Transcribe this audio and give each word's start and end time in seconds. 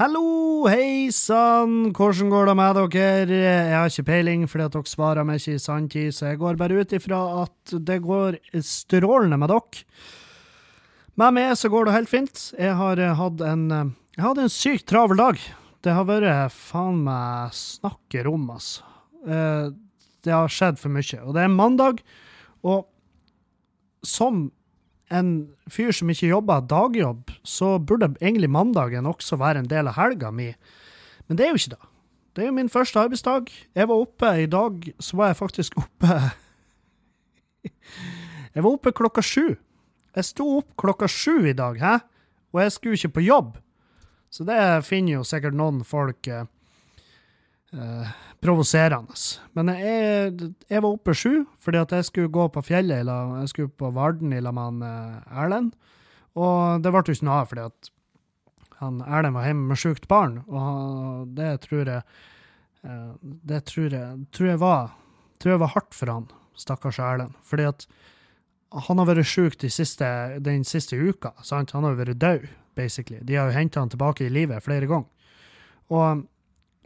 Hallo, 0.00 0.64
hei 0.64 1.10
sann, 1.12 1.90
hvordan 1.92 2.30
går 2.32 2.46
det 2.48 2.52
med 2.56 2.78
dere? 2.94 3.34
Jeg 3.36 3.74
har 3.76 3.90
ikke 3.90 4.06
peiling, 4.06 4.46
fordi 4.48 4.64
at 4.64 4.72
dere 4.72 4.88
svarer 4.88 5.26
meg 5.28 5.42
ikke 5.42 5.58
i 5.58 5.60
sanntid, 5.60 6.14
så 6.16 6.30
jeg 6.30 6.38
går 6.40 6.56
bare 6.56 6.78
ut 6.80 6.94
ifra 6.96 7.18
at 7.42 7.74
det 7.84 7.98
går 8.06 8.38
strålende 8.64 9.36
med 9.36 9.52
dere. 9.52 9.82
Med 11.20 11.36
meg 11.36 11.52
så 11.60 11.68
går 11.68 11.84
det 11.90 11.96
helt 11.98 12.08
fint. 12.08 12.46
Jeg 12.56 12.78
har 12.78 12.96
eh, 12.96 13.12
hatt 13.18 13.44
en, 13.44 13.66
eh, 13.76 13.90
jeg 14.16 14.24
hadde 14.24 14.46
en 14.46 14.54
sykt 14.54 14.86
travel 14.88 15.20
dag. 15.20 15.42
Det 15.84 15.92
har 15.92 16.08
vært 16.08 16.56
faen 16.56 17.02
meg 17.04 17.52
snakker 17.60 18.30
om, 18.32 18.48
altså. 18.56 18.88
Eh, 19.28 19.68
Det 20.24 20.32
har 20.32 20.48
skjedd 20.52 20.80
for 20.80 20.92
mye. 20.96 21.20
Og 21.26 21.36
det 21.36 21.44
er 21.44 21.52
mandag, 21.52 22.00
og 22.64 22.88
som 24.04 24.46
en 25.10 25.30
fyr 25.70 25.92
som 25.94 26.10
ikke 26.12 26.30
jobber 26.30 26.66
dagjobb, 26.70 27.30
så 27.42 27.78
burde 27.78 28.12
egentlig 28.20 28.50
mandagen 28.50 29.08
også 29.10 29.38
være 29.40 29.64
en 29.64 29.70
del 29.70 29.90
av 29.90 29.98
helga 29.98 30.30
mi. 30.34 30.50
Men 31.26 31.38
det 31.38 31.46
er 31.46 31.50
jo 31.52 31.60
ikke 31.60 31.74
det. 31.74 31.88
Det 32.34 32.44
er 32.44 32.46
jo 32.50 32.56
min 32.56 32.70
første 32.70 33.00
arbeidsdag. 33.00 33.50
Jeg 33.74 33.88
var 33.90 34.04
oppe 34.04 34.30
i 34.42 34.46
dag, 34.46 34.92
så 35.02 35.18
var 35.18 35.32
jeg 35.32 35.40
faktisk 35.40 35.76
oppe 35.82 36.14
Jeg 38.54 38.64
var 38.64 38.70
oppe 38.70 38.92
klokka 38.96 39.22
sju. 39.22 39.56
Jeg 40.16 40.26
sto 40.26 40.46
opp 40.58 40.72
klokka 40.78 41.06
sju 41.10 41.46
i 41.46 41.54
dag, 41.54 41.76
hæ? 41.78 41.98
Og 42.54 42.62
jeg 42.64 42.72
skulle 42.72 42.98
ikke 42.98 43.18
på 43.18 43.26
jobb. 43.26 43.58
Så 44.30 44.46
det 44.46 44.58
finner 44.86 45.18
jo 45.18 45.26
sikkert 45.26 45.54
noen 45.58 45.84
folk 45.86 46.26
eh, 46.30 46.46
provoserende. 48.40 49.16
Men 49.58 49.72
jeg, 49.76 50.50
jeg 50.70 50.82
var 50.82 50.90
oppe 50.90 51.14
sju 51.16 51.44
fordi 51.62 51.80
at 51.82 51.94
jeg 51.96 52.08
skulle 52.08 52.32
gå 52.32 52.48
på 52.54 52.64
fjellet, 52.64 53.02
eller 53.02 53.40
jeg 53.42 53.52
skulle 53.52 53.72
på 53.80 53.92
Varden 53.96 54.32
i 54.32 54.42
lag 54.42 54.56
med 54.56 54.84
eh, 54.86 55.40
Erlend. 55.44 55.72
Og 56.38 56.82
det 56.82 56.92
ble 56.92 57.02
jo 57.06 57.16
ikke 57.16 57.28
noe 57.28 57.40
av 57.42 57.50
fordi 57.50 57.66
at 57.68 57.90
han 58.80 59.02
Erlend 59.04 59.36
var 59.36 59.48
hjemme 59.48 59.68
med 59.68 59.80
sjukt 59.80 60.06
barn, 60.08 60.38
og 60.48 61.34
det 61.36 61.50
tror 61.66 61.84
jeg 61.84 62.00
eh, 62.00 63.12
Det 63.20 63.64
tror 63.68 63.92
jeg, 63.92 64.24
tror 64.32 64.52
jeg 64.54 64.62
var 64.62 64.96
tror 65.40 65.54
jeg 65.54 65.62
var 65.62 65.74
hardt 65.74 65.96
for 65.96 66.12
han, 66.12 66.26
stakkars 66.58 67.00
Erlend. 67.00 67.36
Fordi 67.46 67.68
at 67.70 67.86
han 68.86 69.00
har 69.00 69.08
vært 69.08 69.26
sjuk 69.26 69.56
de 69.58 69.70
den 70.44 70.64
siste 70.64 70.96
uka. 70.96 71.32
sant? 71.42 71.72
Han 71.72 71.84
har 71.84 71.96
vært 71.98 72.20
død, 72.20 72.46
basically. 72.76 73.18
De 73.22 73.34
har 73.34 73.48
jo 73.48 73.56
henta 73.56 73.80
han 73.80 73.90
tilbake 73.90 74.26
i 74.26 74.30
livet 74.30 74.62
flere 74.62 74.86
ganger. 74.86 75.08
Og 75.90 76.26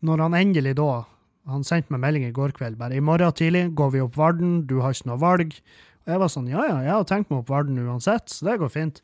når 0.01 0.23
han 0.23 0.35
endelig 0.35 0.77
da 0.77 1.05
Han 1.51 1.65
sendte 1.67 1.93
meg 1.93 2.01
melding 2.01 2.25
i 2.29 2.33
går 2.33 2.55
kveld 2.57 2.79
bare 2.81 2.97
'I 2.97 3.05
morgen 3.05 3.33
tidlig 3.33 3.75
går 3.77 3.91
vi 3.93 4.01
opp 4.01 4.17
Varden, 4.17 4.67
du 4.67 4.81
har 4.81 4.93
ikke 4.93 5.11
noe 5.11 5.21
valg'. 5.21 5.61
Og 6.05 6.13
jeg 6.13 6.19
var 6.19 6.29
sånn 6.29 6.49
'Ja 6.49 6.65
ja, 6.65 6.81
jeg 6.81 6.93
har 6.93 7.05
tenkt 7.05 7.31
meg 7.31 7.41
opp 7.41 7.49
Varden 7.49 7.79
uansett, 7.79 8.29
så 8.29 8.45
det 8.49 8.59
går 8.61 8.73
fint'. 8.73 9.01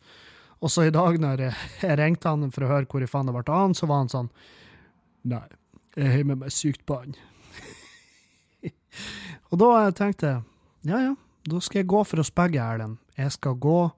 Og 0.63 0.69
så 0.69 0.87
i 0.87 0.91
dag, 0.91 1.19
når 1.21 1.39
jeg, 1.39 1.99
ringte 2.01 2.29
han 2.29 2.51
for 2.51 2.65
å 2.65 2.69
høre 2.69 2.87
hvor 2.87 3.03
i 3.03 3.07
faen 3.07 3.27
det 3.27 3.33
ble 3.33 3.45
av 3.47 3.61
han, 3.61 3.75
så 3.75 3.87
var 3.87 3.99
han 4.05 4.09
sånn 4.09 4.31
'Nei, 5.25 5.49
jeg 5.97 6.13
har 6.13 6.25
med 6.25 6.39
meg 6.39 6.51
sykt 6.51 6.87
barn'. 6.87 7.15
og 9.53 9.59
da 9.59 9.91
tenkte 9.91 10.27
jeg 10.27 10.43
'Ja 10.85 10.99
ja, 10.99 11.15
da 11.45 11.61
skal 11.61 11.81
jeg 11.81 11.89
gå 11.89 12.05
for 12.05 12.21
å 12.21 12.25
spegge, 12.25 12.61
Erlend. 12.61 12.99
Jeg 13.17 13.33
skal 13.33 13.55
gå 13.55 13.93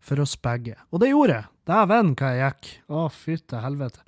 for 0.00 0.20
å 0.20 0.26
spegge. 0.28 0.76
Og 0.92 1.00
det 1.00 1.10
gjorde 1.10 1.40
jeg. 1.40 1.46
Dæven 1.66 2.14
hva 2.14 2.32
jeg 2.32 2.52
gikk. 2.52 2.68
Å, 2.88 3.08
fytte 3.10 3.62
helvete. 3.62 4.04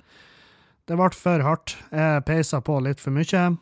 Det 0.87 0.97
ble 0.97 1.09
for 1.13 1.45
hardt. 1.45 1.75
Jeg 1.91 2.23
peisa 2.25 2.61
på 2.61 2.79
litt 2.81 3.01
for 3.01 3.11
mye. 3.13 3.57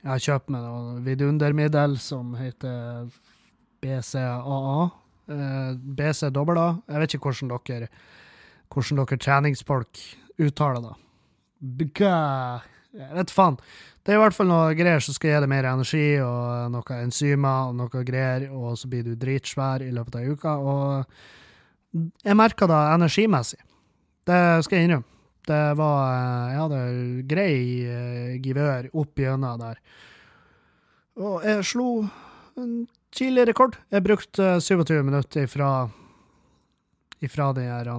Jeg 0.00 0.08
har 0.08 0.22
kjøpt 0.24 0.48
meg 0.52 0.64
noe 0.64 1.02
vidundermiddel 1.04 1.98
som 2.00 2.32
heter 2.38 3.10
BCAA. 3.84 4.88
Eh, 5.28 5.74
BCAA. 5.76 6.66
Jeg 6.88 7.02
vet 7.02 7.14
ikke 7.16 7.28
hvordan 7.28 7.52
dere, 7.68 7.90
hvordan 8.72 9.02
dere 9.02 9.20
treningsfolk 9.26 10.02
uttaler 10.40 10.88
det. 10.88 10.96
Jeg 11.60 13.12
vet 13.18 13.30
faen. 13.34 13.60
Det 14.00 14.14
er 14.14 14.16
i 14.16 14.22
hvert 14.22 14.34
fall 14.34 14.48
noe 14.48 14.72
greier 14.74 15.04
som 15.04 15.14
skal 15.14 15.34
gi 15.34 15.40
deg 15.44 15.52
mer 15.52 15.68
energi, 15.68 16.06
og 16.24 16.72
noe 16.72 16.96
enzymer 17.04 17.68
og 17.68 17.76
noe 17.76 18.04
greier, 18.08 18.48
og 18.48 18.78
så 18.80 18.88
blir 18.88 19.04
du 19.04 19.12
dritsvær 19.20 19.84
i 19.84 19.92
løpet 19.92 20.16
av 20.16 20.24
ei 20.24 20.32
uke. 20.32 20.54
Og 20.72 22.00
jeg 22.24 22.38
merker 22.40 22.70
det 22.70 22.80
energimessig. 22.96 23.60
Det 24.26 24.40
skal 24.64 24.78
jeg 24.78 24.88
innrømme. 24.88 25.19
Det 25.48 25.62
var 25.78 26.50
Jeg 26.50 26.60
hadde 26.60 26.80
grei 27.30 27.54
eh, 27.88 28.34
givør 28.42 28.90
opp 28.92 29.18
gjennom 29.18 29.60
der. 29.62 29.80
Og 31.20 31.44
jeg 31.44 31.64
slo 31.66 31.88
en 32.60 32.84
tidlig 33.14 33.48
rekord. 33.50 33.78
Jeg 33.90 34.04
brukte 34.04 34.60
27 34.60 35.02
minutter 35.06 35.48
ifra 35.48 35.88
ifra 37.20 37.52
den 37.52 37.68
her 37.68 37.90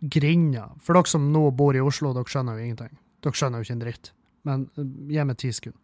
grinda. 0.00 0.68
For 0.82 0.96
dere 0.96 1.08
som 1.08 1.30
nå 1.32 1.48
bor 1.56 1.76
i 1.76 1.80
Oslo, 1.80 2.12
dere 2.12 2.28
skjønner 2.28 2.58
jo 2.58 2.66
ingenting. 2.66 2.92
Dere 3.24 3.38
skjønner 3.38 3.60
jo 3.60 3.66
ikke 3.66 3.76
en 3.78 3.84
dritt. 3.84 4.12
Men 4.44 4.68
eh, 4.76 4.92
gi 5.14 5.24
meg 5.24 5.40
ti 5.40 5.52
sekunder. 5.52 5.80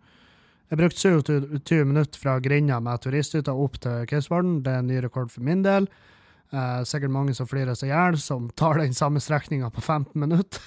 Jeg 0.71 0.79
brukte 0.79 1.03
27 1.03 1.87
minutter 1.89 2.21
fra 2.23 2.37
Grinda 2.39 2.77
med 2.85 3.01
turisthytta 3.03 3.51
opp 3.59 3.81
til 3.83 4.05
Kautokeino. 4.07 4.61
Det 4.63 4.71
er 4.71 4.85
en 4.85 4.91
ny 4.93 5.01
rekord 5.03 5.33
for 5.33 5.43
min 5.43 5.65
del. 5.67 5.89
Eh, 6.51 6.83
sikkert 6.85 7.15
mange 7.15 7.35
som 7.35 7.47
flirer 7.47 7.79
seg 7.79 7.91
i 7.91 7.95
hjel, 7.95 8.19
som 8.19 8.49
tar 8.59 8.81
den 8.81 8.95
samme 8.97 9.23
strekninga 9.23 9.71
på 9.71 9.81
15 9.81 10.19
minutter. 10.21 10.61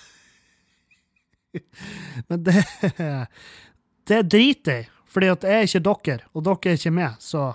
Men 2.29 2.43
det 2.43 2.63
Det 4.07 4.21
driter 4.27 4.71
jeg 4.71 4.85
i, 4.85 4.87
fordi 5.07 5.27
at 5.31 5.43
jeg 5.43 5.53
er 5.53 5.67
ikke 5.67 5.83
dere, 5.85 6.25
og 6.33 6.43
dere 6.43 6.71
er 6.71 6.79
ikke 6.79 6.91
med, 6.91 7.19
så 7.19 7.53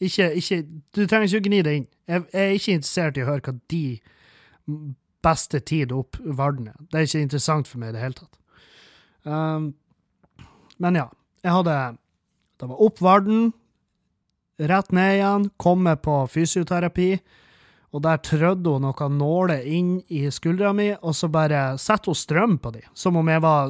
ikke, 0.00 0.32
ikke 0.34 0.62
Du 0.94 1.06
trenger 1.06 1.26
ikke 1.26 1.42
å 1.42 1.46
gni 1.48 1.60
det 1.62 1.74
inn. 1.76 1.86
Jeg, 2.08 2.24
jeg 2.32 2.46
er 2.46 2.56
ikke 2.56 2.72
interessert 2.78 3.18
i 3.18 3.22
å 3.22 3.28
høre 3.28 3.44
hva 3.44 3.54
de 3.74 3.82
beste 5.24 5.60
tid 5.60 5.92
opp 5.92 6.18
verden 6.22 6.68
er. 6.70 6.78
Det 6.90 6.98
er 6.98 7.08
ikke 7.08 7.24
interessant 7.26 7.68
for 7.68 7.82
meg 7.82 7.92
i 7.92 7.96
det 7.96 8.02
hele 8.02 8.18
tatt. 8.18 8.38
Um, 9.28 9.72
men 10.78 10.98
ja, 10.98 11.08
jeg 11.42 11.52
hadde 11.52 11.74
Det 12.58 12.68
var 12.68 12.82
opp 12.82 13.02
verden, 13.02 13.52
rett 14.58 14.92
ned 14.92 15.12
igjen, 15.14 15.50
komme 15.62 15.94
på 16.02 16.14
fysioterapi, 16.26 17.12
og 17.88 18.02
der 18.04 18.20
trødde 18.20 18.74
hun 18.74 18.84
noen 18.84 19.16
nåler 19.16 19.64
inn 19.64 19.92
i 20.12 20.26
skuldra 20.32 20.74
mi, 20.76 20.90
og 21.00 21.14
så 21.16 21.30
bare 21.32 21.78
setter 21.80 22.12
hun 22.12 22.18
strøm 22.18 22.56
på 22.60 22.72
dem, 22.74 22.88
som 22.92 23.16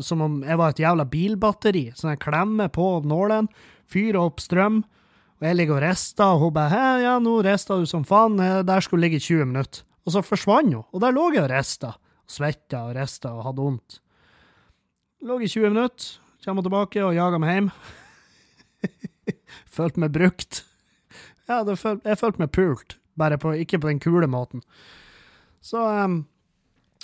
som 0.03 0.21
om 0.23 0.43
jeg 0.43 0.59
var 0.59 0.71
et 0.71 0.81
jævla 0.81 1.05
bilbatteri. 1.05 1.93
Så 1.95 2.11
jeg 2.11 2.19
klemmer 2.19 2.69
på 2.69 3.03
nålen, 3.05 3.49
fyrer 3.87 4.19
opp 4.21 4.41
strøm, 4.41 4.83
og 5.39 5.47
jeg 5.47 5.55
ligger 5.55 5.77
og 5.77 5.83
rister, 5.83 6.25
og 6.25 6.39
hun 6.41 6.53
bare 6.53 6.71
'Hæ, 6.71 7.03
ja, 7.03 7.19
nå 7.19 7.43
rister 7.45 7.79
du 7.79 7.87
som 7.87 8.05
faen, 8.05 8.41
eh, 8.41 8.63
der 8.63 8.81
skulle 8.81 9.01
ligge 9.01 9.17
i 9.17 9.21
20 9.21 9.45
minutter'. 9.45 9.83
Og 10.05 10.13
så 10.13 10.23
forsvant 10.23 10.75
hun, 10.75 10.85
og 10.93 11.01
der 11.01 11.13
lå 11.13 11.33
jeg 11.35 11.43
og 11.45 11.51
rista, 11.51 11.93
svetta 12.27 12.89
og 12.89 12.97
rista 12.97 13.29
og 13.29 13.45
hadde 13.45 13.63
vondt. 13.63 14.01
Lå 15.23 15.41
i 15.41 15.47
20 15.47 15.71
minutter, 15.71 16.19
kommer 16.45 16.63
tilbake 16.63 17.05
og 17.05 17.15
jager 17.15 17.39
meg 17.39 17.53
hjem. 17.53 17.71
følte 19.77 20.01
meg 20.01 20.13
brukt. 20.13 20.65
Ja, 21.49 21.63
jeg 21.65 22.19
følte 22.19 22.39
meg 22.39 22.51
pult, 22.51 22.99
bare 23.19 23.39
på, 23.41 23.55
ikke 23.65 23.81
på 23.83 23.91
den 23.91 24.03
kule 24.03 24.29
måten. 24.31 24.63
Så, 25.61 25.81
um, 25.83 26.23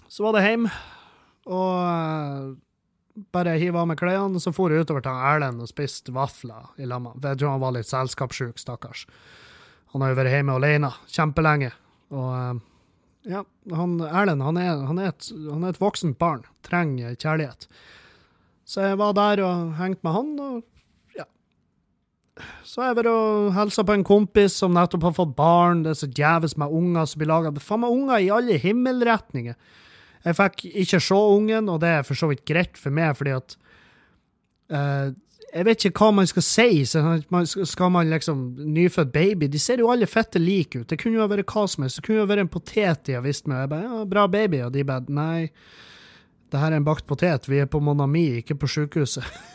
så 0.09 0.27
var 0.27 0.37
det 0.37 0.45
hjem, 0.47 0.69
og 1.51 1.73
uh, 1.85 2.53
bare 3.35 3.57
hiva 3.61 3.83
av 3.83 3.91
meg 3.91 4.01
klærne, 4.01 4.41
så 4.43 4.53
for 4.55 4.73
jeg 4.73 4.87
utover 4.87 5.05
til 5.05 5.25
Erlend 5.31 5.63
og 5.63 5.71
spiste 5.71 6.15
vafler 6.15 6.71
i 6.79 6.89
lag 6.89 7.03
med 7.03 7.23
jeg 7.23 7.41
tror 7.41 7.57
han 7.57 7.65
var 7.65 7.75
litt 7.77 7.91
selskapssjuk, 7.91 8.61
stakkars. 8.63 9.07
Han 9.95 10.03
har 10.03 10.13
jo 10.13 10.19
vært 10.19 10.35
hjemme 10.35 10.57
alene 10.59 10.91
kjempelenge. 11.11 11.73
Og 12.15 12.31
uh, 12.31 12.63
ja, 13.29 13.45
han, 13.75 13.99
Erlend 14.05 14.45
han 14.45 14.61
er, 14.61 14.87
han, 14.89 15.01
er 15.01 15.13
et, 15.13 15.31
han 15.51 15.65
er 15.65 15.75
et 15.75 15.83
voksent 15.83 16.19
barn, 16.21 16.47
trenger 16.67 17.15
kjærlighet. 17.15 17.69
Så 18.65 18.87
jeg 18.87 18.99
var 19.01 19.13
der 19.17 19.43
og 19.45 19.75
hengte 19.81 20.07
med 20.07 20.17
han, 20.17 20.33
og. 20.41 20.63
Så 22.67 22.83
har 22.83 22.91
jeg 22.91 22.99
vært 22.99 23.13
og 23.13 23.53
hilsa 23.55 23.85
på 23.87 23.95
en 23.95 24.07
kompis 24.07 24.57
som 24.59 24.75
nettopp 24.75 25.07
har 25.07 25.17
fått 25.21 25.35
barn. 25.39 25.85
Det 25.85 25.93
er 25.93 25.99
så 26.01 26.11
djevelsk 26.11 26.59
med 26.59 26.73
unger 26.75 27.07
som 27.07 27.21
blir 27.21 27.31
laga. 27.31 27.53
Faen 27.63 27.85
meg 27.85 27.95
unger 27.95 28.23
i 28.25 28.31
alle 28.35 28.57
himmelretninger. 28.59 29.59
Jeg 30.25 30.39
fikk 30.39 30.65
ikke 30.73 31.03
se 31.05 31.21
ungen, 31.37 31.69
og 31.69 31.83
det 31.83 31.93
er 31.99 32.09
for 32.09 32.19
så 32.19 32.31
vidt 32.31 32.47
greit 32.49 32.81
for 32.81 32.95
meg, 32.95 33.13
fordi 33.19 33.37
at 33.37 33.57
uh, 34.73 35.13
Jeg 35.55 35.67
vet 35.69 35.85
ikke 35.87 36.01
hva 36.01 36.11
man 36.17 36.27
skal 36.27 36.43
si. 36.43 36.69
Skal 36.89 37.91
man 37.95 38.11
liksom 38.11 38.57
Nyfødt 38.75 39.13
baby 39.13 39.47
De 39.47 39.59
ser 39.63 39.79
jo 39.79 39.93
alle 39.93 40.09
fette 40.11 40.43
like 40.43 40.81
ut. 40.81 40.89
Det 40.91 40.99
kunne 40.99 41.21
jo 41.21 41.29
vært 41.31 41.47
hva 41.47 41.69
som 41.71 41.85
helst. 41.85 42.01
Det 42.01 42.09
kunne 42.09 42.25
jo 42.25 42.31
vært 42.33 42.49
en 42.49 42.55
potet 42.57 43.05
de 43.07 43.15
har 43.15 43.23
visst 43.23 43.47
meg. 43.47 43.63
Jeg 43.63 43.75
bare, 43.77 43.91
ja, 43.93 44.05
bra 44.17 44.27
baby. 44.27 44.65
Og 44.67 44.73
de 44.75 44.83
bare 44.89 45.07
Nei, 45.07 45.51
det 46.51 46.59
her 46.59 46.73
er 46.73 46.83
en 46.83 46.89
bakt 46.89 47.07
potet. 47.07 47.47
Vi 47.47 47.63
er 47.63 47.71
på 47.71 47.85
Monami, 47.85 48.41
ikke 48.41 48.59
på 48.59 48.75
sjukehuset. 48.75 49.29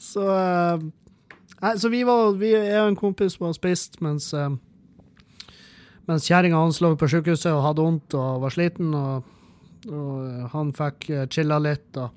så 0.00 0.26
eh, 0.36 0.90
Nei, 1.62 1.76
så 1.78 1.86
vi 1.92 2.00
var 2.02 2.32
Vi 2.40 2.50
er 2.58 2.80
en 2.82 2.98
kompis 2.98 3.36
som 3.36 3.46
har 3.46 3.54
spist 3.54 4.00
mens 4.02 4.32
eh, 4.34 4.50
mens 6.08 6.26
kjerringa 6.26 6.58
hans 6.58 6.80
lå 6.82 6.94
på 6.98 7.06
sykehuset 7.10 7.52
og 7.52 7.62
hadde 7.62 7.84
vondt 7.84 8.16
og 8.18 8.40
var 8.42 8.54
sliten, 8.54 8.90
og, 8.90 9.28
og 9.86 10.48
han 10.50 10.72
fikk 10.74 11.06
eh, 11.12 11.28
chilla 11.30 11.60
litt, 11.62 11.94
og 11.94 12.10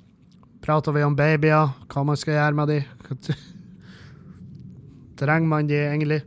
prata 0.66 0.94
vi 0.96 1.04
om 1.06 1.18
babyer, 1.18 1.76
hva 1.92 2.06
man 2.08 2.18
skal 2.18 2.40
gjøre 2.40 2.58
med 2.58 2.74
de. 2.74 2.80
Trenger 5.22 5.52
man 5.52 5.70
de 5.70 5.78
egentlig? 5.84 6.24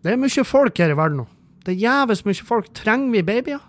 Det 0.00 0.14
er 0.14 0.20
mye 0.20 0.46
folk 0.48 0.80
her 0.80 0.94
i 0.94 0.96
verden 0.96 1.22
nå. 1.22 1.26
Det 1.60 1.74
er 1.74 1.82
jævlig 1.82 2.16
mye 2.24 2.48
folk. 2.48 2.70
Trenger 2.74 3.18
vi 3.18 3.26
babyer? 3.26 3.60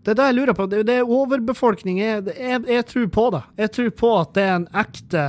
Det 0.00 0.12
er 0.12 0.16
det 0.16 0.28
jeg 0.30 0.36
lurer 0.38 0.56
på. 0.56 0.66
Det, 0.70 0.84
er 0.88 1.08
overbefolkning. 1.16 2.00
Jeg, 2.00 2.24
jeg, 2.32 2.62
jeg, 2.68 2.86
tror 2.88 3.08
på 3.12 3.24
det. 3.34 3.42
Jeg 3.60 3.72
tror 3.76 3.90
på 4.02 4.12
at 4.20 4.30
det 4.36 4.44
er 4.46 4.54
en 4.54 4.70
ekte 4.82 5.24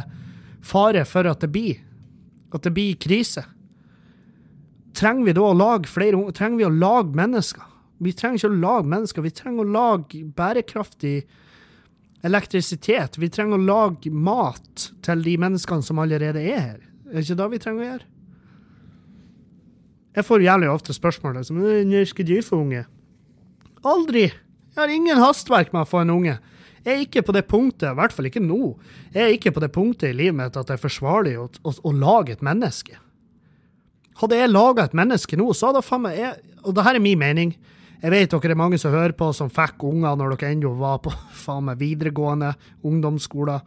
fare 0.64 1.04
for 1.10 1.28
at 1.28 1.44
det 1.44 1.52
blir. 1.52 1.82
At 2.56 2.64
det 2.64 2.72
blir 2.76 3.00
krise. 3.02 3.44
Trenger 4.96 5.28
vi 5.28 5.36
da 5.36 5.44
å 5.48 5.58
lage 5.58 5.92
flere 5.92 6.20
unger? 6.20 6.36
Trenger 6.36 6.62
vi 6.62 6.68
å 6.68 6.74
lage 6.74 7.16
mennesker? 7.20 7.68
Vi 8.02 8.14
trenger 8.18 8.40
ikke 8.40 8.50
å 8.50 8.62
lage 8.64 8.90
mennesker, 8.90 9.22
vi 9.22 9.34
trenger 9.38 9.62
å 9.62 9.74
lage 9.76 10.22
bærekraftig 10.38 11.16
elektrisitet. 12.26 13.20
Vi 13.22 13.30
trenger 13.34 13.60
å 13.60 13.66
lage 13.66 14.10
mat 14.10 14.88
til 15.06 15.22
de 15.26 15.36
menneskene 15.42 15.86
som 15.86 16.02
allerede 16.02 16.42
er 16.42 16.64
her. 16.64 16.80
Er 17.12 17.20
det 17.20 17.26
ikke 17.28 17.38
det 17.38 17.50
vi 17.52 17.62
trenger 17.62 17.84
å 17.84 17.90
gjøre? 17.90 18.08
Jeg 20.18 20.28
får 20.28 20.44
jævlig 20.44 20.72
ofte 20.72 20.96
spørsmål 20.96 21.38
liksom, 21.40 21.62
når 21.88 22.10
skal 22.10 22.28
du 22.28 22.34
få 22.44 22.64
unge? 22.66 22.82
Aldri! 23.88 24.26
Jeg 24.72 24.80
har 24.80 24.94
ingen 24.94 25.20
hastverk 25.20 25.74
med 25.76 25.84
å 25.84 25.90
få 25.90 26.02
en 26.04 26.14
unge. 26.14 26.38
Jeg 26.82 26.92
er 26.94 27.04
ikke 27.04 27.24
på 27.28 27.34
det 27.36 27.44
punktet, 27.50 27.92
i 27.92 27.98
hvert 27.98 28.14
fall 28.16 28.28
ikke 28.30 28.42
nå, 28.42 28.74
jeg 29.14 29.22
er 29.22 29.36
ikke 29.36 29.52
på 29.54 29.62
det 29.62 29.70
punktet 29.76 30.10
i 30.10 30.18
livet 30.18 30.38
mitt 30.40 30.56
at 30.58 30.70
det 30.70 30.80
er 30.80 30.82
forsvarlig 30.82 31.36
å, 31.38 31.44
å, 31.62 31.74
å 31.86 31.92
lage 31.94 32.34
et 32.34 32.46
menneske. 32.46 32.98
Hadde 34.22 34.40
jeg 34.40 34.50
laga 34.50 34.88
et 34.88 34.96
menneske 34.98 35.38
nå, 35.38 35.52
så 35.54 35.70
hadde 35.70 35.84
faen 35.86 36.06
meg 36.08 36.18
jeg, 36.18 36.40
Og 36.66 36.74
det 36.78 36.86
her 36.86 36.98
er 36.98 37.04
min 37.04 37.20
mening. 37.22 37.54
Jeg 38.02 38.14
vet 38.14 38.34
dere 38.34 38.56
er 38.56 38.58
mange 38.58 38.80
som 38.82 38.94
hører 38.94 39.14
på, 39.18 39.28
som 39.34 39.50
fikk 39.54 39.84
unger 39.86 40.18
når 40.18 40.36
dere 40.36 40.56
ennå 40.56 40.74
var 40.80 41.04
på 41.06 41.14
faen 41.44 41.68
meg 41.70 41.82
videregående, 41.82 42.56
ungdomsskoler. 42.86 43.62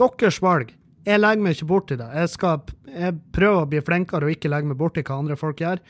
Deres 0.00 0.40
valg. 0.44 0.72
Jeg 1.04 1.20
legger 1.20 1.44
meg 1.44 1.58
ikke 1.58 1.68
borti 1.68 1.98
det. 2.00 2.08
Jeg 2.16 2.32
skal 2.32 2.62
jeg 2.94 3.18
prøver 3.34 3.64
å 3.64 3.68
bli 3.68 3.82
flinkere 3.84 4.28
og 4.28 4.34
ikke 4.34 4.50
legge 4.52 4.70
meg 4.70 4.78
borti 4.80 5.04
hva 5.04 5.18
andre 5.18 5.36
folk 5.38 5.60
gjør. 5.60 5.82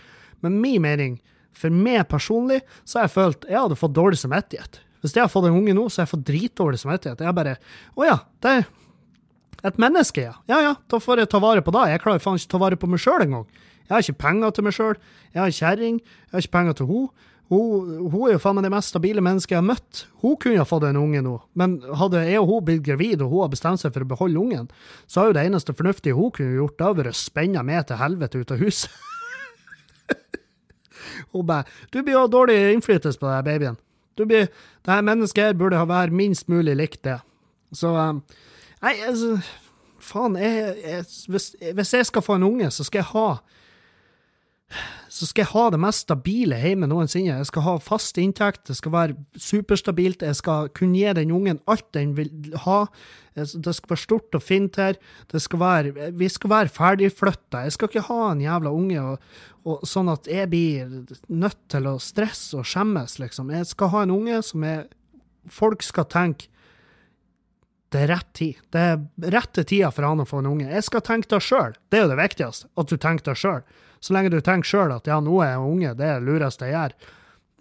Men 0.45 0.59
min 0.63 0.83
mening, 0.83 1.19
for 1.59 1.75
meg 1.75 2.05
personlig, 2.11 2.63
så 2.85 3.01
har 3.01 3.09
jeg 3.09 3.15
følt 3.15 3.47
jeg 3.49 3.61
hadde 3.61 3.79
fått 3.81 3.97
dårlig 3.97 4.21
samvittighet. 4.21 4.81
Hvis 5.05 5.17
jeg 5.17 5.25
har 5.25 5.33
fått 5.33 5.51
en 5.51 5.59
unge 5.59 5.75
nå, 5.77 5.85
så 5.89 6.01
har 6.01 6.09
jeg 6.09 6.15
fått 6.15 6.27
dritdårlig 6.31 6.81
samvittighet. 6.81 7.21
Jeg 7.21 7.37
bare 7.37 7.59
Å 7.95 8.09
ja, 8.09 8.17
det 8.45 8.55
er 8.55 8.65
et 9.65 9.79
menneske, 9.81 10.25
ja. 10.27 10.35
Ja 10.51 10.61
ja, 10.61 10.73
da 10.91 11.01
får 11.01 11.23
jeg 11.23 11.33
ta 11.33 11.41
vare 11.45 11.65
på 11.65 11.73
det. 11.77 11.85
Jeg 11.93 12.03
klarer 12.05 12.25
faen 12.25 12.41
ikke 12.41 12.53
ta 12.55 12.61
vare 12.61 12.81
på 12.81 12.89
meg 12.91 13.01
sjøl 13.01 13.25
engang. 13.25 13.47
Jeg 13.85 13.93
har 13.93 14.05
ikke 14.05 14.23
penger 14.25 14.57
til 14.57 14.67
meg 14.67 14.77
sjøl. 14.77 14.99
Jeg 15.33 15.43
har 15.43 15.55
kjerring. 15.59 16.01
Jeg 16.01 16.37
har 16.37 16.45
ikke 16.45 16.57
penger 16.59 16.77
til 16.81 16.91
henne. 16.91 17.31
Hun, 17.53 17.89
hun, 18.09 18.21
er 18.25 18.35
jo 18.35 18.41
faen 18.41 18.57
meg 18.57 18.65
det 18.65 18.73
mest 18.73 18.91
stabile 18.95 19.23
mennesket 19.25 19.53
jeg 19.53 19.61
har 19.61 19.67
møtt. 19.69 20.05
Hun 20.23 20.37
kunne 20.41 20.63
ha 20.63 20.69
fått 20.69 20.87
en 20.89 20.97
unge 20.97 21.21
nå, 21.23 21.35
men 21.61 21.77
hadde 22.01 22.23
jeg 22.25 22.41
og 22.41 22.49
hun 22.49 22.65
blitt 22.65 22.85
gravid, 22.87 23.21
og 23.21 23.35
hun 23.35 23.45
har 23.45 23.51
bestemt 23.53 23.83
seg 23.83 23.93
for 23.93 24.07
å 24.07 24.09
beholde 24.09 24.41
ungen, 24.41 24.71
så 25.05 25.21
har 25.21 25.29
jo 25.29 25.37
det 25.37 25.45
eneste 25.51 25.77
fornuftige 25.77 26.17
hun 26.17 26.33
kunne 26.35 26.57
gjort, 26.57 26.79
da 26.81 26.95
vært 26.97 27.13
å 27.13 27.19
spenne 27.19 27.67
meg 27.69 27.85
til 27.91 28.01
helvete 28.01 28.41
ut 28.41 28.55
av 28.57 28.65
huset. 28.65 28.97
hun 31.33 31.47
bare 31.47 31.65
'Du 31.93 32.03
blir 32.03 32.15
jo 32.15 32.27
dårlig 32.27 32.73
innflytelse 32.73 33.19
på 33.19 33.31
deg, 33.31 33.45
babyen'. 33.45 33.77
Du 34.19 34.25
blir, 34.25 34.47
det 34.87 35.05
mennesket 35.05 35.59
burde 35.59 35.77
ha 35.77 35.85
vært 35.85 36.13
minst 36.13 36.49
mulig 36.49 36.77
likt 36.77 37.05
det. 37.05 37.19
Så 37.73 37.89
um, 37.89 38.23
Nei, 38.83 38.95
altså 39.07 39.39
Faen, 40.05 40.37
jeg, 40.37 40.77
jeg, 40.85 41.05
hvis, 41.29 41.55
hvis 41.75 41.95
jeg 41.95 42.07
skal 42.07 42.23
få 42.23 42.35
en 42.37 42.43
unge, 42.43 42.71
så 42.71 42.85
skal 42.85 42.99
jeg 42.99 43.11
ha 43.15 43.29
så 45.15 45.29
skal 45.29 45.45
jeg 45.45 45.53
ha 45.53 45.65
det 45.71 45.79
mest 45.79 46.05
stabile 46.07 46.57
hjemme 46.59 46.89
noensinne. 46.91 47.37
Jeg 47.39 47.49
skal 47.51 47.65
ha 47.67 47.75
fast 47.83 48.19
inntekt, 48.19 48.65
det 48.67 48.75
skal 48.79 48.95
være 48.95 49.17
superstabilt, 49.39 50.25
jeg 50.27 50.39
skal 50.41 50.71
kunne 50.75 50.99
gi 50.99 51.13
den 51.21 51.35
ungen 51.37 51.61
alt 51.71 51.87
den 51.95 52.17
vil 52.19 52.57
ha. 52.65 52.81
Det 53.35 53.47
skal 53.47 53.93
være 53.93 54.03
stort 54.03 54.35
og 54.39 54.43
fint 54.43 54.79
her. 54.79 54.99
Skal 55.31 55.63
være, 55.63 56.11
vi 56.19 56.31
skal 56.31 56.51
være 56.51 56.75
ferdigflytta. 56.75 57.65
Jeg 57.67 57.77
skal 57.77 57.91
ikke 57.91 58.07
ha 58.09 58.19
en 58.31 58.43
jævla 58.43 58.75
unge 58.75 59.05
og, 59.05 59.31
og, 59.65 59.87
sånn 59.87 60.11
at 60.13 60.27
jeg 60.31 60.51
blir 60.51 60.99
nødt 61.31 61.63
til 61.71 61.89
å 61.91 61.97
stresse 62.03 62.59
og 62.59 62.67
skjemmes, 62.69 63.19
liksom. 63.23 63.55
Jeg 63.55 63.71
skal 63.71 63.95
ha 63.95 64.05
en 64.05 64.19
unge 64.19 64.43
som 64.47 64.67
er 64.67 64.87
Folk 65.53 65.83
skal 65.85 66.07
tenke 66.09 66.47
det 67.95 68.01
er 68.03 68.09
rett 68.11 68.31
tid. 68.35 68.63
Det 68.75 68.81
er 68.83 69.31
rette 69.31 69.63
tida 69.63 69.91
for 69.95 70.07
han 70.09 70.23
å 70.23 70.27
få 70.27 70.41
en 70.41 70.49
unge. 70.51 70.67
Jeg 70.67 70.87
skal 70.87 71.03
tenke 71.07 71.31
det 71.31 71.39
sjøl. 71.47 71.77
Det 71.93 72.01
er 72.01 72.03
jo 72.03 72.11
det 72.11 72.19
viktigste, 72.19 72.71
at 72.81 72.91
du 72.91 72.97
tenker 72.99 73.29
det 73.29 73.37
sjøl. 73.39 73.61
Så 74.05 74.13
lenge 74.13 74.33
du 74.33 74.41
tenker 74.45 74.69
sjøl 74.69 74.93
at 74.93 75.07
ja, 75.09 75.17
nå 75.25 75.39
er 75.41 75.55
jeg 75.55 75.69
unge, 75.69 75.93
det 75.97 76.09
er 76.09 76.19
det 76.21 76.29
lureste 76.29 76.69
jeg 76.69 76.77
gjør. 76.77 76.97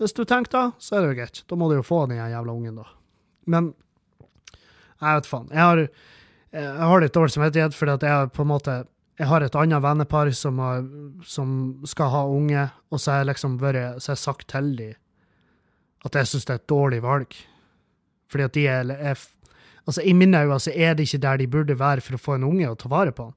Hvis 0.01 0.15
du 0.17 0.23
tenker 0.27 0.51
da, 0.51 0.63
så 0.81 0.97
er 0.97 1.03
det 1.03 1.11
jo 1.11 1.19
greit. 1.21 1.43
Da 1.47 1.59
må 1.59 1.69
du 1.69 1.77
jo 1.77 1.85
få 1.87 2.01
den 2.09 2.19
jævla 2.19 2.55
ungen, 2.55 2.81
da. 2.81 2.87
Men 3.47 3.69
jeg 4.57 5.19
vet 5.19 5.29
faen. 5.29 5.47
Jeg 5.53 5.63
har, 5.63 5.83
jeg 6.57 6.89
har 6.89 7.03
litt 7.03 7.15
dårlig 7.15 7.35
samvittighet 7.35 7.77
fordi 7.77 7.95
at 7.95 8.07
jeg 8.09 8.89
jeg 9.21 9.29
har 9.29 9.43
et 9.45 9.55
annet 9.55 9.83
vennepar 9.83 10.31
som, 10.33 10.57
har, 10.57 10.85
som 11.21 11.49
skal 11.85 12.09
ha 12.09 12.23
unge, 12.25 12.63
og 12.89 12.99
så 12.99 13.11
har 13.11 13.21
jeg 13.21 13.29
liksom 13.29 13.59
vært 13.61 14.01
så 14.01 14.15
jeg 14.15 14.21
sagt 14.23 14.47
til 14.49 14.71
dem 14.79 14.95
at 16.03 16.17
jeg 16.17 16.27
syns 16.27 16.47
det 16.47 16.55
er 16.55 16.59
et 16.59 16.67
dårlig 16.67 16.99
valg. 17.03 17.35
Fordi 18.31 18.43
at 18.43 18.57
de 18.57 18.65
er, 18.67 18.89
er 18.91 19.21
Altså, 19.83 19.99
I 20.01 20.13
mine 20.15 20.39
øyne 20.39 20.59
så 20.63 20.71
er 20.75 20.93
det 20.95 21.03
ikke 21.03 21.21
der 21.25 21.37
de 21.37 21.47
burde 21.47 21.75
være 21.79 22.01
for 22.01 22.15
å 22.15 22.19
få 22.19 22.35
en 22.37 22.45
unge 22.47 22.69
og 22.69 22.77
ta 22.79 22.87
vare 22.87 23.11
på 23.11 23.25
han. 23.27 23.33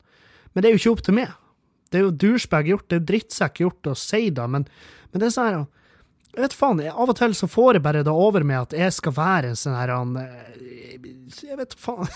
Men 0.55 0.63
det 0.63 0.69
er 0.69 0.77
jo 0.77 0.79
ikke 0.79 0.93
opp 0.95 1.03
til 1.03 1.17
meg. 1.17 1.33
Det 1.91 2.01
er 2.01 2.07
jo 2.07 2.15
douchebag 2.25 2.71
gjort, 2.73 2.89
det 2.91 3.01
er 3.01 3.09
drittsekk 3.13 3.61
gjort 3.63 3.91
å 3.91 3.97
si 3.99 4.29
det, 4.35 4.47
men, 4.51 4.67
men 5.13 5.23
det 5.23 5.29
er 5.29 5.35
sånn 5.35 5.51
her 5.51 5.65
jeg 6.37 6.45
vet 6.45 6.53
faen, 6.53 6.81
Av 6.85 7.09
og 7.09 7.17
til 7.17 7.33
så 7.33 7.47
får 7.49 7.79
jeg 7.79 7.83
bare 7.87 8.03
det 8.05 8.13
over 8.13 8.45
med 8.45 8.67
at 8.67 8.75
jeg 8.77 8.93
skal 8.93 9.15
være 9.17 9.53
en 9.55 9.57
sånn 9.57 9.77
her 9.79 9.93
eh, 10.21 10.99
Jeg 11.47 11.57
vet 11.57 11.73
faen 11.81 12.11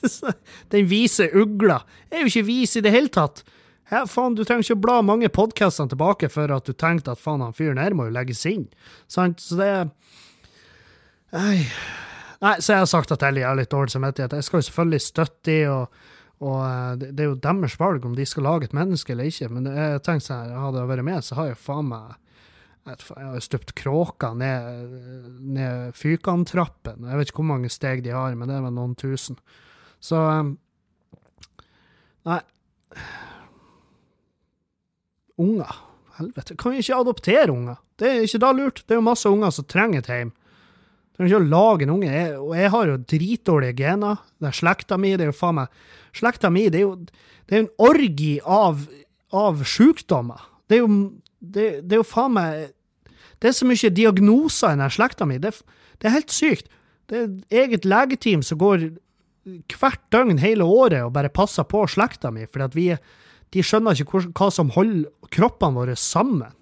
Den 0.72 0.86
vise 0.88 1.26
ugla. 1.34 1.80
Jeg 2.08 2.14
er 2.14 2.22
jo 2.22 2.30
ikke 2.30 2.46
vis 2.46 2.76
i 2.78 2.82
det 2.84 2.92
hele 2.94 3.10
tatt. 3.12 3.42
Ja, 3.90 4.04
faen, 4.06 4.36
Du 4.38 4.44
trenger 4.46 4.62
ikke 4.62 4.78
å 4.78 4.84
bla 4.84 5.00
mange 5.02 5.28
podkastene 5.34 5.90
tilbake 5.90 6.30
for 6.30 6.54
at 6.54 6.70
du 6.70 6.72
tenkte 6.78 7.16
at 7.16 7.20
faen, 7.20 7.42
han 7.42 7.56
fyren 7.56 7.82
her 7.82 7.96
må 7.98 8.06
jo 8.06 8.14
legges 8.14 8.44
inn. 8.46 8.68
Sant? 9.10 9.42
Så 9.42 9.58
det 9.58 9.72
Nei. 11.34 11.66
Nei, 12.40 12.54
så 12.62 12.72
jeg 12.72 12.84
har 12.84 12.88
sagt 12.88 13.12
at 13.12 13.22
Ellie 13.26 13.44
har 13.44 13.58
litt 13.58 13.70
dårlig 13.74 13.92
samvittighet. 13.92 14.38
Jeg 14.38 14.46
skal 14.46 14.62
jo 14.62 14.68
selvfølgelig 14.70 15.02
støtte 15.04 15.50
de, 15.50 15.58
og 15.68 16.19
og 16.40 17.00
det, 17.00 17.10
det 17.16 17.24
er 17.24 17.30
jo 17.34 17.40
deres 17.44 17.76
valg 17.80 18.04
om 18.08 18.14
de 18.16 18.24
skal 18.24 18.46
lage 18.48 18.68
et 18.68 18.76
menneske 18.76 19.12
eller 19.12 19.28
ikke. 19.28 19.50
Men 19.52 19.68
jeg 19.68 20.02
tenker 20.06 20.24
sånn, 20.24 20.54
hadde 20.56 20.80
jeg 20.80 20.90
vært 20.94 21.06
med, 21.10 21.26
så 21.26 21.36
har 21.36 21.50
jeg 21.50 21.60
faen 21.60 21.90
meg 21.92 22.18
jeg 22.88 22.96
har 23.12 23.42
støpt 23.44 23.74
kråker 23.76 24.32
ned, 24.40 24.94
ned 25.44 25.92
Fykantrappen. 25.94 27.04
Jeg 27.06 27.20
vet 27.20 27.30
ikke 27.30 27.42
hvor 27.42 27.50
mange 27.52 27.70
steg 27.70 28.00
de 28.06 28.14
har, 28.14 28.34
men 28.34 28.48
det 28.48 28.56
er 28.56 28.64
vel 28.64 28.74
noen 28.74 28.96
tusen. 28.98 29.36
Så 30.00 30.16
eh, 30.16 30.48
Nei. 32.28 32.40
Unger. 35.40 35.76
Helvete. 36.18 36.56
Kan 36.60 36.74
vi 36.74 36.82
ikke 36.82 36.98
adoptere 37.00 37.52
unger? 37.52 37.78
Det 38.00 38.08
er 38.08 38.26
ikke 38.26 38.42
da 38.42 38.50
lurt. 38.56 38.82
Det 38.84 38.96
er 38.96 39.00
jo 39.00 39.06
masse 39.06 39.30
unger 39.30 39.52
som 39.54 39.68
trenger 39.68 40.02
et 40.02 40.10
hjem. 40.12 40.32
Trenger 41.20 41.36
ikke 41.36 41.52
lage 41.52 41.84
en 41.84 41.90
unge. 41.92 42.08
Jeg, 42.08 42.36
og 42.40 42.52
jeg 42.56 42.70
har 42.72 42.86
jo 42.88 43.00
dritdårlige 43.12 43.76
gener. 43.76 44.22
Det 44.40 44.48
er 44.48 44.56
slekta 44.56 44.96
mi, 44.96 45.10
det 45.12 45.26
er 45.26 45.28
jo 45.28 45.36
faen 45.36 45.58
meg 45.58 45.82
Slekta 46.16 46.48
mi, 46.50 46.62
det 46.72 46.80
er 46.80 46.86
jo 46.86 46.94
det 47.04 47.52
er 47.54 47.60
en 47.60 47.68
orgi 47.82 48.38
av, 48.40 48.86
av 49.36 49.60
sjukdommer. 49.68 50.40
Det 50.64 50.78
er 50.78 50.80
jo 50.80 50.88
det, 51.38 51.66
det, 51.84 51.92
er 51.92 52.00
jo 52.00 52.08
faen 52.08 52.32
meg 52.38 52.72
Det 53.36 53.50
er 53.50 53.56
så 53.58 53.68
mye 53.68 53.92
diagnoser 53.92 54.72
i 54.72 54.78
denne 54.78 54.88
slekta 54.96 55.28
mi. 55.28 55.36
Det, 55.42 55.52
det, 56.00 56.08
er 56.08 56.16
helt 56.16 56.32
sykt. 56.32 56.72
Det 57.04 57.18
er 57.20 57.28
et 57.28 57.56
eget 57.66 57.84
legeteam 57.84 58.42
som 58.46 58.62
går 58.64 58.88
hvert 59.76 60.02
døgn 60.14 60.40
hele 60.40 60.64
året 60.64 61.04
og 61.04 61.12
bare 61.20 61.32
passer 61.32 61.68
på 61.68 61.84
slekta 61.84 62.32
mi, 62.32 62.48
fordi 62.48 62.64
at 62.64 62.80
vi 62.80 62.90
de 63.52 63.62
skjønner 63.66 63.98
ikke 63.98 64.24
hva 64.32 64.48
som 64.54 64.72
holder 64.72 65.10
kroppene 65.34 65.76
våre 65.76 66.00
sammen. 66.00 66.54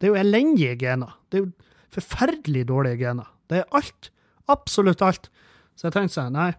Det 0.00 0.08
er 0.08 0.16
jo 0.16 0.22
elendige 0.24 0.78
gener. 0.82 1.14
Det 1.30 1.38
er 1.38 1.46
jo 1.46 1.52
forferdelig 1.94 2.66
dårlige 2.66 3.04
gener. 3.04 3.28
Det 3.50 3.60
er 3.60 3.76
alt. 3.76 4.10
Absolutt 4.50 5.02
alt. 5.02 5.30
Så 5.74 5.88
jeg 5.88 5.96
tenkte 5.96 6.14
sånn, 6.16 6.36
nei. 6.36 6.52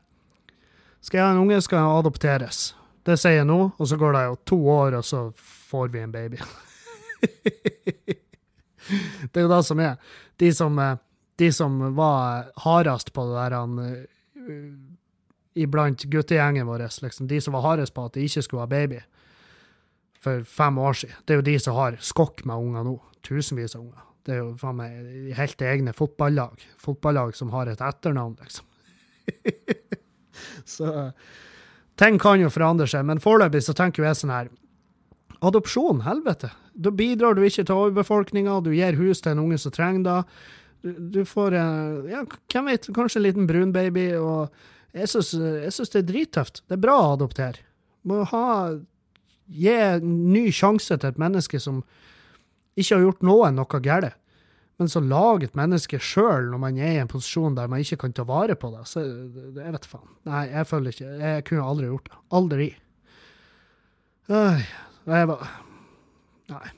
Skal 1.02 1.18
jeg 1.18 1.26
ha 1.26 1.34
en 1.34 1.42
unge, 1.46 1.62
skal 1.64 1.82
han 1.82 2.02
adopteres. 2.02 2.72
Det 3.08 3.16
sier 3.18 3.40
jeg 3.40 3.48
nå, 3.50 3.60
og 3.72 3.88
så 3.90 3.98
går 3.98 4.14
det 4.14 4.26
jo 4.28 4.36
to 4.52 4.58
år, 4.70 5.00
og 5.00 5.06
så 5.08 5.22
får 5.72 5.88
vi 5.94 6.04
en 6.04 6.14
baby. 6.14 6.42
det 9.32 9.40
er 9.40 9.48
jo 9.48 9.50
det 9.50 9.62
som 9.66 9.82
er. 9.82 9.96
De 10.42 10.52
som, 10.54 10.78
eh, 10.84 11.00
de 11.42 11.50
som 11.56 11.80
var 11.98 12.52
hardest 12.66 13.14
på 13.16 13.26
det 13.30 13.40
der 13.40 13.56
han 13.58 13.80
uh, 13.82 14.52
iblant 15.58 16.06
guttegjengen 16.12 16.70
vår, 16.70 16.86
liksom, 17.02 17.28
de 17.32 17.42
som 17.42 17.58
var 17.58 17.66
hardest 17.66 17.96
på 17.96 18.06
at 18.06 18.14
de 18.18 18.28
ikke 18.28 18.46
skulle 18.46 18.68
ha 18.68 18.70
baby 18.70 19.02
for 20.22 20.44
fem 20.46 20.78
år 20.78 21.02
siden, 21.02 21.18
det 21.26 21.34
er 21.34 21.42
jo 21.42 21.50
de 21.50 21.58
som 21.60 21.80
har 21.80 21.98
skokk 21.98 22.46
med 22.46 22.62
unger 22.62 22.86
nå. 22.86 22.96
Tusenvis 23.26 23.76
av 23.76 23.82
unger. 23.88 24.11
Det 24.26 24.36
er 24.36 24.42
jo 24.44 24.52
faen 24.60 24.78
meg 24.78 25.36
helt 25.38 25.64
egne 25.66 25.94
fotballag. 25.98 26.62
Fotballag 26.82 27.36
som 27.38 27.54
har 27.56 27.72
et 27.72 27.82
etternavn, 27.82 28.38
liksom. 28.42 28.68
så 30.76 31.12
ting 32.02 32.18
kan 32.22 32.42
jo 32.42 32.50
forandre 32.54 32.88
seg, 32.90 33.06
men 33.08 33.22
foreløpig 33.22 33.64
så 33.66 33.76
tenker 33.78 34.06
jeg 34.06 34.20
sånn 34.22 34.34
her 34.34 34.52
Adopsjon, 35.42 36.04
helvete. 36.06 36.52
Da 36.78 36.92
bidrar 36.94 37.34
du 37.34 37.42
ikke 37.42 37.64
til 37.66 37.74
overbefolkninga, 37.74 38.60
du 38.62 38.70
gir 38.76 39.00
hus 39.00 39.24
til 39.26 39.34
en 39.34 39.42
unge 39.48 39.58
som 39.58 39.74
trenger 39.74 40.04
det. 40.06 40.20
Du, 41.16 41.24
får 41.26 41.56
ja, 41.58 42.22
hvem 42.54 42.70
vet, 42.70 42.86
kanskje 42.94 43.18
en 43.18 43.26
liten 43.26 43.48
brunbaby, 43.50 44.06
og 44.22 44.54
jeg 44.94 45.10
syns 45.10 45.32
det 45.34 46.04
er 46.04 46.06
drittøft. 46.06 46.62
Det 46.70 46.78
er 46.78 46.84
bra 46.84 47.00
å 47.02 47.12
adoptere. 47.16 47.66
Må 48.06 48.22
ha 48.30 48.46
Gi 49.52 49.74
ny 50.04 50.46
sjanse 50.56 50.96
til 50.96 51.10
et 51.12 51.20
menneske 51.20 51.60
som 51.60 51.82
ikke 52.80 52.96
har 52.96 53.06
gjort 53.06 53.24
noen 53.26 53.58
noe 53.60 53.82
galt. 53.84 54.18
Men 54.82 54.90
så 54.90 54.98
lage 55.04 55.46
et 55.46 55.58
menneske 55.58 56.00
sjøl 56.02 56.48
når 56.50 56.62
man 56.64 56.78
er 56.82 56.96
i 56.96 57.02
en 57.04 57.10
posisjon 57.12 57.54
der 57.54 57.70
man 57.70 57.84
ikke 57.84 58.00
kan 58.02 58.16
ta 58.18 58.24
vare 58.26 58.56
på 58.58 58.72
det, 58.74 58.86
så 58.90 59.04
jeg 59.04 59.74
vet 59.76 59.86
faen. 59.86 60.08
Nei, 60.26 60.46
jeg 60.50 60.70
føler 60.70 60.96
ikke 60.96 61.10
Jeg 61.22 61.44
kunne 61.46 61.68
aldri 61.70 61.90
gjort 61.92 62.08
det. 62.08 62.22
Aldri. 62.40 62.70
Øy, 64.32 64.64
jeg 65.12 65.28
var 65.30 65.52
Nei. 66.52 66.70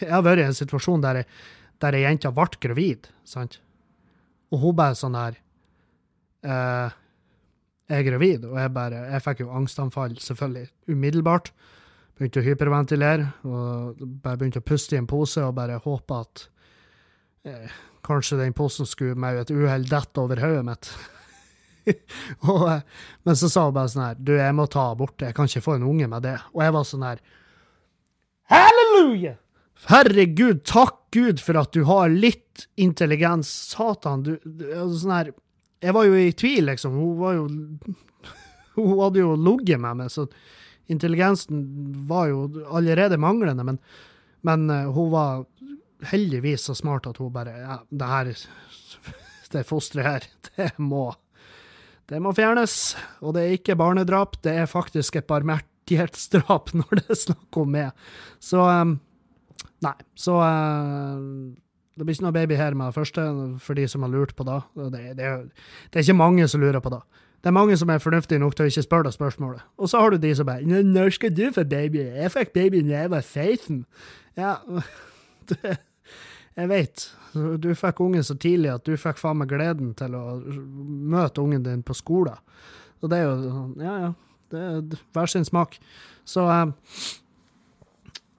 Jeg 0.00 0.10
har 0.10 0.24
vært 0.26 0.42
i 0.42 0.48
en 0.48 0.58
situasjon 0.58 1.04
der, 1.04 1.22
der 1.80 1.96
ei 1.96 2.02
jente 2.02 2.32
ble 2.34 2.58
gravid, 2.60 3.06
sant? 3.28 3.60
Og 4.52 4.60
hun 4.60 4.76
bare 4.76 4.98
sånn 4.98 5.14
her 5.16 5.38
eh, 6.44 6.98
Jeg 7.88 8.00
er 8.00 8.08
gravid, 8.10 8.44
og 8.50 8.58
jeg 8.58 8.74
bare 8.74 9.06
Jeg 9.14 9.24
fikk 9.28 9.44
jo 9.44 9.54
angstanfall, 9.54 10.18
selvfølgelig, 10.18 10.66
umiddelbart. 10.90 11.52
Begynte 12.14 12.42
å 12.42 12.46
hyperventilere, 12.46 13.26
og 13.50 14.02
bare 14.22 14.38
begynte 14.38 14.62
å 14.62 14.66
puste 14.66 14.94
i 14.94 15.00
en 15.00 15.08
pose 15.10 15.42
og 15.42 15.56
bare 15.56 15.80
håpe 15.82 16.18
at 16.20 16.44
eh, 17.50 17.72
kanskje 18.06 18.38
den 18.38 18.54
posen 18.54 18.86
skulle 18.86 19.18
med 19.18 19.40
et 19.40 19.50
uhell 19.50 19.86
dette 19.88 20.22
over 20.22 20.42
hodet 20.44 20.64
mitt. 20.68 20.90
og, 22.48 22.68
eh, 22.70 22.84
men 23.26 23.38
så 23.38 23.50
sa 23.50 23.66
hun 23.66 23.74
bare 23.76 23.90
sånn 23.92 24.06
her 24.06 24.20
Du, 24.20 24.32
jeg 24.38 24.56
må 24.56 24.68
ta 24.70 24.86
abort, 24.92 25.18
jeg 25.20 25.36
kan 25.36 25.50
ikke 25.50 25.64
få 25.64 25.78
en 25.78 25.88
unge 25.90 26.08
med 26.10 26.24
det. 26.24 26.36
Og 26.54 26.62
jeg 26.64 26.76
var 26.76 26.86
sånn 26.88 27.08
her 27.08 27.24
Halleluja! 28.52 29.34
Herregud, 29.90 30.62
takk 30.64 31.00
Gud 31.14 31.42
for 31.42 31.58
at 31.60 31.74
du 31.74 31.84
har 31.88 32.12
litt 32.12 32.64
intelligens. 32.80 33.50
Satan, 33.74 34.22
du, 34.24 34.36
du 34.44 34.64
altså 34.70 35.02
sånn 35.02 35.16
her 35.18 35.32
Jeg 35.84 35.94
var 35.96 36.06
jo 36.08 36.18
i 36.18 36.32
tvil, 36.32 36.68
liksom. 36.70 36.94
Hun 36.96 37.16
var 37.20 37.38
jo 37.40 37.48
Hun 38.78 39.00
hadde 39.02 39.22
jo 39.22 39.34
ligget 39.38 39.82
med 39.82 40.04
meg, 40.04 40.12
så 40.14 40.28
intelligensen 40.90 41.64
var 42.08 42.28
jo 42.32 42.46
allerede 42.68 43.18
manglende. 43.20 43.64
Men, 43.64 43.80
men 44.46 44.70
uh, 44.70 44.92
hun 44.94 45.12
var 45.14 45.44
heldigvis 46.10 46.68
så 46.68 46.76
smart 46.76 47.06
at 47.08 47.20
hun 47.22 47.32
bare 47.32 47.54
Ja, 47.56 47.78
det 47.88 48.08
her 48.10 48.32
Det 49.54 49.66
fosteret 49.68 50.06
her, 50.06 50.24
det 50.56 50.72
må 50.82 51.12
det 52.10 52.18
må 52.20 52.34
fjernes. 52.36 52.94
Og 53.24 53.32
det 53.32 53.42
er 53.44 53.56
ikke 53.56 53.78
barnedrap, 53.80 54.36
det 54.44 54.52
er 54.60 54.68
faktisk 54.68 55.16
et 55.16 55.28
barmhjertighetsdrap 55.30 56.74
når 56.80 57.00
det 57.00 57.04
er 57.08 57.20
snakk 57.20 57.60
om 57.60 57.70
meg. 57.78 58.08
Så 58.42 58.60
um, 58.60 58.98
Nei. 59.84 59.96
Så 60.16 60.36
uh, 60.40 61.20
det 61.94 62.06
blir 62.06 62.16
ikke 62.16 62.26
noe 62.26 62.34
baby 62.34 62.56
her 62.58 62.74
med 62.76 62.90
det 62.90 62.96
første, 62.96 63.24
for 63.62 63.78
de 63.78 63.84
som 63.90 64.04
har 64.04 64.12
lurt 64.12 64.34
på 64.36 64.46
det. 64.48 64.60
Det, 64.74 65.02
det, 65.18 65.32
det 65.92 65.98
er 65.98 66.06
ikke 66.06 66.18
mange 66.18 66.48
som 66.50 66.62
lurer 66.62 66.82
på 66.82 66.92
det. 66.94 67.02
Det 67.44 67.50
er 67.50 67.52
mange 67.52 67.76
som 67.76 67.90
er 67.92 67.98
fornuftige 68.00 68.40
nok 68.40 68.54
til 68.56 68.64
å 68.64 68.70
ikke 68.70 68.82
spørre 68.86 69.04
deg 69.04 69.12
spørsmålet. 69.12 69.64
Og 69.76 69.88
så 69.92 70.00
har 70.00 70.10
du 70.10 70.16
de 70.16 70.34
som 70.34 70.46
bare 70.46 70.64
'Når 70.64 71.10
skal 71.12 71.36
du 71.36 71.50
få 71.52 71.64
baby?' 71.64 71.98
'Jeg 71.98 72.32
fikk 72.32 72.52
baby 72.52 72.80
da 72.80 73.00
jeg 73.02 73.10
var 73.10 73.20
16'. 73.20 73.84
Ja, 74.36 74.54
det, 75.48 75.76
jeg 76.56 76.68
vet. 76.68 77.16
Du 77.34 77.74
fikk 77.74 78.00
ungen 78.00 78.24
så 78.24 78.34
tidlig 78.34 78.74
at 78.74 78.86
du 78.86 78.96
fikk 78.96 79.18
faen 79.18 79.36
meg 79.36 79.48
gleden 79.48 79.94
til 79.94 80.14
å 80.14 80.40
møte 81.10 81.42
ungen 81.42 81.62
din 81.62 81.82
på 81.82 81.94
skolen. 81.94 82.38
Og 83.02 83.10
det 83.10 83.18
er 83.18 83.22
jo 83.22 83.36
sånn 83.42 83.74
Ja, 83.80 83.98
ja. 83.98 84.12
Det 84.50 84.60
er 84.60 84.82
hver 85.12 85.26
sin 85.26 85.44
smak. 85.44 85.78
Så 86.24 86.40
um, 86.48 86.74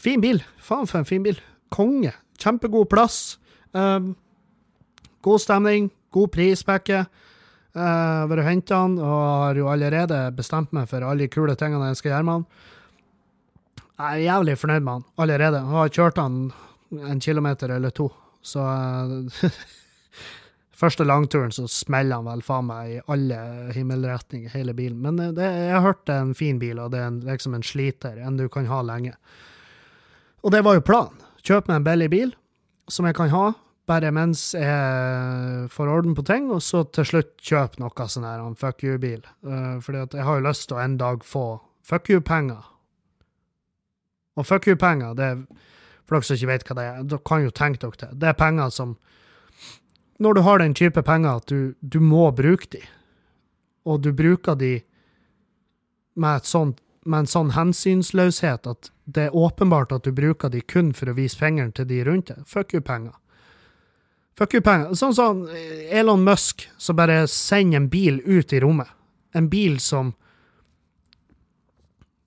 Fin 0.00 0.20
bil. 0.20 0.42
Faen 0.60 0.86
for 0.90 0.98
en 1.00 1.08
fin 1.08 1.24
bil. 1.24 1.40
Konge. 1.72 2.12
Kjempegod 2.40 2.86
plass. 2.92 3.38
Uh, 3.72 4.12
god 5.24 5.40
stemning. 5.40 5.88
God 6.12 6.28
prispakke. 6.34 7.06
Jeg 7.74 7.82
uh, 7.82 8.30
har 8.30 8.46
henta 8.46 8.74
han 8.84 8.92
og 9.02 9.22
har 9.48 9.56
jo 9.58 9.70
allerede 9.72 10.18
bestemt 10.36 10.70
meg 10.76 10.86
for 10.90 11.00
alle 11.02 11.24
de 11.24 11.32
kule 11.32 11.54
tingene 11.58 11.88
jeg 11.90 11.98
skal 11.98 12.10
gjøre 12.12 12.26
med 12.28 12.36
han. 12.36 12.44
Jeg 13.94 14.10
er 14.10 14.26
jævlig 14.28 14.54
fornøyd 14.60 14.84
med 14.84 14.92
han 14.92 15.04
allerede. 15.24 15.58
Jeg 15.58 15.68
har 15.72 15.94
kjørt 15.96 16.22
han 16.22 16.36
en 17.00 17.20
kilometer 17.20 17.74
eller 17.74 17.90
to, 17.90 18.10
så 18.42 18.66
uh, 18.66 19.48
Første 20.74 21.04
langturen 21.06 21.52
så 21.54 21.68
smeller 21.70 22.18
han 22.18 22.26
vel 22.26 22.40
faen 22.42 22.66
meg 22.66 22.88
i 22.90 23.02
alle 23.14 23.36
himmelretninger, 23.76 24.50
hele 24.50 24.74
bilen. 24.74 24.98
Men 25.04 25.20
uh, 25.22 25.28
det, 25.36 25.46
jeg 25.46 25.74
har 25.76 25.84
hørt 25.84 26.02
det 26.08 26.16
er 26.16 26.24
en 26.26 26.34
fin 26.34 26.58
bil, 26.58 26.80
og 26.82 26.90
det 26.92 27.00
er 27.00 27.12
en, 27.12 27.20
liksom 27.24 27.54
en 27.54 27.62
sliter, 27.64 28.18
en 28.18 28.40
du 28.40 28.48
kan 28.52 28.66
ha 28.66 28.80
lenge. 28.82 29.14
Og 30.42 30.52
det 30.52 30.64
var 30.66 30.76
jo 30.76 30.84
planen. 30.84 31.22
Kjøp 31.44 31.70
meg 31.70 31.78
en 31.78 31.86
billig 31.86 32.10
bil 32.10 32.34
som 32.90 33.06
jeg 33.08 33.16
kan 33.16 33.30
ha, 33.32 33.44
bare 33.88 34.10
mens 34.16 34.50
jeg 34.56 35.68
får 35.72 35.90
orden 35.92 36.16
på 36.16 36.24
ting, 36.26 36.50
og 36.52 36.62
så 36.64 36.82
til 36.92 37.06
slutt 37.08 37.34
kjøpe 37.44 37.80
noe 37.80 38.08
sånn 38.08 38.26
her, 38.26 38.42
en 38.42 38.56
fuck 38.58 38.84
you-bil. 38.84 39.22
Uh, 39.44 39.76
fordi 39.84 40.02
at 40.04 40.16
jeg 40.16 40.26
har 40.26 40.40
jo 40.40 40.46
lyst 40.48 40.68
til 40.68 40.78
å 40.78 40.82
en 40.84 40.98
dag 41.00 41.24
få 41.24 41.46
fuck 41.84 42.08
you-penger. 42.12 42.64
Og 44.34 44.48
fuck 44.48 44.66
you-penger, 44.68 45.14
det 45.14 45.30
er 45.30 45.44
for 46.04 46.16
dere 46.16 46.28
som 46.28 46.36
ikke 46.36 46.50
vet 46.52 46.66
hva 46.68 46.76
det 46.78 46.86
er, 46.88 47.02
da 47.08 47.18
kan 47.18 47.44
jo 47.44 47.52
tenke 47.54 47.82
dere 47.82 48.00
det. 48.00 48.10
Det 48.20 48.30
er 48.30 48.38
penger 48.38 48.70
som 48.70 48.96
Når 50.22 50.34
du 50.34 50.40
har 50.46 50.58
den 50.58 50.74
type 50.74 51.02
penger 51.02 51.40
at 51.40 51.46
du, 51.50 51.74
du 51.80 51.98
må 52.00 52.30
bruke 52.30 52.68
de, 52.70 52.80
og 53.84 54.02
du 54.02 54.12
bruker 54.12 54.54
de 54.54 54.84
med, 56.14 56.44
sånt, 56.46 56.78
med 57.04 57.24
en 57.24 57.26
sånn 57.26 57.50
hensynsløshet 57.56 58.68
at 58.70 58.90
det 59.04 59.26
er 59.26 59.36
åpenbart 59.36 59.92
at 59.92 60.06
du 60.06 60.12
bruker 60.14 60.48
de 60.48 60.60
kun 60.60 60.92
for 60.94 61.10
å 61.10 61.16
vise 61.18 61.36
fingeren 61.36 61.72
til 61.74 61.88
de 61.90 61.98
rundt 62.06 62.30
deg. 62.30 62.46
Fuck 62.46 62.76
you-penger. 62.76 63.12
Fuck 64.38 64.54
you 64.54 64.62
penger. 64.64 64.94
Sånn 64.98 65.14
som 65.14 65.44
Elon 65.90 66.24
Musk, 66.26 66.66
som 66.78 66.96
bare 66.98 67.24
sender 67.30 67.82
en 67.82 67.90
bil 67.90 68.20
ut 68.24 68.52
i 68.52 68.62
rommet. 68.62 68.90
En 69.34 69.50
bil 69.50 69.80
som 69.82 70.14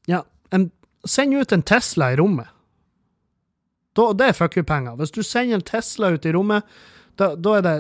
Ja, 0.07 0.21
en, 0.55 0.69
send 1.03 1.35
ut 1.35 1.51
en 1.51 1.63
Tesla 1.67 2.13
i 2.13 2.15
rommet. 2.15 2.47
Da, 3.97 4.11
det 4.13 4.29
er 4.29 4.37
fuck 4.37 4.57
you-penger. 4.59 4.97
Hvis 4.99 5.15
du 5.15 5.23
sender 5.25 5.57
en 5.57 5.65
Tesla 5.65 6.11
ut 6.13 6.25
i 6.25 6.33
rommet, 6.35 6.67
da, 7.17 7.33
da 7.33 7.55
er 7.57 7.65
det 7.65 7.77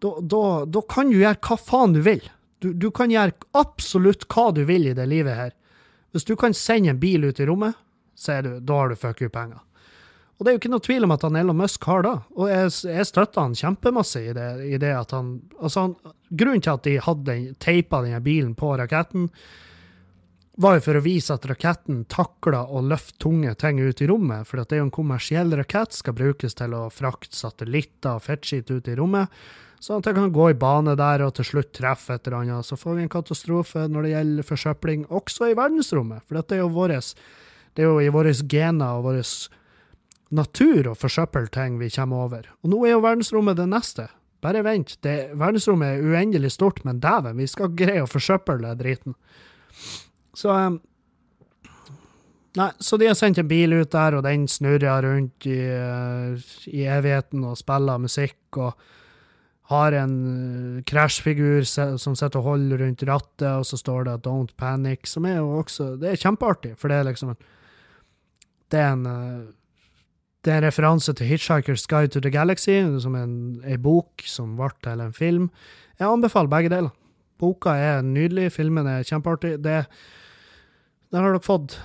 da, 0.00 0.64
da, 0.64 0.82
kan 0.88 1.10
du 1.12 1.18
gjøre 1.20 1.40
hva 1.44 1.56
faen 1.60 1.94
du 1.96 2.00
vil. 2.04 2.22
Du, 2.60 2.72
du, 2.72 2.88
kan 2.92 3.12
gjøre 3.12 3.36
absolutt 3.56 4.26
hva 4.32 4.50
du 4.56 4.62
vil 4.68 4.88
i 4.88 4.96
det 4.96 5.06
livet 5.08 5.36
her. 5.36 5.50
Hvis 6.12 6.26
du 6.28 6.34
kan 6.40 6.56
sende 6.56 6.92
en 6.92 7.00
bil 7.00 7.24
ut 7.28 7.40
i 7.40 7.46
rommet, 7.48 7.76
så 8.16 8.38
er 8.38 8.46
du, 8.46 8.54
da 8.64 8.80
har 8.80 8.92
du 8.92 9.00
fuck 9.00 9.20
you-penger. 9.24 9.60
Og 10.40 10.44
det 10.44 10.50
er 10.50 10.54
jo 10.56 10.60
ikke 10.62 10.72
noe 10.72 10.84
tvil 10.84 11.04
om 11.04 11.12
at 11.12 11.24
han 11.26 11.36
Elon 11.36 11.58
Musk 11.60 11.84
har 11.84 12.04
det. 12.04 12.14
Og 12.32 12.46
jeg, 12.48 12.68
jeg 12.88 13.08
støtter 13.08 13.44
han 13.44 13.56
kjempemasse 13.56 14.22
i 14.24 14.32
det, 14.36 14.48
i 14.72 14.78
det 14.80 14.94
at 14.96 15.12
han 15.12 15.34
Altså, 15.60 15.84
han, 15.84 16.14
grunnen 16.30 16.64
til 16.64 16.72
at 16.72 16.86
de 16.86 16.94
hadde 17.04 17.36
teipa 17.60 18.00
denne 18.04 18.22
bilen 18.24 18.54
på 18.56 18.72
raketten, 18.80 19.28
var 20.60 20.76
jo 20.76 20.84
for 20.84 20.98
å 20.98 21.04
vise 21.04 21.32
at 21.32 21.46
raketten 21.48 22.02
takler 22.12 22.68
å 22.68 22.82
løfte 22.84 23.18
tunge 23.24 23.54
ting 23.60 23.80
ut 23.80 24.02
i 24.02 24.08
rommet. 24.10 24.44
For 24.48 24.60
det 24.60 24.76
er 24.76 24.82
jo 24.82 24.88
en 24.90 24.94
kommersiell 24.94 25.54
rakett, 25.56 25.96
skal 25.96 26.16
brukes 26.18 26.58
til 26.58 26.76
å 26.76 26.84
frakte 26.92 27.36
satellitter 27.36 28.18
og 28.18 28.26
fettskitt 28.26 28.72
ut 28.72 28.90
i 28.90 28.96
rommet. 28.98 29.32
Sånn 29.80 30.02
at 30.02 30.10
det 30.10 30.16
kan 30.18 30.32
gå 30.34 30.50
i 30.52 30.58
bane 30.60 30.92
der 31.00 31.24
og 31.24 31.32
til 31.38 31.46
slutt 31.48 31.72
treffe 31.76 32.18
et 32.18 32.28
eller 32.28 32.42
annet. 32.42 32.68
Så 32.68 32.76
får 32.76 32.98
vi 32.98 33.06
en 33.06 33.12
katastrofe 33.12 33.86
når 33.88 34.04
det 34.04 34.12
gjelder 34.12 34.48
forsøpling, 34.50 35.06
også 35.08 35.48
i 35.48 35.56
verdensrommet. 35.56 36.26
For 36.28 36.36
dette 36.36 36.58
er 36.58 36.60
jo 36.60 36.68
våres, 36.74 37.14
det 37.72 37.86
er 37.86 37.88
jo 37.88 38.04
i 38.04 38.12
våre 38.12 38.34
gener 38.44 39.00
og 39.00 39.08
vår 39.08 39.22
natur 40.36 40.92
å 40.92 40.96
forsøple 40.98 41.48
ting 41.54 41.80
vi 41.80 41.88
kommer 41.94 42.28
over. 42.28 42.52
Og 42.60 42.74
nå 42.74 42.84
er 42.84 42.98
jo 42.98 43.04
verdensrommet 43.06 43.56
det 43.56 43.70
neste. 43.72 44.10
Bare 44.44 44.60
vent. 44.64 44.98
Det, 45.04 45.16
verdensrommet 45.40 45.96
er 45.96 46.12
uendelig 46.12 46.52
stort, 46.58 46.84
men 46.84 47.00
dæven, 47.00 47.40
vi 47.40 47.48
skal 47.48 47.72
greie 47.76 48.04
å 48.04 48.10
forsøple 48.10 48.60
den 48.60 48.80
driten. 48.80 49.16
Så 50.40 50.54
um, 50.54 50.78
Nei, 52.58 52.72
så 52.82 52.96
de 52.98 53.06
har 53.06 53.14
sendt 53.14 53.38
en 53.38 53.46
bil 53.46 53.76
ut 53.76 53.92
der, 53.92 54.16
og 54.18 54.24
den 54.26 54.48
snurrer 54.50 55.04
rundt 55.06 55.46
i, 55.46 55.60
uh, 55.70 56.48
i 56.66 56.82
evigheten 56.90 57.44
og 57.46 57.60
spiller 57.60 58.00
musikk, 58.02 58.40
og 58.58 58.72
har 59.70 59.94
en 59.94 60.82
krasjfigur 60.82 61.62
som 61.62 62.16
sitter 62.18 62.40
og 62.40 62.48
holder 62.48 62.82
rundt 62.82 63.04
rattet, 63.06 63.46
og 63.52 63.62
så 63.68 63.78
står 63.78 64.08
det 64.08 64.16
'Don't 64.26 64.56
Panic', 64.58 65.06
som 65.06 65.24
er 65.30 65.36
jo 65.36 65.60
også 65.60 66.00
Det 66.00 66.10
er 66.10 66.22
kjempeartig, 66.24 66.74
for 66.76 66.88
det 66.88 66.96
er 66.96 67.04
liksom 67.06 67.36
Det 68.70 68.80
er 68.80 68.92
en 68.92 69.06
uh, 69.06 69.46
det 70.44 70.52
er 70.52 70.58
en 70.58 70.64
referanse 70.64 71.12
til 71.12 71.26
'Hitchhiker's 71.26 71.86
Guide 71.86 72.08
to 72.08 72.20
the 72.20 72.30
Galaxy', 72.30 73.00
som 73.00 73.14
er 73.14 73.22
en 73.22 73.82
bok 73.82 74.22
som 74.24 74.56
ble 74.56 74.70
til 74.82 75.00
en 75.00 75.12
film. 75.12 75.50
Jeg 75.98 76.08
anbefaler 76.08 76.48
begge 76.48 76.68
deler. 76.68 76.90
Boka 77.38 77.70
er 77.70 78.02
nydelig, 78.02 78.52
filmen 78.52 78.86
er 78.86 79.02
kjempeartig. 79.02 79.62
Det 79.64 79.72
er 79.72 79.84
der 81.10 81.24
har 81.24 81.34
dere 81.34 81.42
fått 81.42 81.76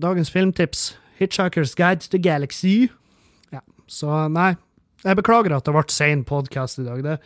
dagens 0.00 0.30
filmtips. 0.32 0.94
Hitchhiker's 1.18 1.74
Guide 1.78 2.04
to 2.04 2.10
the 2.12 2.18
Galaxy. 2.18 2.88
Ja, 3.54 3.62
så 3.86 4.26
nei. 4.32 4.54
Jeg 5.04 5.18
beklager 5.20 5.56
at 5.56 5.66
det 5.66 5.74
ble 5.76 5.84
sein 5.92 6.24
podkast 6.28 6.80
i 6.80 6.86
dag. 6.86 7.02
Det, 7.04 7.18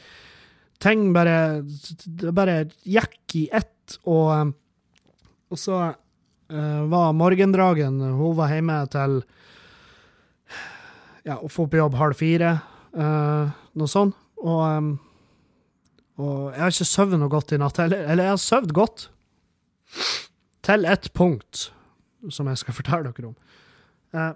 ting 0.83 1.11
bare 1.15 1.62
Det 1.62 2.35
bare 2.35 2.61
gikk 2.87 3.38
i 3.38 3.49
ett, 3.55 3.99
og, 4.05 4.53
og 5.49 5.59
så 5.59 5.81
uh, 5.88 6.83
var 6.91 7.17
morgendragen 7.17 8.00
Hun 8.03 8.37
var 8.37 8.53
hjemme 8.53 8.79
til 8.93 9.21
ja, 11.27 11.37
å 11.37 11.49
få 11.50 11.67
på 11.69 11.81
jobb 11.81 11.99
halv 11.99 12.17
fire, 12.17 12.55
uh, 12.97 13.50
noe 13.77 13.91
sånt. 13.91 14.17
Og, 14.38 14.62
um, 14.62 14.93
og 16.23 16.55
jeg 16.55 16.62
har 16.62 16.73
ikke 16.73 16.88
sovet 16.88 17.21
noe 17.21 17.33
godt 17.33 17.53
i 17.53 17.59
natt. 17.61 17.81
Eller, 17.83 18.07
eller 18.07 18.29
jeg 18.29 18.37
har 18.37 18.43
sovet 18.43 18.75
godt. 18.77 19.09
Til 20.69 20.85
et 20.85 21.09
punkt, 21.17 21.71
som 22.29 22.49
jeg 22.51 22.61
skal 22.61 22.77
fortelle 22.81 23.13
dere 23.13 23.31
om. 23.31 23.37
Eh, 24.13 24.33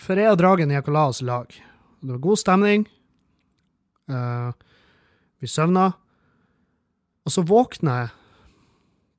for 0.00 0.20
jeg 0.20 0.32
og 0.32 0.40
Dragen 0.40 0.72
gikk 0.72 0.88
og 0.90 0.96
la 0.96 1.06
oss 1.10 1.22
i 1.22 1.28
lag. 1.28 1.52
Det 2.00 2.12
var 2.12 2.22
god 2.24 2.40
stemning. 2.40 2.86
Eh, 4.08 4.50
vi 5.40 5.50
søvna. 5.50 5.90
Og 7.24 7.32
så 7.32 7.44
våkna 7.48 7.98
jeg 8.02 8.14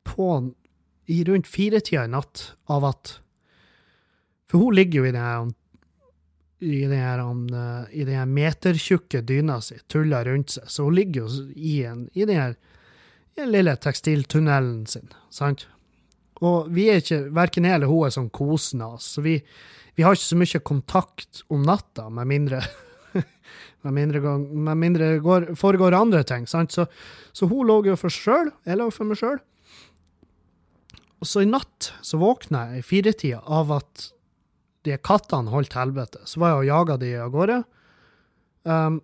på 0.06 0.30
i 1.10 1.20
rundt 1.26 1.50
firetida 1.50 2.06
i 2.06 2.12
natt 2.14 2.52
av 2.72 2.86
at 2.86 3.20
For 4.50 4.62
hun 4.62 4.76
ligger 4.78 5.02
jo 5.02 5.06
i 5.10 5.14
den 5.14 5.54
i 6.66 6.86
den 6.86 7.00
her, 7.02 7.20
uh, 7.20 7.86
i 7.92 8.06
den 8.06 8.16
her 8.16 8.26
metertjukke 8.30 9.22
dyna 9.26 9.58
si, 9.62 9.76
tulla 9.92 10.24
rundt 10.26 10.54
seg. 10.54 10.70
Så 10.70 10.86
hun 10.86 10.96
ligger 10.96 11.26
jo 11.26 11.46
i, 11.54 11.84
en, 11.86 12.06
i 12.14 12.26
den 12.26 12.38
her 12.40 12.56
i 13.36 13.42
den 13.42 13.52
lille 13.52 13.76
tekstiltunnelen 13.76 14.86
sin, 14.88 15.10
sant? 15.30 15.66
Og 16.44 16.72
vi 16.76 16.90
er 16.92 17.00
ikke, 17.00 17.22
verken 17.36 17.68
jeg 17.68 17.78
eller 17.78 17.92
hun 17.92 18.08
er 18.08 18.16
sånn 18.16 18.32
kosende, 18.34 18.90
så 19.00 19.24
vi, 19.24 19.38
vi 19.96 20.04
har 20.04 20.18
ikke 20.18 20.28
så 20.28 20.40
mye 20.40 20.64
kontakt 20.68 21.44
om 21.54 21.64
natta, 21.64 22.10
med 22.12 22.28
mindre 22.28 22.64
med 23.86 23.94
mindre, 23.94 24.20
gang, 24.20 24.44
med 24.66 24.82
mindre 24.82 25.10
går, 25.24 25.52
foregår 25.60 25.96
andre 25.96 26.24
ting. 26.28 26.48
sant? 26.50 26.74
Så, 26.74 26.88
så 27.32 27.48
hun 27.48 27.68
lå 27.70 27.80
jo 27.88 27.96
for 28.00 28.12
seg 28.12 28.26
sjøl, 28.26 28.52
jeg 28.66 28.80
lå 28.82 28.90
for 28.92 29.08
meg 29.08 29.22
sjøl. 29.22 29.40
Og 31.24 31.30
så 31.30 31.46
i 31.46 31.50
natt 31.50 31.94
så 32.06 32.20
våkna 32.22 32.66
jeg 32.72 32.82
i 32.82 32.86
firetida 32.86 33.42
av 33.46 33.72
at 33.78 34.10
de 34.86 34.98
kattene 35.02 35.54
holdt 35.54 35.78
helvete. 35.78 36.22
Så 36.30 36.42
var 36.42 36.54
jeg 36.54 36.66
og 36.66 36.70
jaga 36.70 36.98
de 37.02 37.12
av 37.18 37.32
gårde. 37.34 37.60
Um, 38.66 39.00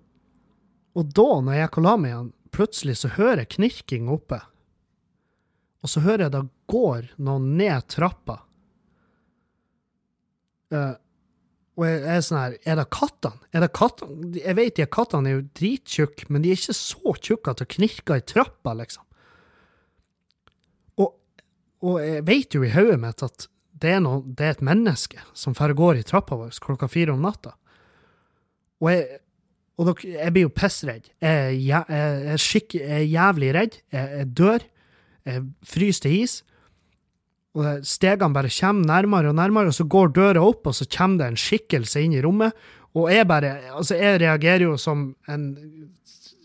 og 0.97 1.13
da, 1.15 1.27
når 1.39 1.55
jeg 1.55 1.65
gikk 1.65 1.79
og 1.79 1.85
la 1.87 1.95
meg 1.97 2.11
igjen, 2.11 2.31
plutselig 2.51 2.97
så 2.99 3.13
hører 3.15 3.43
jeg 3.43 3.53
knirking 3.55 4.09
oppe. 4.11 4.41
Og 5.81 5.89
så 5.89 6.03
hører 6.03 6.27
jeg 6.27 6.35
det 6.35 6.43
går 6.71 7.11
noen 7.21 7.53
ned 7.59 7.87
trappa. 7.91 8.39
Uh, 10.71 10.95
og 11.79 11.87
jeg 11.87 12.01
er 12.07 12.21
sånn 12.23 12.39
her 12.39 12.53
Er 12.63 12.77
det 12.79 12.87
kattene? 12.93 13.47
Er 13.51 13.63
det 13.65 13.71
kattene? 13.75 14.31
Jeg 14.39 14.57
vet 14.59 14.77
de 14.79 14.87
kattene 14.91 15.31
er 15.31 15.37
jo 15.39 15.47
drittjukke, 15.59 16.27
men 16.31 16.43
de 16.43 16.51
er 16.51 16.59
ikke 16.59 16.77
så 16.77 17.15
tjukke 17.17 17.53
at 17.53 17.63
det 17.63 17.71
knirker 17.75 18.19
i 18.19 18.25
trappa, 18.27 18.75
liksom. 18.79 19.05
Og, 21.01 21.15
og 21.87 21.97
jeg 22.03 22.27
vet 22.27 22.55
jo 22.55 22.63
i 22.67 22.73
hodet 22.75 22.99
mitt 23.01 23.25
at 23.25 23.47
det 23.81 23.95
er, 23.95 24.03
noe, 24.03 24.21
det 24.21 24.45
er 24.45 24.53
et 24.53 24.63
menneske 24.65 25.23
som 25.33 25.55
går 25.57 25.97
i 25.97 26.05
trappa 26.05 26.37
vår 26.37 26.53
klokka 26.61 26.89
fire 26.91 27.15
om 27.15 27.23
natta. 27.23 27.55
Og 28.81 28.91
jeg, 28.91 29.21
og 29.79 29.87
dere, 29.87 30.11
jeg 30.19 30.33
blir 30.35 30.45
jo 30.45 30.53
pissredd. 30.53 31.09
Jeg, 31.23 31.57
jeg, 31.65 31.85
jeg, 31.89 32.83
er 32.85 33.03
jævlig 33.09 33.49
redd. 33.57 33.79
Jeg, 33.93 34.11
jeg 34.19 34.29
dør. 34.37 34.65
Jeg 35.25 35.43
fryser 35.65 36.05
til 36.05 36.17
is. 36.19 36.35
Og 37.51 37.83
stegene 37.83 38.31
bare 38.35 38.51
kommer 38.55 38.87
nærmere 38.87 39.31
og 39.31 39.35
nærmere, 39.35 39.71
og 39.71 39.75
så 39.75 39.83
går 39.83 40.13
døra 40.15 40.43
opp, 40.43 40.69
og 40.69 40.75
så 40.75 40.87
kommer 40.87 41.19
det 41.19 41.31
en 41.31 41.39
skikkelse 41.39 42.03
inn 42.03 42.15
i 42.15 42.21
rommet. 42.23 42.55
Og 42.95 43.11
jeg 43.11 43.27
bare 43.27 43.53
Altså, 43.71 43.95
jeg 43.95 44.19
reagerer 44.21 44.65
jo 44.67 44.77
som 44.77 45.13
en 45.31 45.45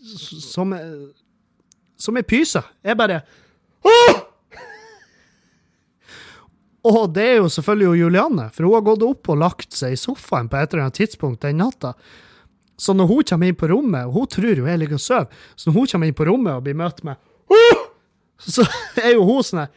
Som 0.03 0.75
Som 1.97 2.17
ei 2.17 2.23
pyse. 2.23 2.61
Jeg 2.83 2.97
bare 2.97 3.21
Åh! 3.83 4.23
Og 6.87 7.09
det 7.11 7.23
er 7.23 7.35
jo 7.41 7.49
selvfølgelig 7.51 7.99
Julianne, 7.99 8.45
for 8.55 8.63
hun 8.63 8.77
har 8.77 8.85
gått 8.85 9.03
opp 9.03 9.29
og 9.33 9.39
lagt 9.41 9.75
seg 9.75 9.95
i 9.95 9.99
sofaen 9.99 10.47
på 10.47 10.55
et 10.55 10.71
eller 10.71 10.85
annet 10.85 10.99
tidspunkt 11.01 11.43
den 11.43 11.59
natta. 11.59 11.93
Så 12.79 12.93
når 12.95 13.09
hun 13.09 13.27
kommer 13.27 13.49
inn 13.49 13.57
på 13.59 13.67
rommet, 13.67 14.07
og 14.07 14.13
hun 14.15 14.29
tror 14.31 14.53
jo 14.61 14.67
jeg 14.67 14.79
ligger 14.79 14.99
og 14.99 15.03
sover, 15.03 15.27
så 15.55 15.67
når 15.67 15.75
hun 15.79 15.89
kommer 15.91 16.07
inn 16.07 16.15
på 16.15 16.27
rommet 16.29 16.53
og 16.53 16.63
blir 16.63 16.77
møtt 16.79 17.03
med 17.03 17.19
Åh! 17.51 17.83
så 18.37 18.63
er 19.01 19.15
jo 19.17 19.25
hun 19.27 19.43
sånn 19.43 19.65
her 19.65 19.71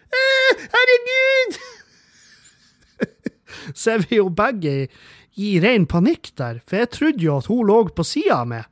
Herregud! 0.75 1.61
Så 3.79 3.97
er 3.97 4.05
vi 4.07 4.21
jo 4.21 4.29
begge 4.35 4.75
i, 4.85 4.85
i 5.41 5.55
ren 5.63 5.87
panikk 5.91 6.33
der, 6.39 6.61
for 6.67 6.81
jeg 6.81 6.93
trodde 6.95 7.25
jo 7.25 7.39
at 7.41 7.49
hun 7.51 7.65
lå 7.69 7.81
på 7.95 8.07
sida 8.07 8.43
av 8.43 8.51
meg. 8.51 8.69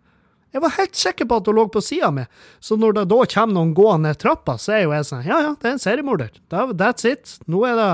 Jeg 0.54 0.64
var 0.64 0.76
helt 0.78 0.96
sikker 0.96 1.28
på 1.28 1.38
at 1.40 1.48
hun 1.50 1.58
lå 1.58 1.66
på 1.72 1.82
sida 1.84 2.08
meg, 2.14 2.30
så 2.60 2.78
når 2.80 3.00
det 3.00 3.08
da 3.10 3.20
kommer 3.34 3.58
noen 3.58 3.74
gående 3.76 4.14
trappa, 4.16 4.56
så 4.60 4.78
er 4.78 4.86
jo 4.86 4.94
jeg 4.96 5.08
sånn 5.10 5.26
Ja, 5.26 5.40
ja, 5.44 5.54
det 5.60 5.68
er 5.68 5.76
en 5.76 5.82
seriemorder. 5.82 6.30
That's 6.48 7.08
it. 7.08 7.34
Nå 7.50 7.66
er 7.68 7.76
det 7.78 7.90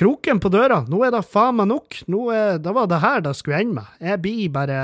kroken 0.00 0.40
på 0.40 0.52
døra. 0.52 0.82
Nå 0.88 1.00
er 1.06 1.14
det 1.14 1.22
faen 1.28 1.56
meg 1.60 1.70
nok. 1.70 2.02
Nå 2.10 2.26
er, 2.34 2.60
det 2.62 2.74
var 2.76 2.90
det 2.90 3.00
her 3.04 3.24
det 3.24 3.34
skulle 3.38 3.62
ende 3.64 3.80
med. 3.80 3.96
Jeg 4.10 4.22
blir 4.26 4.52
bare 4.54 4.82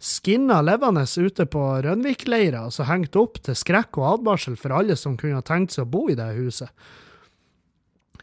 skinna 0.00 0.62
levende 0.64 1.04
ute 1.04 1.44
på 1.52 1.62
Rønvik-leira, 1.84 2.64
altså 2.70 2.86
hengt 2.88 3.16
opp 3.20 3.36
til 3.44 3.56
skrekk 3.58 3.98
og 4.00 4.06
advarsel 4.14 4.56
for 4.56 4.72
alle 4.72 4.96
som 4.96 5.18
kunne 5.20 5.42
ha 5.42 5.44
tenkt 5.44 5.76
seg 5.76 5.84
å 5.84 5.92
bo 5.92 6.06
i 6.08 6.16
det 6.16 6.30
huset. 6.38 6.72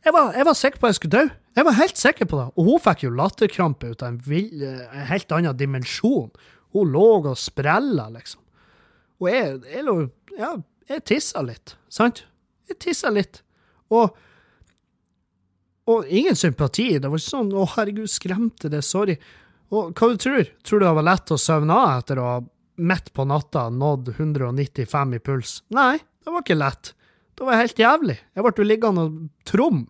Jeg 0.07 0.13
var, 0.15 0.29
jeg 0.39 0.47
var, 0.47 0.55
sikker 0.55 0.79
på 0.79 0.87
at 0.87 0.93
jeg 0.93 0.97
skulle 1.01 1.17
dø. 1.17 1.29
Jeg 1.57 1.67
var 1.67 1.75
helt 1.75 1.99
sikker 1.99 2.27
på 2.31 2.37
det. 2.39 2.45
Og 2.55 2.67
hun 2.69 2.83
fikk 2.85 3.01
jo 3.03 3.09
latterkrampe 3.17 3.89
ut 3.91 4.03
av 4.05 4.13
en, 4.13 4.19
vill, 4.23 4.61
en 4.63 5.09
helt 5.09 5.33
annen 5.35 5.57
dimensjon. 5.59 6.29
Hun 6.71 6.93
lå 6.93 7.07
og 7.17 7.33
sprella, 7.39 8.05
liksom. 8.13 8.39
Og 9.19 9.29
jeg, 9.33 9.57
jeg 9.73 9.83
lå 9.83 9.97
Ja, 10.37 10.53
jeg 10.87 11.03
tissa 11.09 11.41
litt, 11.43 11.73
sant? 11.91 12.21
Jeg 12.69 12.79
tissa 12.85 13.11
litt. 13.11 13.41
Og 13.91 14.15
og 15.87 16.07
ingen 16.11 16.35
sympati. 16.35 16.97
Det 16.99 17.07
var 17.07 17.19
ikke 17.19 17.31
sånn 17.31 17.51
'Å, 17.55 17.65
herregud, 17.77 18.11
skremte 18.11 18.67
det, 18.67 18.83
sorry'. 18.83 19.15
Og 19.71 19.93
hva 19.95 20.09
du 20.11 20.17
tror? 20.19 20.49
Tror 20.63 20.79
du 20.79 20.85
det 20.85 20.95
var 20.99 21.07
lett 21.07 21.31
å 21.31 21.39
søvne 21.39 21.75
av 21.75 21.99
etter 21.99 22.19
å 22.19 22.25
ha 22.27 22.37
midt 22.77 23.13
på 23.15 23.23
natta 23.23 23.69
nådd 23.71 24.11
195 24.19 25.15
i 25.15 25.19
puls? 25.19 25.63
Nei, 25.71 25.97
det 25.97 26.31
var 26.31 26.43
ikke 26.43 26.59
lett. 26.59 26.93
Det 27.35 27.47
var 27.47 27.59
helt 27.59 27.79
jævlig. 27.79 28.17
Jeg 28.35 28.43
ble 28.43 28.67
liggende 28.67 29.07
og 29.07 29.29
tromme 29.47 29.87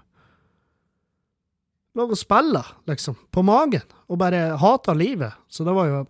lå 1.97 2.05
og 2.05 2.19
spilte, 2.19 2.63
liksom, 2.89 3.17
på 3.33 3.43
magen, 3.45 3.85
og 4.07 4.19
bare 4.21 4.57
hata 4.61 4.93
livet. 4.93 5.33
Så 5.49 5.65
det 5.67 5.73
var 5.75 5.89
jo 5.91 6.05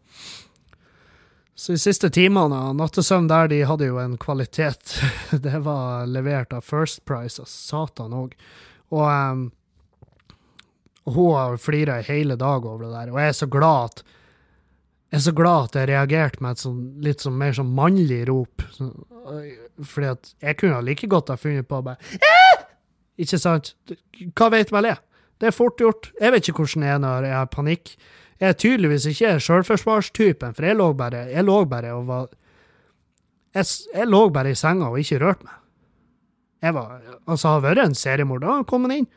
Så 1.58 1.74
de 1.74 1.80
siste 1.82 2.12
timene 2.14 2.54
av 2.54 2.76
nattesøvn 2.78 3.26
der, 3.32 3.48
de 3.50 3.64
hadde 3.66 3.88
jo 3.88 3.96
en 3.98 4.14
kvalitet. 4.22 4.92
Det 5.46 5.58
var 5.66 6.06
levert 6.06 6.54
av 6.54 6.62
First 6.62 7.02
Price, 7.10 7.42
altså 7.42 7.48
satan 7.48 8.14
òg. 8.14 8.36
Og, 8.94 9.08
um, 9.08 9.42
og 11.08 11.16
hun 11.16 11.58
flira 11.58 11.98
i 11.98 12.06
hele 12.06 12.38
dag 12.38 12.62
over 12.62 12.86
det 12.86 12.92
der, 12.94 13.10
og 13.10 13.18
jeg 13.24 13.34
er 13.34 13.40
så 13.40 13.50
glad 13.50 13.90
at 13.90 14.04
jeg 15.08 15.18
er 15.18 15.24
så 15.24 15.32
glad 15.32 15.70
at 15.70 15.76
jeg 15.80 15.88
reagerte 15.88 16.44
med 16.44 16.52
et 16.58 16.62
sånn, 16.62 16.80
litt 17.02 17.24
sånn 17.24 17.38
mer 17.40 17.54
sånn 17.56 17.70
mannlig 17.74 18.26
rop. 18.28 18.64
Så, 18.76 18.90
fordi 19.88 20.10
at 20.12 20.34
jeg 20.44 20.58
kunne 20.60 20.82
like 20.84 21.08
godt 21.10 21.32
ha 21.32 21.38
funnet 21.40 21.68
på 21.70 21.80
å 21.80 21.86
bare! 21.86 22.18
Ikke 23.18 23.40
sant? 23.42 23.72
Hva 24.36 24.52
vet 24.54 24.74
vel 24.76 24.92
jeg? 24.92 25.00
Det 25.38 25.50
er 25.50 25.56
fort 25.56 25.78
gjort. 25.82 26.12
Jeg 26.22 26.34
vet 26.34 26.50
ikke 26.50 26.64
hvordan 26.64 26.86
jeg 26.88 26.96
er 26.96 27.04
når 27.04 27.28
jeg 27.28 27.38
har 27.38 27.52
panikk. 27.54 27.94
Jeg 28.38 28.50
er 28.50 28.58
tydeligvis 28.62 29.06
ikke 29.10 29.38
sjølforsvarstypen, 29.42 30.54
for 30.58 30.66
jeg 30.66 30.78
lå 30.78 30.92
bare, 30.98 31.28
jeg 31.34 31.46
lå 31.46 31.62
bare 31.70 31.94
og 31.98 32.04
var 32.10 32.28
jeg, 33.58 33.66
jeg, 33.94 34.06
lå 34.10 34.28
bare 34.34 34.52
i 34.54 34.58
senga 34.58 34.92
og 34.92 35.00
ikke 35.02 35.22
rørte 35.24 35.48
meg. 35.48 35.56
Jeg 36.62 36.74
var, 36.74 37.00
altså, 37.26 37.54
har 37.56 37.64
vært 37.66 37.84
en 37.84 37.96
seriemorder. 37.98 38.60
Han 38.60 38.68
kom 38.70 38.86
inn 38.92 39.08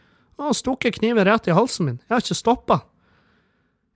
og 0.40 0.56
stukket 0.56 0.96
kniven 0.96 1.26
rett 1.28 1.48
i 1.48 1.56
halsen 1.56 1.88
min. 1.88 1.98
Jeg 2.06 2.14
har 2.14 2.24
ikke 2.24 2.38
stoppa. 2.38 2.78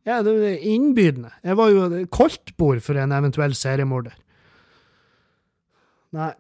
Ja, 0.05 0.21
det 0.25 0.35
er 0.45 0.65
innbydende. 0.69 1.33
Jeg 1.45 1.57
var 1.57 1.73
jo 1.73 2.05
koldtbord 2.13 2.83
for 2.85 3.01
en 3.01 3.13
eventuell 3.17 3.57
seriemorder. 3.57 4.17
Nei, 6.15 6.33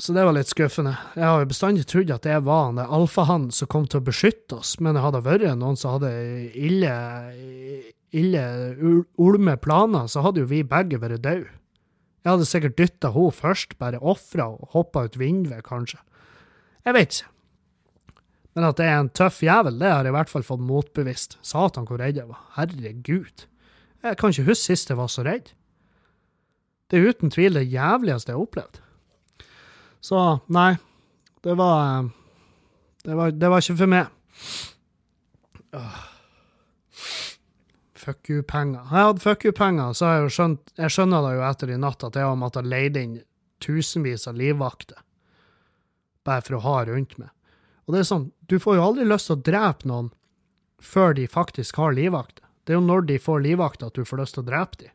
så 0.00 0.14
det 0.16 0.24
var 0.24 0.32
litt 0.32 0.48
skuffende. 0.48 0.94
Jeg 1.14 1.26
har 1.26 1.42
jo 1.42 1.48
bestandig 1.50 1.84
trodd 1.88 2.10
at 2.14 2.24
det 2.24 2.38
var 2.46 2.70
han 2.70 2.80
alfahannen 2.80 3.52
som 3.52 3.68
kom 3.70 3.86
til 3.90 4.00
å 4.00 4.06
beskytte 4.06 4.60
oss, 4.60 4.74
men 4.80 4.96
det 4.96 5.04
hadde 5.04 5.22
vært 5.26 5.48
noen 5.60 5.76
som 5.76 5.98
hadde 5.98 6.10
ille, 6.56 6.92
ille 8.16 8.44
ulme 9.20 9.56
planer, 9.60 10.08
så 10.08 10.24
hadde 10.24 10.44
jo 10.44 10.50
vi 10.50 10.62
begge 10.64 11.00
vært 11.02 11.20
døde. 11.24 11.50
Jeg 12.20 12.32
hadde 12.34 12.48
sikkert 12.48 12.76
dytta 12.76 13.12
henne 13.14 13.32
først, 13.32 13.76
bare 13.80 14.00
ofra 14.00 14.50
og 14.52 14.74
hoppa 14.74 15.06
ut 15.08 15.20
vinduet, 15.20 15.64
kanskje. 15.64 16.00
Jeg 16.84 16.96
vet 16.96 17.14
ikke. 17.14 17.30
Men 18.56 18.66
at 18.66 18.80
det 18.80 18.88
er 18.90 18.98
en 18.98 19.14
tøff 19.14 19.38
jævel, 19.44 19.78
det 19.80 19.88
har 19.88 20.04
jeg 20.04 20.12
i 20.12 20.16
hvert 20.18 20.32
fall 20.32 20.44
fått 20.44 20.64
motbevist. 20.66 21.38
Satan, 21.46 21.86
hvor 21.88 22.00
redd 22.02 22.18
jeg 22.18 22.28
var. 22.28 22.42
Herregud. 22.56 23.46
Jeg 24.02 24.18
kan 24.20 24.32
ikke 24.32 24.48
huske 24.48 24.72
sist 24.72 24.90
jeg 24.90 24.98
var 24.98 25.10
så 25.12 25.24
redd. 25.24 25.52
Det 26.90 26.98
er 26.98 27.12
uten 27.12 27.30
tvil 27.32 27.56
det 27.56 27.68
jævligste 27.70 28.32
jeg 28.32 28.36
har 28.40 28.48
opplevd. 28.48 28.80
Så 30.00 30.40
nei, 30.48 30.74
det 31.44 31.54
var 31.58 32.08
Det 33.04 33.14
var, 33.16 33.30
det 33.32 33.48
var 33.48 33.62
ikke 33.62 33.78
for 33.80 33.88
meg. 33.88 34.08
Fuck 38.00 38.30
you-penger. 38.32 38.80
Jeg 38.80 39.06
hadde 39.06 39.22
fuck 39.24 39.44
you-penger, 39.44 39.92
så 39.96 40.14
jeg 40.14 40.32
skjønt 40.36 40.72
Jeg 40.76 40.92
skjønner 40.92 41.24
det 41.24 41.34
jo 41.36 41.44
etter 41.48 41.72
i 41.72 41.78
natt 41.80 42.04
at 42.04 42.16
jeg 42.16 42.28
har 42.28 42.38
måttet 42.40 42.68
leid 42.68 42.96
inn 43.00 43.18
tusenvis 43.60 44.26
av 44.28 44.38
livvakter 44.40 45.00
bare 46.24 46.44
for 46.44 46.58
å 46.58 46.64
ha 46.64 46.76
rundt 46.88 47.16
meg. 47.20 47.28
Og 47.86 47.94
det 47.94 48.02
er 48.02 48.08
sånn, 48.08 48.30
du 48.48 48.58
får 48.60 48.76
jo 48.76 48.84
aldri 48.84 49.06
lyst 49.08 49.28
til 49.30 49.38
å 49.38 49.44
drepe 49.44 49.88
noen 49.88 50.10
før 50.80 51.14
de 51.16 51.26
faktisk 51.28 51.80
har 51.80 51.96
livvakter. 51.96 52.44
Det 52.64 52.74
er 52.74 52.78
jo 52.78 52.86
når 52.86 53.06
de 53.08 53.18
får 53.20 53.44
livvakter 53.44 53.88
at 53.88 53.96
du 53.96 54.06
får 54.06 54.20
lyst 54.22 54.36
til 54.36 54.44
å 54.44 54.48
drepe 54.48 54.80
dem. 54.84 54.92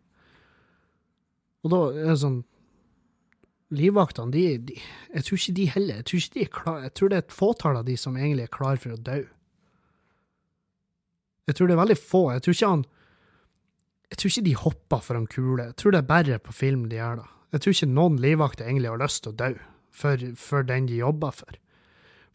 Og 1.66 1.74
da 1.74 1.80
er 1.94 2.12
det 2.14 2.20
sånn 2.22 2.40
Livvaktene, 3.74 4.30
de, 4.32 4.44
de, 4.62 4.76
Jeg 5.16 5.26
tror 5.26 5.40
ikke 5.40 5.56
de 5.58 5.64
heller 5.74 5.96
jeg 6.02 6.06
tror, 6.06 6.20
ikke 6.22 6.34
de 6.36 6.44
er 6.44 6.52
klar, 6.54 6.82
jeg 6.86 6.94
tror 6.94 7.10
det 7.10 7.18
er 7.18 7.24
et 7.24 7.34
fåtall 7.34 7.80
av 7.80 7.88
de 7.88 7.96
som 7.98 8.18
egentlig 8.18 8.46
er 8.46 8.54
klar 8.54 8.78
for 8.82 8.94
å 8.94 9.00
dø. 9.02 9.24
Jeg 11.46 11.58
tror 11.58 11.70
det 11.70 11.76
er 11.76 11.82
veldig 11.82 11.98
få. 11.98 12.22
Jeg 12.34 12.46
tror 12.46 12.58
ikke 12.58 12.74
han 12.74 12.86
Jeg 14.12 14.18
tror 14.22 14.32
ikke 14.32 14.46
de 14.46 14.56
hopper 14.62 15.02
for 15.02 15.18
en 15.18 15.28
kule. 15.28 15.64
Jeg 15.72 15.78
tror 15.82 15.92
det 15.96 16.02
er 16.04 16.10
bare 16.14 16.40
på 16.40 16.54
film 16.54 16.86
de 16.90 17.00
gjør 17.00 17.22
det. 17.24 17.30
Jeg 17.56 17.62
tror 17.62 17.76
ikke 17.76 17.94
noen 17.96 18.18
livvakter 18.22 18.68
egentlig 18.68 18.92
har 18.92 19.02
lyst 19.02 19.24
til 19.24 19.34
å 19.34 19.40
dø 19.40 19.52
for, 19.96 20.26
for 20.38 20.68
den 20.68 20.90
de 20.90 21.00
jobber 21.00 21.34
for. 21.34 21.58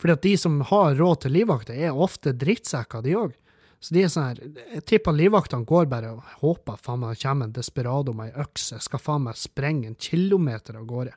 Fordi 0.00 0.16
at 0.16 0.24
de 0.24 0.32
som 0.40 0.60
har 0.70 0.96
råd 0.96 1.22
til 1.22 1.34
livvakter, 1.36 1.76
er 1.76 1.96
ofte 2.06 2.32
drittsekker, 2.32 3.04
de 3.04 3.16
òg. 3.20 3.34
Så 3.80 3.94
de 3.96 4.02
er 4.04 4.10
sånn 4.12 4.26
her, 4.28 4.40
Jeg 4.74 4.84
tipper 4.84 5.12
livvaktene 5.16 5.64
går 5.64 5.86
bare 5.88 6.10
og 6.12 6.22
håper 6.42 6.76
faen 6.76 7.00
meg 7.00 7.20
kommer 7.22 7.44
en 7.48 7.52
desperado 7.56 8.12
med 8.12 8.28
ei 8.28 8.42
øks. 8.44 8.72
Jeg 8.72 8.82
skal 8.84 9.00
faen 9.00 9.24
meg 9.24 9.36
sprenge 9.40 9.86
en 9.88 9.96
kilometer 9.96 10.76
av 10.76 10.84
gårde. 10.86 11.14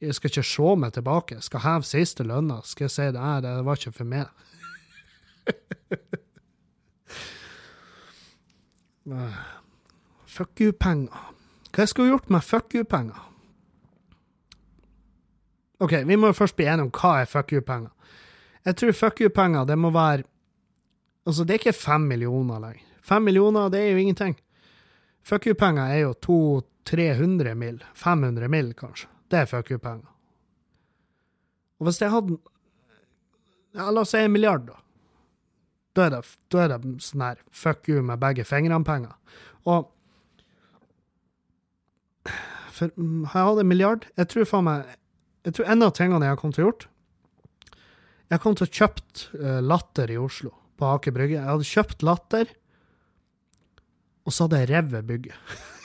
Jeg 0.00 0.14
skal 0.14 0.30
ikke 0.30 0.42
se 0.46 0.76
meg 0.78 0.92
tilbake. 0.94 1.34
Jeg 1.34 1.42
skal 1.44 1.60
heve 1.60 1.84
siste 1.84 2.24
lønna. 2.24 2.62
Skal 2.64 2.84
jeg 2.86 2.90
si 2.94 3.02
det 3.12 3.20
her, 3.20 3.40
det 3.44 3.64
var 3.66 3.76
ikke 3.76 3.92
for 3.98 4.04
meg. 4.08 4.26
fuck 10.38 10.60
you-penger. 10.60 11.10
Hva 11.72 11.78
jeg 11.82 11.88
skulle 11.92 12.12
gjort 12.12 12.30
med 12.30 12.42
fuck 12.44 12.74
you-penger? 12.74 13.20
OK, 15.80 15.92
vi 16.06 16.16
må 16.16 16.32
først 16.34 16.56
bli 16.56 16.66
enige 16.66 16.88
om 16.88 16.94
hva 16.94 17.20
er 17.20 17.28
fuck 17.30 17.52
you-penger. 17.52 17.90
Jeg 18.64 18.76
tror 18.76 18.92
fuck 18.92 19.20
you-penger, 19.20 19.64
det 19.64 19.78
må 19.78 19.90
være 19.94 20.22
Altså, 21.28 21.44
det 21.44 21.54
er 21.54 21.60
ikke 21.60 21.76
fem 21.76 22.06
millioner 22.08 22.60
lenger. 22.62 22.84
Fem 23.04 23.24
millioner, 23.28 23.68
det 23.72 23.82
er 23.84 23.90
jo 23.92 24.00
ingenting. 24.00 24.36
Fuck 25.28 25.46
you-penger 25.50 25.90
er 25.92 25.98
jo 26.06 26.14
200-300 26.24 27.54
mill. 27.54 27.82
500 27.94 28.48
mill, 28.48 28.72
kanskje. 28.76 29.10
Det 29.28 29.42
er 29.42 29.50
fuck 29.50 29.68
you-penger. 29.70 30.08
Og 31.78 31.88
hvis 31.88 32.00
jeg 32.00 32.10
hadde 32.10 32.38
ja, 33.76 33.90
La 33.92 34.00
oss 34.00 34.14
si 34.14 34.22
en 34.24 34.32
milliard, 34.32 34.64
da. 34.66 34.78
Da 35.94 36.06
er 36.06 36.14
det, 36.16 36.22
det 36.54 36.94
sånn 37.04 37.24
her 37.26 37.42
fuck 37.52 37.90
you 37.90 38.00
med 38.02 38.22
begge 38.22 38.46
fingrene-penger. 38.48 39.12
Og 39.68 39.90
for 42.78 42.94
mm, 42.94 43.28
har 43.32 43.42
jeg 43.42 43.50
hatt 43.50 43.60
en 43.62 43.68
milliard 43.68 44.04
Jeg 44.14 44.28
tror 44.30 44.46
faen 44.46 44.66
meg 44.68 44.90
Jeg 45.46 45.56
tror 45.56 45.70
en 45.72 45.82
av 45.82 45.94
tingene 45.96 46.26
jeg 46.26 46.34
har 46.34 46.40
kommet 46.40 46.58
til 46.58 46.64
å 46.64 46.68
gjort 46.68 46.84
Jeg 48.30 48.42
kom 48.44 48.58
til 48.58 48.68
å 48.68 48.74
kjøpt 48.78 49.22
uh, 49.34 49.58
Latter 49.64 50.12
i 50.14 50.18
Oslo 50.20 50.52
på 50.78 50.88
Aker 50.94 51.14
Brygge. 51.14 51.38
Jeg 51.38 51.48
hadde 51.48 51.68
kjøpt 51.68 52.04
Latter, 52.06 52.52
og 54.28 54.34
så 54.34 54.46
hadde 54.46 54.62
jeg 54.62 54.70
revet 54.72 55.08
bygget. 55.08 55.38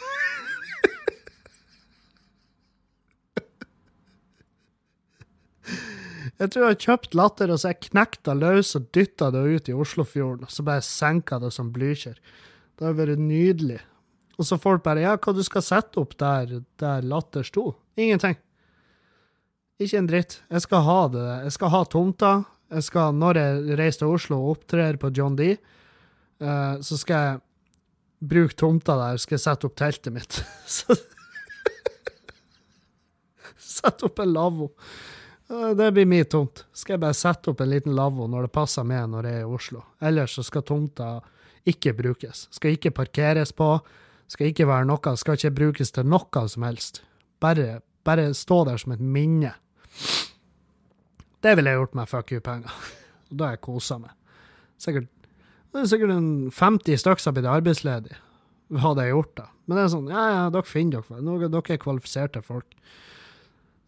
Jeg 6.41 6.49
tror 6.49 6.63
jeg 6.63 6.73
har 6.73 6.82
kjøpt 6.82 7.13
Latter, 7.15 7.51
og 7.53 7.60
så 7.62 7.71
jeg 7.71 7.86
knekta 7.86 8.34
løs 8.36 8.73
og 8.75 8.88
dytta 8.95 9.29
det 9.32 9.43
ut 9.47 9.69
i 9.69 9.75
Oslofjorden, 9.77 10.47
og 10.47 10.51
så 10.51 10.65
bare 10.65 10.84
senka 10.84 11.38
det 11.39 11.51
som 11.56 11.69
blykjer. 11.71 12.17
Det 12.79 12.88
har 12.88 12.95
vært 12.97 13.21
nydelig. 13.21 13.77
Og 14.41 14.47
så 14.49 14.58
folk 14.58 14.82
bare 14.84 15.03
Ja, 15.06 15.13
hva 15.15 15.34
du 15.36 15.43
skal 15.45 15.63
sette 15.63 16.01
opp 16.01 16.17
der, 16.19 16.63
der 16.82 17.06
Latter 17.06 17.45
sto? 17.45 17.75
Ingenting. 17.95 18.36
Ikke 19.79 19.99
en 20.01 20.10
dritt. 20.10 20.39
Jeg 20.49 20.65
skal 20.65 20.84
ha 20.88 20.99
det. 21.13 21.27
Jeg 21.45 21.56
skal 21.56 21.71
ha 21.73 21.84
tomta. 21.86 22.34
Jeg 22.73 22.86
skal, 22.88 23.15
når 23.15 23.39
jeg 23.39 23.77
reiser 23.79 24.03
til 24.03 24.13
Oslo 24.15 24.39
og 24.41 24.51
opptrer 24.57 24.97
på 25.01 25.12
John 25.15 25.36
D, 25.38 25.53
uh, 26.41 26.75
så 26.81 26.97
skal 26.99 27.25
jeg 27.27 27.41
bruke 28.33 28.57
tomta 28.57 28.95
der, 28.99 29.19
skal 29.21 29.38
jeg 29.38 29.45
sette 29.45 29.67
opp 29.69 29.75
teltet 29.79 30.15
mitt. 30.15 30.39
Sette 33.73 34.05
opp 34.05 34.19
en 34.21 34.33
lavvo. 34.33 34.69
Uh, 35.51 35.71
det 35.77 35.89
blir 35.95 36.07
min 36.07 36.25
tomt. 36.29 36.65
Skal 36.73 36.95
jeg 36.95 37.03
bare 37.03 37.17
sette 37.17 37.51
opp 37.51 37.62
en 37.63 37.71
liten 37.71 37.95
lavvo 37.97 38.27
når 38.31 38.47
det 38.47 38.55
passer 38.55 38.86
meg 38.88 39.09
når 39.12 39.27
jeg 39.27 39.41
er 39.41 39.45
i 39.45 39.55
Oslo. 39.57 39.83
Ellers 40.03 40.38
så 40.38 40.45
skal 40.45 40.65
tomta 40.67 41.09
ikke 41.69 41.93
brukes. 41.95 42.47
Skal 42.51 42.77
ikke 42.77 42.93
parkeres 42.95 43.53
på. 43.55 43.77
Skal 44.31 44.51
ikke 44.51 44.67
være 44.67 44.88
noe. 44.89 45.15
Skal 45.19 45.39
ikke 45.39 45.55
brukes 45.57 45.93
til 45.95 46.07
noe 46.07 46.47
som 46.51 46.67
helst. 46.67 47.03
Bare, 47.43 47.81
bare 48.03 48.31
stå 48.38 48.63
der 48.69 48.79
som 48.81 48.95
et 48.95 49.03
minne. 49.03 49.53
Det 51.43 51.56
ville 51.58 51.71
jeg 51.73 51.82
gjort 51.82 51.97
med 51.99 52.10
fuck 52.10 52.32
you-penger. 52.32 52.75
Og 53.29 53.39
da 53.39 53.49
har 53.49 53.58
jeg 53.58 53.65
kosa 53.65 53.97
meg. 53.99 54.13
Sikkert, 54.82 55.10
det 55.73 55.82
er 55.82 55.89
sikkert 55.91 56.13
en 56.15 56.29
50 56.53 57.01
stykker 57.01 57.23
som 57.23 57.32
har 57.32 57.39
blitt 57.39 57.51
arbeidsledige, 57.51 58.21
hadde 58.84 59.06
jeg 59.06 59.15
gjort 59.15 59.36
det. 59.39 59.49
Men 59.65 59.77
det 59.77 59.84
er 59.84 59.91
sånn, 59.93 60.08
ja 60.12 60.23
ja, 60.29 60.45
dere 60.53 60.67
finner 60.69 61.03
dere. 61.03 61.19
Dere, 61.23 61.51
dere 61.51 61.75
er 61.75 61.84
kvalifiserte 61.84 62.43
folk. 62.45 62.79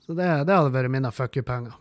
Så 0.06 0.14
det, 0.14 0.28
det 0.48 0.56
hadde 0.56 0.74
vært 0.76 0.94
mine 0.94 1.12
fuck 1.16 1.40
you-penger. 1.40 1.80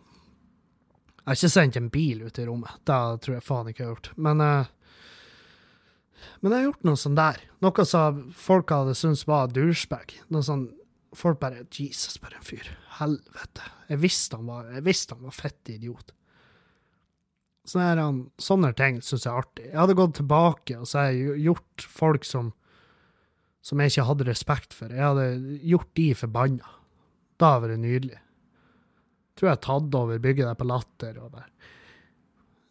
Jeg 1.25 1.31
har 1.31 1.39
ikke 1.39 1.55
sendt 1.55 1.77
en 1.81 1.91
bil 1.93 2.23
ut 2.27 2.39
i 2.39 2.47
rommet. 2.47 2.81
Det 2.85 2.97
tror 3.25 3.35
jeg 3.39 3.45
faen 3.47 3.69
ikke 3.71 3.81
jeg 3.83 3.89
har 3.89 3.95
gjort. 3.95 4.11
Men, 4.27 4.41
uh, 4.45 6.25
men 6.41 6.53
jeg 6.53 6.59
har 6.59 6.67
gjort 6.67 6.89
noe 6.89 7.01
sånn 7.01 7.17
der. 7.17 7.39
Noe 7.65 7.87
som 7.89 8.19
folk 8.37 8.73
hadde 8.75 8.97
syntes 8.99 9.25
var 9.29 9.53
douchebag. 9.53 10.13
Noe 10.29 10.45
sånn 10.45 10.67
Folk 11.15 11.41
bare 11.43 11.65
Jesus, 11.71 12.19
bare 12.23 12.41
en 12.41 12.47
fyr. 12.47 12.69
Helvete. 12.99 13.71
Jeg 13.91 14.03
visste 14.03 14.39
han 14.39 14.51
var, 14.51 14.69
jeg 14.75 14.85
visste 14.87 15.17
han 15.17 15.27
var 15.29 15.37
fett 15.37 15.71
idiot. 15.73 16.13
Sånne, 17.65 18.09
sånne 18.43 18.75
ting 18.77 18.99
syns 19.01 19.25
jeg 19.25 19.33
er 19.33 19.41
artig. 19.41 19.69
Jeg 19.71 19.79
hadde 19.79 19.97
gått 19.97 20.19
tilbake 20.19 20.77
og 20.81 20.89
så 20.91 21.07
jeg 21.09 21.39
gjort 21.47 21.87
folk 21.89 22.27
som, 22.29 22.51
som 23.65 23.81
jeg 23.81 23.95
ikke 23.95 24.09
hadde 24.11 24.29
respekt 24.29 24.77
for. 24.77 24.93
Jeg 24.93 25.07
hadde 25.07 25.59
gjort 25.65 25.95
de 25.97 26.11
forbanna. 26.19 26.75
Da 27.41 27.55
hadde 27.55 27.71
det 27.71 27.73
vært 27.77 27.85
nydelig. 27.87 28.21
Tror 29.35 29.49
jeg 29.49 29.57
har 29.57 29.65
tatt 29.65 29.97
over 29.99 30.21
bygget 30.23 30.47
der 30.51 30.59
på 30.59 30.69
Latter 30.69 31.17
og 31.23 31.33
bare 31.35 31.49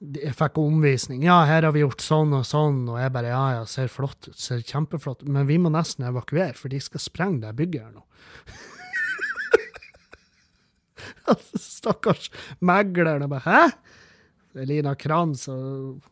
jeg 0.03 0.35
fikk 0.35 0.59
omvisning. 0.59 1.23
Ja, 1.23 1.43
her 1.47 1.63
har 1.63 1.73
vi 1.75 1.83
gjort 1.83 2.03
sånn 2.03 2.33
og 2.35 2.45
sånn, 2.47 2.83
og 2.91 2.99
jeg 2.99 3.13
bare 3.15 3.31
ja, 3.31 3.43
ja, 3.57 3.63
ser 3.69 3.91
flott 3.91 4.27
ut, 4.27 4.37
ser 4.39 4.63
kjempeflott 4.65 5.23
ut, 5.23 5.31
men 5.31 5.47
vi 5.47 5.57
må 5.61 5.71
nesten 5.71 6.07
evakuere, 6.09 6.55
for 6.59 6.73
de 6.73 6.81
skal 6.83 7.03
sprenge 7.03 7.43
det 7.45 7.53
bygget 7.59 7.87
her 7.87 7.93
nå. 7.95 8.03
Stakkars 11.63 12.29
megleren. 12.59 13.29
bare 13.31 13.45
Hæ? 13.47 13.61
Elina 14.63 14.93
Kranz 14.99 15.47
og 15.51 16.03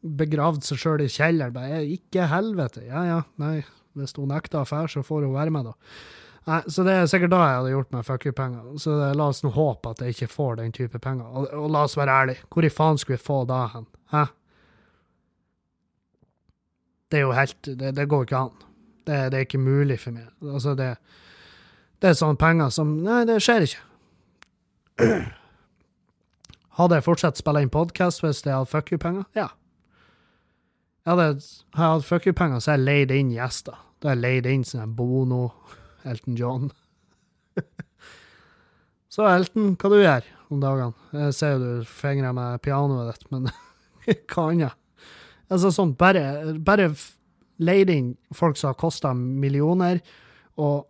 begravd 0.00 0.64
seg 0.66 0.80
sjøl 0.80 1.04
i 1.04 1.10
kjelleren. 1.12 1.54
Bare, 1.54 1.82
ikke 1.84 2.28
helvete. 2.30 2.86
Ja 2.88 3.04
ja, 3.06 3.20
nei. 3.42 3.60
Hvis 3.96 4.12
hun 4.18 4.28
nekter 4.28 4.60
affære, 4.60 4.90
så 4.92 5.04
får 5.06 5.24
hun 5.24 5.36
være 5.36 5.52
med, 5.54 5.70
da. 5.70 5.74
Nei, 6.46 6.62
Så 6.70 6.84
det 6.86 6.94
er 6.94 7.08
sikkert 7.10 7.32
da 7.34 7.42
jeg 7.42 7.58
hadde 7.58 7.70
gjort 7.72 7.94
meg 7.94 8.06
fuck 8.06 8.26
you-penger. 8.28 8.66
Så 8.78 8.94
det, 9.00 9.12
la 9.18 9.28
oss 9.32 9.42
nå 9.42 9.50
håpe 9.54 9.90
at 9.90 10.02
jeg 10.02 10.14
ikke 10.14 10.30
får 10.30 10.58
den 10.60 10.74
type 10.74 10.98
penger. 11.02 11.26
Og, 11.26 11.48
og 11.58 11.70
la 11.74 11.84
oss 11.88 11.96
være 11.98 12.18
ærlige, 12.22 12.44
hvor 12.54 12.66
i 12.66 12.70
faen 12.70 12.98
skulle 13.02 13.18
vi 13.18 13.26
få 13.26 13.40
da 13.50 13.64
hen? 13.74 13.88
Hæ? 14.12 14.24
Det 17.10 17.18
er 17.18 17.22
jo 17.26 17.32
helt 17.34 17.62
Det, 17.62 17.94
det 17.96 18.08
går 18.08 18.22
ikke 18.26 18.36
an. 18.36 18.54
Det, 19.06 19.18
det, 19.32 19.38
er 19.38 19.46
ikke 19.46 19.58
mulig 19.62 19.98
for 20.00 20.14
meg. 20.14 20.30
Altså, 20.42 20.74
det, 20.78 20.96
det 22.02 22.10
er 22.10 22.18
sånne 22.18 22.38
penger 22.38 22.70
som 22.74 22.94
Nei, 23.02 23.24
det 23.26 23.40
skjer 23.42 23.66
ikke. 23.66 23.82
Hadde 26.76 26.98
jeg 26.98 27.06
fortsatt 27.06 27.38
spille 27.40 27.62
inn 27.64 27.72
podkast 27.72 28.22
hvis 28.22 28.44
jeg 28.44 28.54
hadde 28.54 28.70
fuck 28.70 28.92
you-penger? 28.92 29.26
Ja. 29.34 29.48
Jeg 31.06 31.14
hadde, 31.14 31.42
hadde 31.78 31.92
jeg 31.94 32.06
fuck 32.06 32.26
you-penger, 32.26 32.62
så 32.62 32.74
jeg 32.74 32.84
leid 32.84 33.14
inn 33.14 33.30
gjester. 33.34 33.78
Da 34.02 34.10
har 34.10 34.18
jeg 34.18 34.24
leid 34.24 34.48
inn 34.50 34.64
sånn 34.66 34.94
Bono, 34.98 35.48
Elton 36.06 36.36
John. 36.38 36.70
så 39.12 39.28
Elton, 39.30 39.74
hva 39.76 39.92
du 39.92 39.98
gjør 40.00 40.26
om 40.52 40.62
dagene? 40.62 41.08
Jeg 41.24 41.36
ser 41.36 41.54
jo 41.56 41.62
du 41.62 41.90
fingrer 41.90 42.34
med 42.36 42.62
pianoet 42.64 43.12
ditt, 43.12 43.30
men 43.34 43.48
hva 44.32 44.48
annet? 44.50 44.82
Altså 45.46 45.70
sånn, 45.70 45.94
bare, 45.98 46.54
bare 46.58 46.90
leid 47.62 47.90
inn 47.92 48.14
folk 48.34 48.58
som 48.58 48.72
har 48.72 48.78
kosta 48.80 49.12
millioner, 49.14 50.00
og 50.58 50.86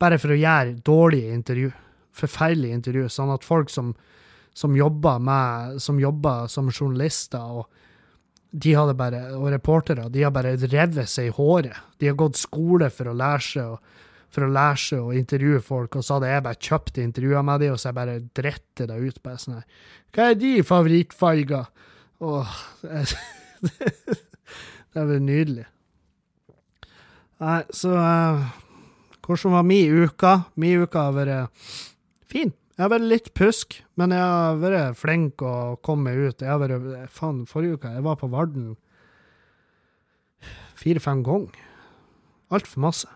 bare 0.00 0.18
for 0.20 0.32
å 0.32 0.38
gjøre 0.38 0.78
dårlige 0.86 1.34
intervju 1.34 1.72
Forferdelige 2.16 2.72
intervju, 2.72 3.10
sånn 3.12 3.28
at 3.28 3.42
folk 3.44 3.68
som, 3.68 3.90
som 4.56 4.72
jobber 4.72 5.18
med, 5.20 5.74
som 5.84 5.98
jobber 6.00 6.46
som 6.48 6.70
journalister 6.72 7.42
og 7.44 7.66
de 8.56 8.72
hadde 8.72 8.94
bare, 8.96 9.20
og 9.36 9.50
reportere 9.52 10.06
de 10.12 10.22
har 10.24 10.32
bare 10.32 10.54
revet 10.56 11.10
seg 11.10 11.28
i 11.28 11.34
håret. 11.36 11.76
De 12.00 12.08
har 12.08 12.16
gått 12.16 12.40
skole 12.40 12.88
for 12.88 13.10
å 13.10 13.16
lære 13.16 13.44
seg 13.44 13.74
for 14.36 14.46
å 14.46 14.52
lære 14.52 14.82
seg 14.82 15.04
å 15.04 15.14
intervjue 15.16 15.62
folk, 15.64 15.96
og 15.96 16.04
så 16.04 16.18
hadde 16.18 16.30
jeg 16.30 16.44
bare 16.46 16.68
kjøpt 16.68 17.00
intervjuer 17.02 17.46
med 17.48 17.64
dem, 17.64 17.74
og 17.74 17.80
så 17.80 17.90
jeg 17.90 17.98
bare 17.98 18.18
dritte 18.36 18.88
det 18.90 18.98
ut. 19.00 19.22
på 19.22 19.38
sånn 19.40 19.58
her. 19.58 19.64
Hva 20.12 20.28
er 20.30 20.38
de 20.40 20.52
favorittfarger? 20.66 21.72
Åh, 22.26 22.60
det, 22.84 23.80
er 24.96 25.10
vel 25.10 25.24
nydelig. 25.24 25.66
Nei, 27.42 27.58
så 27.76 27.92
uh, 27.92 28.46
Hvordan 29.26 29.56
var 29.58 29.66
mi 29.66 29.82
uke? 29.90 30.32
Mi 30.56 30.70
uke 30.78 31.02
har 31.02 31.16
vært 31.16 31.68
fin. 32.30 32.52
Jeg 32.76 32.84
har 32.84 32.92
vært 32.92 33.10
litt 33.10 33.32
pusk, 33.36 33.80
men 33.98 34.14
jeg 34.14 34.22
har 34.22 34.60
vært 34.60 34.98
flink 35.00 35.42
å 35.42 35.76
komme 35.84 36.12
meg 36.12 36.30
ut. 36.30 36.44
Jeg 36.44 36.52
har 36.52 36.60
vært, 36.62 37.08
faen, 37.12 37.44
Forrige 37.48 37.80
uke 37.80 37.94
jeg 37.96 38.04
var 38.04 38.20
på 38.20 38.30
Varden 38.32 38.74
fire-fem 40.76 41.24
ganger. 41.26 41.56
Altfor 42.52 42.84
masse. 42.84 43.15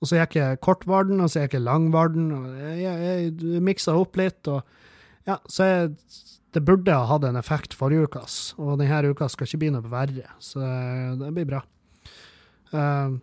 Og 0.00 0.08
så 0.08 0.16
gikk 0.16 0.38
jeg 0.38 0.60
kortvarden, 0.64 1.20
og 1.20 1.28
så 1.28 1.44
gikk 1.44 1.58
jeg 1.58 1.66
langvarden. 1.66 2.30
og 2.32 2.44
Jeg, 2.56 2.76
jeg, 2.86 3.32
jeg 3.36 3.64
miksa 3.64 3.96
opp 4.00 4.16
litt. 4.16 4.48
og 4.48 4.62
ja, 5.28 5.36
Så 5.44 5.68
jeg, 5.68 5.90
det 6.56 6.64
burde 6.66 6.96
ha 6.96 7.04
hatt 7.06 7.26
en 7.28 7.38
effekt 7.38 7.76
forrige 7.76 8.08
uke, 8.08 8.22
og 8.58 8.80
denne 8.80 9.12
uka 9.12 9.28
skal 9.30 9.46
ikke 9.46 9.60
bli 9.60 9.72
noe 9.74 9.92
verre. 9.92 10.24
Så 10.42 10.62
det 11.20 11.34
blir 11.36 11.50
bra. 11.52 11.60
Uh, 12.72 13.20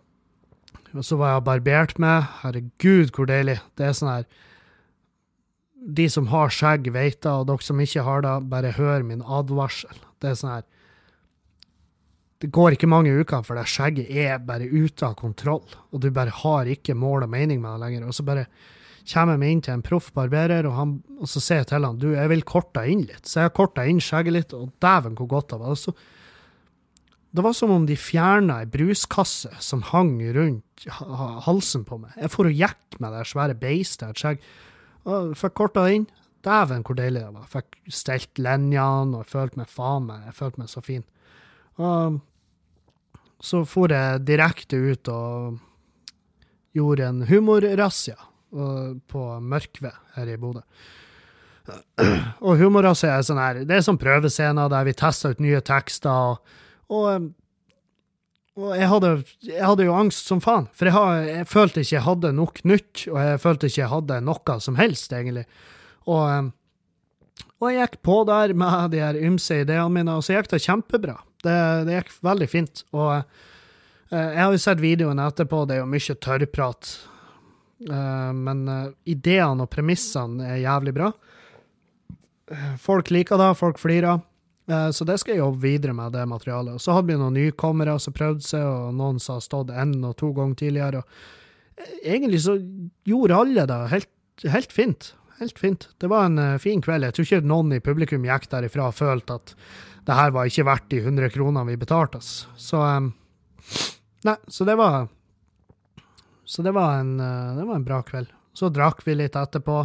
og 0.94 1.04
så 1.04 1.18
var 1.20 1.34
jeg 1.34 1.46
barbert 1.48 1.98
med. 2.00 2.28
Herregud, 2.44 3.10
hvor 3.16 3.28
deilig. 3.28 3.58
Det 3.76 3.88
er 3.88 3.96
sånn 3.96 4.12
her 4.12 4.28
De 5.98 6.08
som 6.10 6.26
har 6.30 6.50
skjegg, 6.52 6.88
vet 6.94 7.20
det, 7.22 7.32
og 7.32 7.46
dere 7.48 7.64
som 7.64 7.80
ikke 7.80 8.06
har 8.06 8.24
det, 8.24 8.34
bare 8.50 8.74
hør 8.76 9.04
min 9.06 9.22
advarsel. 9.22 9.98
Det 10.22 10.30
er 10.32 10.38
sånn 10.38 10.54
her 10.56 10.66
det 12.38 12.52
går 12.54 12.76
ikke 12.76 12.90
mange 12.90 13.10
uker 13.18 13.42
før 13.42 13.58
det 13.58 13.70
skjegget 13.70 14.10
er 14.14 14.42
bare 14.46 14.68
ute 14.70 15.06
av 15.06 15.16
kontroll, 15.18 15.64
og 15.90 16.02
du 16.02 16.10
bare 16.14 16.34
har 16.44 16.68
ikke 16.70 16.94
mål 16.94 17.26
og 17.26 17.32
mening 17.32 17.58
med 17.62 17.72
det 17.74 17.82
lenger. 17.82 18.04
Og 18.06 18.14
så 18.14 18.26
bare 18.26 18.44
kommer 19.08 19.34
jeg 19.34 19.42
meg 19.42 19.54
inn 19.54 19.62
til 19.64 19.74
en 19.74 19.82
proff 19.82 20.12
barberer, 20.14 20.68
og, 20.68 20.76
han, 20.76 20.92
og, 21.18 21.26
så 21.30 21.42
sier 21.42 21.64
jeg 21.64 21.70
til 21.72 21.86
han 21.88 21.98
du, 21.98 22.12
jeg 22.14 22.30
vil 22.30 22.46
korte 22.46 22.84
inn 22.86 23.02
litt. 23.08 23.24
Så 23.26 23.40
jeg 23.40 23.50
har 23.50 23.56
korta 23.56 23.88
inn 23.88 23.98
skjegget 24.04 24.36
litt, 24.36 24.54
og 24.54 24.70
dæven 24.84 25.18
hvor 25.18 25.30
godt 25.34 25.50
det 25.50 25.60
var. 25.64 25.74
Og 25.74 25.82
Så, 25.82 25.96
det 27.34 27.44
var 27.44 27.56
som 27.58 27.74
om 27.74 27.88
de 27.88 27.98
fjerna 27.98 28.60
ei 28.62 28.70
bruskasse 28.70 29.50
som 29.64 29.82
hang 29.90 30.14
rundt 30.36 30.86
halsen 31.48 31.82
på 31.88 31.98
meg. 32.04 32.14
Jeg 32.20 32.32
for 32.32 32.48
og 32.48 32.62
gikk 32.62 33.00
med 33.02 33.16
det 33.16 33.26
svære 33.32 33.58
beistet 33.58 34.06
av 34.06 34.14
et 34.14 34.22
skjegg, 34.22 34.48
og 35.08 35.34
fikk 35.40 35.58
korta 35.58 35.88
inn. 35.90 36.06
Dæven 36.46 36.86
hvor 36.86 36.94
deilig 36.94 37.24
det 37.24 37.34
var. 37.34 37.50
Fikk 37.50 37.80
stelt 37.90 38.38
linjene, 38.38 39.16
og 39.16 39.24
jeg 39.24 39.32
følte 39.34 39.58
meg 39.58 39.70
faen 39.72 40.06
meg, 40.06 40.28
jeg 40.30 40.38
følte 40.38 40.62
meg 40.62 40.70
så 40.70 40.84
fin. 40.86 41.02
Og 41.82 42.20
så 43.40 43.62
for 43.68 43.92
jeg 43.94 44.24
direkte 44.26 44.78
ut 44.78 45.10
og 45.12 45.58
gjorde 46.76 47.08
en 47.08 47.24
humorrazzia 47.28 48.18
på 48.48 49.24
Mørkved 49.44 49.98
her 50.16 50.30
i 50.32 50.38
Bodø. 50.40 50.62
Og 52.46 52.54
humorrazzia 52.56 53.18
er 53.18 53.26
sånn 53.26 53.40
her, 53.40 53.58
det 53.68 53.76
er 53.76 53.84
sånn 53.84 54.00
prøvescener 54.00 54.70
der 54.72 54.86
vi 54.88 54.94
tester 54.96 55.34
ut 55.34 55.42
nye 55.44 55.60
tekster. 55.60 56.38
og, 56.88 57.26
og 58.58 58.72
jeg, 58.74 58.88
hadde, 58.90 59.10
jeg 59.46 59.62
hadde, 59.62 59.84
jo 59.86 59.94
angst 59.94 60.30
som 60.30 60.40
faen, 60.42 60.66
for 60.74 60.88
jeg, 60.88 60.96
har, 60.96 61.18
jeg, 61.28 61.46
følte 61.46 61.84
ikke 61.84 61.94
jeg 61.94 62.06
hadde 62.08 62.32
nok 62.34 62.62
nytt, 62.66 63.04
og 63.12 63.18
jeg 63.22 63.42
følte 63.44 63.68
ikke 63.70 63.82
jeg 63.82 63.92
hadde 63.92 64.20
noe 64.26 64.56
som 64.64 64.78
helst, 64.80 65.12
egentlig. 65.14 65.44
Og, 66.10 66.48
og 67.60 67.68
jeg 67.70 67.84
gikk 67.84 68.00
på 68.08 68.16
der 68.26 68.56
med 68.58 68.96
de 68.96 69.04
her 69.04 69.20
ymse 69.28 69.60
ideene 69.62 69.92
mine, 69.94 70.16
og 70.16 70.26
så 70.26 70.34
gikk 70.34 70.50
det 70.54 70.64
kjempebra. 70.64 71.18
Det, 71.44 71.58
det 71.86 71.98
gikk 72.00 72.12
veldig 72.26 72.48
fint. 72.50 72.82
Og 72.96 73.12
uh, 73.14 73.22
jeg 74.10 74.40
har 74.40 74.54
jo 74.54 74.62
sett 74.62 74.82
videoen 74.82 75.22
etterpå, 75.22 75.64
det 75.68 75.76
er 75.76 75.84
jo 75.84 75.90
mye 75.90 76.16
tørrprat. 76.26 76.92
Uh, 77.88 78.30
men 78.34 78.64
uh, 78.66 78.88
ideene 79.06 79.66
og 79.66 79.70
premissene 79.72 80.54
er 80.54 80.64
jævlig 80.64 80.96
bra. 80.98 81.12
Folk 82.80 83.10
liker 83.12 83.36
det, 83.36 83.52
folk 83.60 83.76
flirer. 83.76 84.22
Så 84.92 85.04
det 85.08 85.18
skal 85.20 85.34
jeg 85.34 85.40
jobbe 85.42 85.60
videre 85.60 85.92
med, 85.96 86.14
det 86.16 86.22
materialet. 86.28 86.76
Og 86.76 86.80
så 86.80 86.94
hadde 86.96 87.10
vi 87.10 87.18
noen 87.20 87.36
nykommere 87.36 87.94
som 88.00 88.14
prøvde 88.16 88.44
seg, 88.44 88.64
og 88.64 88.94
noen 88.96 89.20
som 89.20 89.36
har 89.36 89.44
stått 89.44 89.72
én 89.72 89.92
og 90.04 90.14
to 90.20 90.30
ganger 90.36 90.56
tidligere. 90.60 91.02
Og 91.02 91.84
egentlig 92.00 92.40
så 92.44 92.54
gjorde 93.08 93.36
alle 93.36 93.66
det 93.68 93.78
helt, 93.92 94.10
helt 94.56 94.72
fint. 94.72 95.10
Helt 95.42 95.60
fint. 95.60 95.88
Det 96.00 96.08
var 96.08 96.24
en 96.28 96.56
fin 96.60 96.80
kveld. 96.84 97.04
Jeg 97.04 97.16
tror 97.16 97.28
ikke 97.28 97.52
noen 97.52 97.76
i 97.76 97.82
publikum 97.84 98.24
gikk 98.28 98.48
derifra 98.52 98.88
og 98.88 98.96
følte 98.96 99.36
at 99.36 99.54
det 100.08 100.16
her 100.16 100.30
var 100.32 100.48
ikke 100.48 100.64
verdt 100.64 100.86
de 100.88 101.02
100 101.02 101.28
kronene 101.34 101.68
vi 101.68 101.76
betalte 101.76 102.16
oss. 102.22 102.46
Så 102.56 102.80
Nei, 104.24 104.36
så 104.48 104.64
det 104.64 104.74
var 104.74 105.08
Så 106.44 106.62
det 106.64 106.72
var 106.72 106.94
en, 107.02 107.20
uh, 107.20 107.56
det 107.56 107.64
var 107.64 107.76
en 107.76 107.84
bra 107.84 107.98
kveld. 108.02 108.30
Så 108.56 108.70
drakk 108.72 109.02
vi 109.04 109.14
litt 109.14 109.36
etterpå. 109.36 109.82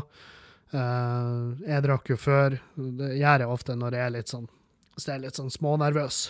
Uh, 0.71 1.59
jeg 1.67 1.83
drakk 1.83 2.13
jo 2.13 2.17
før. 2.17 2.55
Det 2.73 3.09
gjør 3.19 3.43
jeg 3.43 3.51
ofte 3.51 3.75
når 3.75 3.97
jeg 3.97 4.05
er 4.05 4.15
litt 4.15 4.31
sånn 4.31 4.47
Hvis 4.95 5.09
jeg 5.09 5.17
er 5.17 5.25
litt 5.25 5.41
sånn 5.41 5.51
smånervøs. 5.51 6.21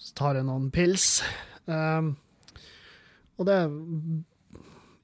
Så 0.00 0.18
tar 0.18 0.40
jeg 0.40 0.48
noen 0.50 0.66
pils. 0.74 1.22
Um, 1.70 2.16
og 3.38 3.46
det 3.46 3.60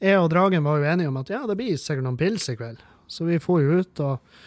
Jeg 0.02 0.18
og 0.18 0.28
Dragen 0.34 0.66
var 0.66 0.82
jo 0.82 0.90
enige 0.90 1.14
om 1.14 1.22
at 1.22 1.30
ja, 1.30 1.44
det 1.46 1.56
blir 1.56 1.78
sikkert 1.78 2.08
noen 2.08 2.18
pils 2.18 2.50
i 2.50 2.58
kveld. 2.58 2.82
Så 3.06 3.30
vi 3.30 3.38
for 3.38 3.62
jo 3.62 3.78
ut 3.78 4.02
og 4.02 4.42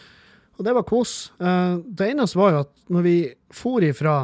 og 0.59 0.65
det 0.67 0.75
var 0.75 0.83
kos. 0.83 1.31
Uh, 1.39 1.79
det 1.79 2.11
eneste 2.11 2.37
var 2.37 2.51
jo 2.51 2.61
at 2.65 2.73
når 2.91 3.05
vi 3.05 3.15
for 3.55 3.83
ifra 3.85 4.17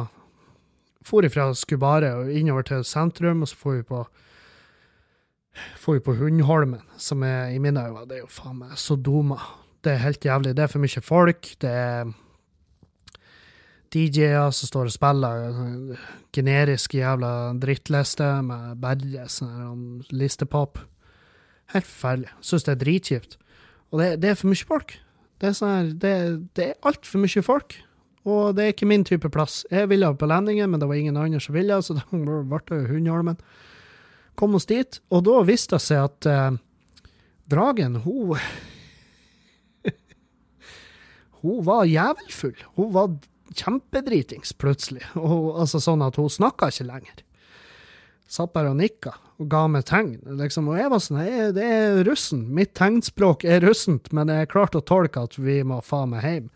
for 1.06 1.24
ifra 1.24 1.52
Skubare 1.54 2.10
og 2.18 2.32
innover 2.34 2.66
til 2.66 2.84
sentrum, 2.84 3.42
og 3.42 3.48
så 3.48 3.56
får 3.56 3.76
vi 3.78 3.82
på 3.88 4.04
får 5.80 5.96
vi 5.96 6.04
på 6.04 6.16
Hundholmen, 6.18 6.82
som 7.00 7.22
er 7.24 7.54
i 7.54 7.60
mine 7.62 7.80
øyne 7.80 8.04
det 8.10 8.18
er 8.18 8.24
jo 8.26 8.32
faen 8.32 8.58
meg 8.60 8.76
Sodoma. 8.76 9.38
Det 9.84 9.94
er 9.94 10.02
helt 10.02 10.24
jævlig. 10.24 10.56
Det 10.56 10.64
er 10.64 10.72
for 10.72 10.82
mye 10.82 11.02
folk. 11.04 11.48
Det 11.62 11.70
er 11.70 12.10
DJ-er 13.94 14.50
som 14.50 14.68
står 14.68 14.90
og 14.90 14.92
spiller 14.92 15.96
generiske 16.34 16.98
jævla 16.98 17.30
drittliste 17.62 18.28
med 18.44 18.82
bare 18.82 19.28
sånn 19.30 20.02
listepop. 20.10 20.82
Helt 21.72 21.86
forferdelig. 21.86 22.34
Syns 22.44 22.66
det 22.66 22.74
er 22.74 22.82
dritkjipt. 22.82 23.38
Og 23.92 24.02
det, 24.02 24.08
det, 24.22 24.32
er 24.32 24.38
for 24.40 24.50
mye 24.50 24.68
folk. 24.68 24.98
Det 25.40 25.50
er, 25.50 25.56
sånn 25.56 25.90
det, 26.00 26.12
det 26.56 26.70
er 26.70 26.88
altfor 26.88 27.20
mye 27.20 27.42
folk, 27.44 27.76
og 28.26 28.56
det 28.56 28.64
er 28.64 28.72
ikke 28.72 28.88
min 28.88 29.04
type 29.06 29.28
plass. 29.32 29.64
Jeg 29.70 29.90
ville 29.90 30.08
på 30.16 30.28
Lendingen, 30.28 30.70
men 30.72 30.80
det 30.80 30.88
var 30.88 30.98
ingen 30.98 31.18
andre 31.20 31.40
som 31.42 31.56
ville, 31.56 31.76
så 31.84 31.94
da 31.98 32.04
ble 32.10 32.62
det 32.70 32.86
Hundholmen. 32.90 33.38
Kom 34.36 34.56
oss 34.56 34.68
dit, 34.68 35.00
og 35.12 35.24
da 35.28 35.42
viste 35.48 35.76
det 35.76 35.84
seg 35.84 36.08
at 36.08 36.28
eh, 36.28 36.56
Dragen, 37.46 38.00
hun 38.02 38.34
Hun 41.40 41.60
var 41.62 41.86
jævelfull. 41.86 42.56
Hun 42.74 42.90
var 42.96 43.12
kjempedritings, 43.54 44.52
plutselig. 44.58 45.04
Og, 45.14 45.54
altså 45.60 45.78
sånn 45.82 46.02
at 46.02 46.18
hun 46.18 46.32
snakka 46.32 46.72
ikke 46.72 46.88
lenger. 46.88 47.22
Satt 48.26 48.52
bare 48.54 48.72
og 48.72 48.80
nikka 48.80 49.14
og 49.36 49.50
ga 49.52 49.66
meg 49.68 49.84
tegn. 49.88 50.16
Liksom. 50.38 50.70
Og 50.72 50.78
jeg 50.80 50.90
var 50.92 51.02
sånn 51.02 51.20
Det 51.54 51.64
er 51.64 52.00
russen. 52.08 52.46
Mitt 52.56 52.72
tegnspråk 52.78 53.44
er 53.44 53.60
russent, 53.64 54.08
men 54.16 54.32
jeg 54.32 54.50
klarte 54.52 54.80
å 54.80 54.86
tolke 54.86 55.26
at 55.28 55.36
vi 55.38 55.60
må 55.66 55.82
faen 55.84 56.14
meg 56.14 56.24
hjem. 56.24 56.48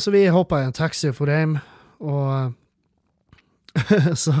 Så 0.00 0.12
vi 0.12 0.26
hoppa 0.28 0.60
i 0.60 0.68
en 0.68 0.76
taxi 0.76 1.08
og 1.08 1.16
for 1.16 1.32
hjem, 1.32 1.58
og 2.00 2.56
Så 4.24 4.34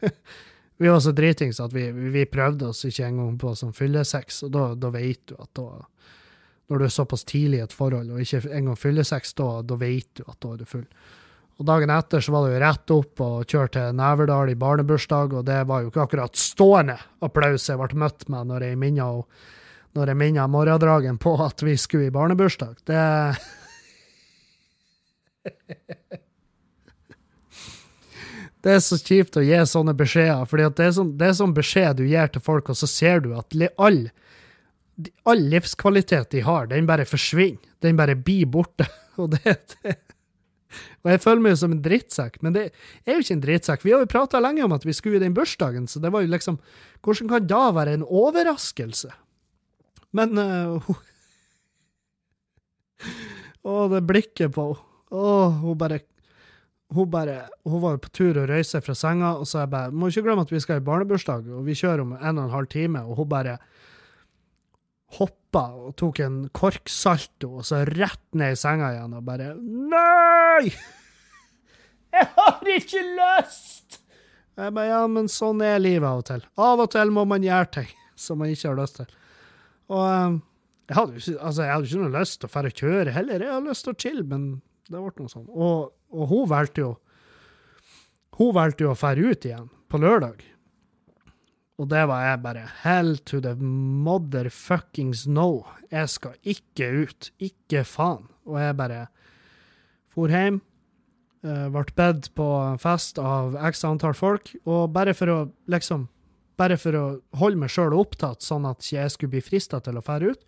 Vi 0.80 0.88
var 0.88 1.00
så 1.04 1.12
dritings 1.12 1.58
at 1.60 1.74
vi, 1.76 1.90
vi, 1.92 2.22
prøvde 2.24 2.70
oss 2.70 2.86
ikke 2.88 3.04
engang 3.10 3.34
på 3.36 3.50
sånn 3.52 3.74
fyllesex, 3.76 4.38
og 4.46 4.52
da, 4.54 4.62
da 4.80 4.88
vet 4.94 5.20
du 5.28 5.34
at 5.36 5.50
da 5.58 5.66
Når 6.70 6.78
du 6.78 6.84
er 6.86 6.94
såpass 6.94 7.24
tidlig 7.28 7.58
i 7.58 7.64
et 7.66 7.74
forhold 7.76 8.12
og 8.14 8.22
ikke 8.22 8.48
engang 8.48 8.78
fyllesex, 8.78 9.34
da, 9.36 9.60
da 9.60 9.76
vet 9.76 10.08
du 10.16 10.22
at 10.24 10.38
da 10.40 10.54
er 10.54 10.62
du 10.62 10.64
full. 10.70 10.86
Og 11.60 11.66
dagen 11.68 11.90
etter 11.92 12.22
så 12.24 12.32
var 12.32 12.46
det 12.46 12.54
jo 12.54 12.60
rett 12.62 12.92
opp 12.94 13.20
og 13.20 13.42
kjøre 13.44 13.68
til 13.74 13.96
Neverdal 13.98 14.48
i 14.48 14.56
barnebursdag, 14.56 15.34
og 15.36 15.44
det 15.44 15.58
var 15.68 15.82
jo 15.82 15.90
ikke 15.90 16.06
akkurat 16.06 16.38
stående 16.40 16.96
applaus 17.20 17.68
jeg 17.68 17.76
ble 17.76 17.98
møtt 18.00 18.24
med 18.32 18.48
når 18.48 18.64
jeg 18.64 18.78
minna 18.80 19.08
når 19.98 20.12
jeg 20.12 20.20
minna 20.20 20.46
morgendragen 20.48 21.18
på 21.20 21.34
at 21.44 21.60
vi 21.66 21.74
skulle 21.76 22.08
i 22.08 22.14
barnebursdag. 22.14 22.80
Det 22.88 23.00
Det 28.60 28.74
er 28.76 28.82
så 28.84 28.98
kjipt 29.00 29.38
å 29.40 29.42
gi 29.44 29.56
sånne 29.68 29.94
beskjeder, 29.96 30.44
for 30.48 30.60
det, 30.60 30.84
er 30.84 30.92
sånn, 30.92 31.14
det 31.16 31.30
er 31.30 31.38
sånn 31.38 31.54
beskjed 31.56 31.96
du 31.96 32.04
gir 32.04 32.28
til 32.32 32.42
folk, 32.44 32.68
og 32.68 32.76
så 32.76 32.88
ser 32.90 33.22
du 33.24 33.30
at 33.32 33.56
all, 33.80 34.02
all 35.24 35.44
livskvalitet 35.52 36.36
de 36.36 36.42
har, 36.44 36.68
den 36.68 36.88
bare 36.88 37.08
forsvinner. 37.08 37.56
Den 37.80 37.96
bare 37.96 38.18
blir 38.20 38.44
borte. 38.52 38.84
Og 39.20 39.32
det, 39.32 39.54
det 39.80 39.94
og 41.02 41.10
jeg 41.12 41.22
føler 41.24 41.44
meg 41.44 41.54
jo 41.54 41.60
som 41.62 41.74
en 41.74 41.82
drittsekk, 41.84 42.38
men 42.44 42.56
det 42.56 42.66
er 42.70 43.16
jo 43.16 43.24
ikke 43.24 43.36
en 43.38 43.44
drittsekk. 43.44 43.86
Vi 43.86 43.94
har 43.94 44.04
jo 44.04 44.10
prata 44.10 44.42
lenge 44.42 44.64
om 44.66 44.76
at 44.76 44.86
vi 44.86 44.94
skulle 44.96 45.20
i 45.20 45.24
den 45.24 45.36
bursdagen, 45.36 45.88
så 45.90 46.02
det 46.02 46.12
var 46.14 46.24
jo 46.24 46.32
liksom 46.32 46.60
Hvordan 47.00 47.30
kan 47.30 47.46
da 47.48 47.62
være 47.72 47.96
en 47.96 48.04
overraskelse? 48.04 49.08
Men 50.16 50.36
uh, 50.36 50.90
Å, 53.64 53.74
det 53.92 54.02
blikket 54.08 54.52
på 54.56 54.66
Å, 54.74 55.26
hun 55.62 55.78
bare 55.80 56.02
hun 56.90 57.06
bare, 57.06 57.44
hun 57.62 57.82
var 57.84 58.00
på 58.02 58.10
tur 58.10 58.38
å 58.40 58.48
røyse 58.50 58.80
fra 58.82 58.96
senga, 58.98 59.36
og 59.38 59.46
så 59.46 59.62
jeg 59.62 59.70
bare 59.70 59.94
Må 59.94 60.10
ikke 60.10 60.24
glemme 60.26 60.42
at 60.42 60.50
vi 60.50 60.58
skal 60.62 60.80
i 60.80 60.86
barnebursdag, 60.86 61.46
og 61.54 61.68
vi 61.68 61.78
kjører 61.78 62.02
om 62.02 62.16
en 62.18 62.40
og 62.40 62.48
en 62.48 62.56
halv 62.56 62.70
time, 62.72 63.04
og 63.06 63.20
hun 63.20 63.30
bare 63.30 63.58
hoppa 65.18 65.64
og 65.74 65.94
tok 65.98 66.20
en 66.24 66.40
korksalto, 66.54 67.56
og 67.60 67.66
så 67.66 67.84
rett 67.88 68.22
ned 68.38 68.54
i 68.54 68.58
senga 68.58 68.92
igjen 68.94 69.16
og 69.18 69.26
bare 69.26 69.54
Nei! 69.58 70.39
Jeg 72.14 72.28
har 72.36 72.70
ikke 72.76 73.02
lyst! 73.06 74.00
Jeg 74.60 74.74
bare, 74.76 74.90
ja, 74.90 75.00
men 75.08 75.28
sånn 75.30 75.62
er 75.64 75.78
livet 75.80 76.04
av 76.04 76.20
og 76.20 76.26
til. 76.28 76.42
Av 76.60 76.82
og 76.82 76.90
til 76.92 77.12
må 77.14 77.24
man 77.28 77.44
gjøre 77.46 77.70
ting 77.78 77.90
som 78.24 78.40
man 78.42 78.52
ikke 78.52 78.68
har 78.68 78.80
lyst 78.80 78.98
til. 79.00 79.12
Og 79.90 80.02
um, 80.04 80.40
jeg 80.90 80.98
hadde 80.98 81.14
jo 81.16 81.36
altså, 81.38 81.68
hadde 81.70 81.86
ikke 81.86 82.02
noe 82.02 82.16
lyst 82.18 82.40
til 82.40 82.50
å 82.50 82.52
fære 82.52 82.74
kjøre 82.82 83.14
heller, 83.14 83.44
jeg 83.46 83.54
hadde 83.54 83.70
lyst 83.70 83.86
til 83.86 83.94
å 83.94 84.00
chille, 84.02 84.26
men 84.26 84.48
det 84.90 84.98
ble 84.98 85.12
noe 85.22 85.32
sånn. 85.32 85.46
Og, 85.48 85.92
og 86.10 86.32
hun 86.32 86.50
valgte 86.50 86.84
jo 86.84 86.96
hun 88.40 88.54
valgte 88.56 88.86
jo 88.86 88.94
å 88.94 88.98
fære 88.98 89.30
ut 89.30 89.44
igjen 89.44 89.68
på 89.92 90.00
lørdag. 90.00 90.42
Og 91.80 91.88
det 91.88 92.02
var 92.08 92.24
jeg 92.24 92.40
bare 92.44 92.62
Hell 92.82 93.14
to 93.28 93.40
the 93.44 93.52
motherfuckings 93.60 95.26
no. 95.28 95.66
Jeg 95.92 96.08
skal 96.12 96.36
ikke 96.42 96.88
ut. 97.04 97.30
Ikke 97.40 97.84
faen. 97.88 98.26
Og 98.48 98.56
jeg 98.60 98.76
bare 98.76 99.02
for 100.14 100.32
hjem. 100.32 100.60
Ble 101.40 101.84
bedt 101.96 102.26
på 102.36 102.46
fest 102.82 103.16
av 103.16 103.54
x 103.70 103.84
antall 103.88 104.12
folk. 104.16 104.50
Og 104.68 104.90
bare 104.92 105.14
for 105.16 105.32
å 105.32 105.38
liksom 105.70 106.08
Bare 106.60 106.76
for 106.76 106.92
å 106.92 107.04
holde 107.40 107.56
meg 107.56 107.70
sjøl 107.72 107.94
opptatt, 107.96 108.42
sånn 108.44 108.66
at 108.68 108.84
jeg 108.84 109.08
skulle 109.08 109.32
bli 109.32 109.40
frista 109.40 109.78
til 109.80 109.96
å 109.96 110.02
fære 110.04 110.34
ut, 110.34 110.42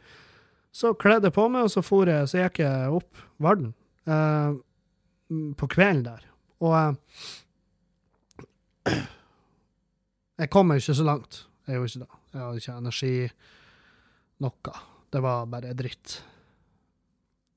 så 0.69 0.91
kledde 0.93 1.31
jeg 1.31 1.37
på 1.37 1.47
meg, 1.49 1.65
og 1.65 1.73
så, 1.73 1.81
jeg, 2.05 2.29
så 2.29 2.43
gikk 2.43 2.61
jeg 2.61 2.93
opp 2.97 3.23
Varden. 3.41 3.71
Uh, 4.09 4.61
på 5.57 5.69
kvelden 5.73 6.05
der. 6.05 6.27
Og 6.65 6.75
uh, 6.77 6.93
jeg 10.41 10.51
kom 10.53 10.73
ikke 10.75 10.97
så 10.97 11.07
langt. 11.07 11.43
Jeg 11.69 11.77
gjorde 11.77 11.93
ikke 11.93 12.05
det. 12.05 12.21
Jeg 12.33 12.43
hadde 12.43 12.63
ikke 12.63 12.79
energi 12.81 13.15
noe. 14.43 14.77
Det 15.13 15.21
var 15.23 15.51
bare 15.53 15.75
dritt. 15.77 16.17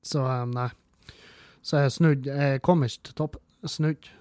Så 0.06 0.22
um, 0.22 0.52
nei. 0.54 0.68
Så 1.66 1.82
jeg 1.82 1.96
snudde. 1.96 2.30
Jeg 2.30 2.62
kom 2.62 2.84
ikke 2.86 3.08
til 3.08 3.18
toppen. 3.18 3.42
Jeg 3.64 3.74
snudde. 3.74 4.14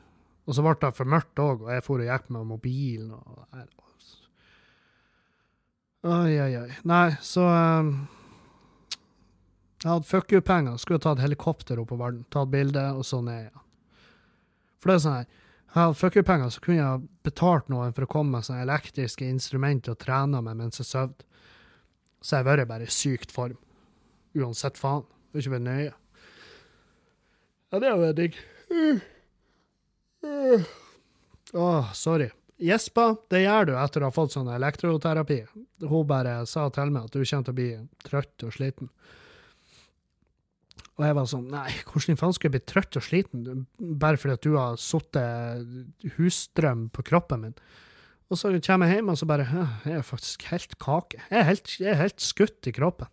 Og 0.45 0.58
så 0.58 0.65
ble 0.65 0.75
det 0.81 0.91
for 0.97 1.10
mørkt 1.10 1.41
òg, 1.41 1.63
og 1.65 1.71
jeg 1.73 1.86
for 1.86 2.01
og 2.01 2.10
gikk 2.10 2.29
med 2.34 2.51
mobilen 2.51 3.15
og 3.17 3.45
Oi, 6.05 6.36
oi, 6.38 6.51
oi. 6.60 6.73
Nei, 6.86 7.15
så 7.25 7.41
um, 7.49 7.88
Jeg 9.81 9.88
hadde 9.89 10.05
fuck 10.05 10.36
you-penger. 10.36 10.75
Skulle 10.77 11.01
tatt 11.01 11.23
helikopter 11.23 11.81
opp 11.81 11.89
på 11.89 11.97
verden, 11.97 12.27
tatt 12.29 12.51
bilde, 12.53 12.84
og 12.93 13.01
så 13.10 13.23
ned 13.25 13.47
igjen. 13.47 13.63
For 14.77 14.91
det 14.91 14.99
er 14.99 15.03
sånn 15.05 15.17
her 15.17 15.25
jeg 15.75 15.81
hadde 15.81 15.97
fuck 15.99 16.15
you-penger, 16.15 16.51
så 16.53 16.62
kunne 16.63 16.77
jeg 16.77 17.08
betalt 17.27 17.65
noen 17.67 17.91
for 17.91 18.05
å 18.05 18.08
komme 18.13 18.38
med 18.38 18.45
sånne 18.47 18.62
elektriske 18.63 19.25
instrumenter 19.27 19.91
og 19.91 19.99
trene 19.99 20.39
med 20.45 20.55
mens 20.62 20.79
jeg 20.79 20.88
sov. 20.88 21.17
Så 22.21 22.38
jeg 22.38 22.45
har 22.45 22.47
vært 22.47 22.69
bare 22.69 22.88
i 22.88 22.93
sykt 22.95 23.34
form. 23.36 23.58
Uansett 24.39 24.79
faen. 24.79 25.03
Det 25.34 25.41
er 25.41 25.43
ikke 25.43 25.55
vært 25.58 25.65
nøye. 25.65 25.91
Ja, 27.75 27.79
det 27.83 27.89
er 27.91 27.97
jo 27.99 28.11
digg. 28.15 28.35
Åh, 30.23 30.61
oh, 31.59 31.89
sorry. 31.91 32.29
Gjespa, 32.63 33.09
det 33.27 33.41
gjør 33.41 33.67
du 33.67 33.71
etter 33.75 33.99
å 33.99 34.07
ha 34.07 34.15
fått 34.15 34.31
sånn 34.31 34.47
elektroterapi. 34.47 35.41
Hun 35.83 36.05
bare 36.07 36.38
sa 36.47 36.69
til 36.71 36.93
meg 36.95 37.09
at 37.09 37.11
du 37.11 37.19
kommer 37.19 37.49
til 37.49 37.51
å 37.51 37.57
bli 37.57 37.67
trøtt 38.07 38.45
og 38.47 38.55
sliten. 38.55 38.88
Og 40.95 41.03
jeg 41.03 41.17
var 41.17 41.27
sånn 41.27 41.49
Nei, 41.51 41.65
hvordan 41.89 42.21
faen 42.21 42.38
skal 42.38 42.47
jeg 42.47 42.53
bli 42.55 42.63
trøtt 42.71 42.95
og 42.95 43.03
sliten 43.03 43.65
bare 43.75 44.21
fordi 44.21 44.38
at 44.38 44.47
du 44.47 44.55
har 44.55 44.79
sittet 44.79 46.15
husstrøm 46.15 46.88
på 46.95 47.03
kroppen 47.11 47.43
min? 47.43 47.59
Og 48.31 48.39
så 48.39 48.53
kommer 48.55 48.88
jeg 48.88 49.01
hjem, 49.01 49.11
og 49.11 49.19
så 49.19 49.27
bare 49.27 49.49
Jeg 49.51 49.99
er 49.99 50.07
faktisk 50.15 50.47
helt 50.53 50.79
kake. 50.79 51.19
Jeg 51.27 51.41
er 51.43 51.49
helt, 51.51 51.75
jeg 51.75 51.91
er 51.91 52.03
helt 52.05 52.23
skutt 52.23 52.71
i 52.71 52.77
kroppen. 52.79 53.11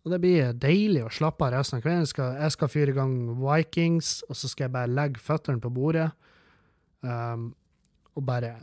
Og 0.00 0.14
det 0.14 0.20
blir 0.22 0.52
deilig 0.56 1.02
å 1.04 1.12
slappe 1.12 1.44
av 1.44 1.54
resten 1.58 1.76
av 1.78 1.84
kvelden. 1.84 2.06
Jeg 2.06 2.12
skal, 2.14 2.36
jeg 2.40 2.54
skal 2.56 2.72
fyre 2.72 2.94
i 2.94 2.96
gang 2.96 3.14
Vikings, 3.42 4.12
og 4.28 4.38
så 4.38 4.48
skal 4.48 4.66
jeg 4.66 4.74
bare 4.78 4.92
legge 4.92 5.20
føttene 5.20 5.60
på 5.60 5.72
bordet 5.76 6.08
um, 7.04 7.50
og 8.16 8.24
bare 8.28 8.54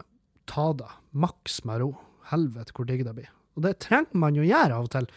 ta 0.49 0.71
det 0.79 0.89
maks 1.13 1.61
med 1.67 1.83
ro. 1.83 1.91
Helvete, 2.31 2.73
hvor 2.75 2.87
digg 2.89 3.05
det 3.05 3.13
blir. 3.15 3.29
Og 3.55 3.63
det 3.65 3.77
trenger 3.85 4.17
man 4.17 4.35
jo 4.37 4.45
gjøre 4.45 4.75
av 4.75 4.89
og 4.89 4.91
til. 4.95 5.07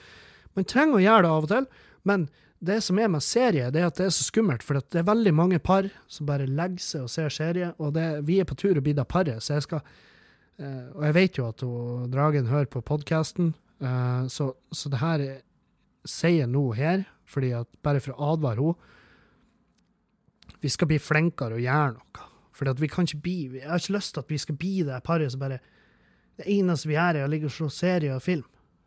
Man 0.59 0.69
trenger 0.69 0.99
å 0.99 1.03
gjøre 1.05 1.25
det 1.25 1.33
av 1.33 1.49
og 1.49 1.51
til, 1.55 1.67
men 2.09 2.29
det 2.61 2.83
som 2.85 2.99
er 3.01 3.09
med 3.09 3.25
serie, 3.25 3.71
det 3.73 3.81
er 3.81 3.89
at 3.89 3.97
det 3.97 4.11
er 4.11 4.13
så 4.13 4.27
skummelt, 4.27 4.65
for 4.65 4.77
det 4.77 5.01
er 5.01 5.09
veldig 5.09 5.33
mange 5.33 5.61
par 5.65 5.89
som 6.13 6.29
bare 6.29 6.49
legger 6.49 6.85
seg 6.85 7.07
og 7.07 7.13
ser 7.13 7.33
serie, 7.33 7.71
og 7.81 7.95
det, 7.97 8.07
vi 8.29 8.37
er 8.41 8.49
på 8.49 8.59
tur 8.61 8.77
å 8.77 8.85
bli 8.85 8.93
det 8.97 9.07
paret, 9.09 9.41
så 9.41 9.57
jeg 9.57 9.67
skal 9.69 9.81
uh, 9.81 10.89
Og 10.99 11.05
jeg 11.09 11.17
vet 11.17 11.41
jo 11.41 11.47
at 11.49 11.65
hun, 11.65 12.11
Dragen 12.13 12.51
hører 12.53 12.69
på 12.69 12.85
podkasten, 12.85 13.55
eh, 13.81 14.27
så, 14.29 14.51
så, 14.73 14.93
det 14.93 15.01
her 15.01 15.23
sier 16.09 16.49
nå 16.49 16.71
her, 16.77 17.05
fordi 17.29 17.53
at 17.57 17.69
bare 17.85 18.01
for 18.03 18.17
å 18.17 18.33
advare 18.35 18.61
henne 18.61 18.89
Vi 20.61 20.69
skal 20.69 20.89
bli 20.91 20.99
flinkere 20.99 21.57
og 21.57 21.63
gjøre 21.65 21.93
noe. 21.95 22.25
Fordi 22.53 22.71
at 22.71 22.81
vi 22.81 22.89
kan 22.89 23.07
ikke 23.07 23.23
bli 23.25 23.37
Jeg 23.61 23.69
har 23.69 23.79
ikke 23.81 23.97
lyst 23.97 24.15
til 24.15 24.21
at 24.21 24.31
vi 24.31 24.39
skal 24.39 24.57
bli 24.61 24.83
det 24.85 25.03
paret 25.05 25.33
som 25.33 25.41
bare 25.41 25.61
Det 26.37 26.47
eneste 26.47 26.89
vi 26.89 26.97
gjør, 26.97 27.17
er 27.17 27.25
å 27.25 27.31
ligge 27.31 27.47
og 27.47 27.55
se 27.55 27.69
serie 27.73 28.15
og 28.15 28.23
film. 28.23 28.45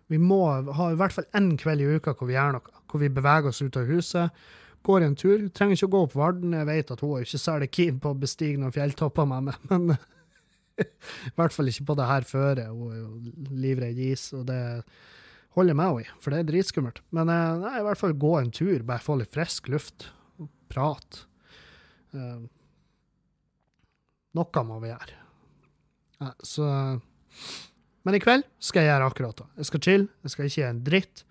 Vi 0.10 0.17
må 0.17 0.43
ha 0.78 0.91
i 0.91 0.97
hvert 0.99 1.13
fall 1.13 1.30
én 1.38 1.54
kveld 1.58 1.82
i 1.82 1.95
uka 1.95 2.13
hvor 2.13 2.28
vi 2.28 2.36
gjør 2.36 2.58
noe 2.58 2.73
hvor 2.93 3.02
vi 3.02 3.10
beveger 3.10 3.49
oss 3.49 3.62
ut 3.63 3.78
av 3.78 3.89
huset. 3.89 4.43
Går 4.86 5.02
en 5.02 5.15
tur. 5.17 5.47
Trenger 5.49 5.78
ikke 5.78 5.88
å 5.88 5.93
gå 5.95 6.02
opp 6.06 6.15
Varden. 6.19 6.54
Jeg 6.54 6.67
vet 6.69 6.91
at 6.93 7.02
hun 7.02 7.15
er 7.17 7.26
ikke 7.26 7.41
særlig 7.41 7.69
keen 7.73 7.97
på 8.04 8.12
å 8.12 8.19
bestige 8.19 8.60
noen 8.62 8.76
fjelltopper 8.76 9.26
med 9.32 9.47
meg, 9.47 9.63
men 9.71 9.95
i 10.84 11.34
hvert 11.38 11.56
fall 11.56 11.69
ikke 11.71 11.88
på 11.89 11.97
det 11.97 12.10
her 12.10 12.28
føret. 12.30 12.69
Hun 12.69 12.91
er 12.91 12.99
jo 12.99 13.56
livredd 13.63 14.02
is, 14.12 14.28
og 14.38 14.45
det 14.52 14.62
holder 15.53 15.77
meg 15.77 15.93
òg 15.93 16.01
i, 16.03 16.09
for 16.21 16.33
det 16.33 16.41
er 16.41 16.49
dritskummelt. 16.49 17.01
Men 17.15 17.31
eh, 17.31 17.61
nei, 17.61 17.73
i 17.79 17.85
hvert 17.85 17.99
fall 17.99 18.15
gå 18.19 18.33
en 18.39 18.51
tur, 18.53 18.85
bare 18.87 19.03
få 19.03 19.17
litt 19.19 19.33
frisk 19.33 19.69
luft. 19.73 20.09
og 20.41 20.49
Prate. 20.73 21.27
Uh, 22.13 22.45
noe 24.37 24.63
må 24.69 24.79
vi 24.83 24.91
gjøre. 24.91 25.19
Ja, 26.21 26.29
så 26.45 26.67
Men 28.03 28.17
i 28.17 28.21
kveld 28.21 28.45
skal 28.61 28.85
jeg 28.85 28.91
gjøre 28.91 29.09
akkurat 29.09 29.39
det. 29.39 29.47
Jeg 29.61 29.69
skal 29.69 29.83
chille, 29.87 30.07
jeg 30.23 30.33
skal 30.33 30.47
ikke 30.47 30.61
gjøre 30.61 30.73
en 30.75 30.83
dritt. 30.85 31.23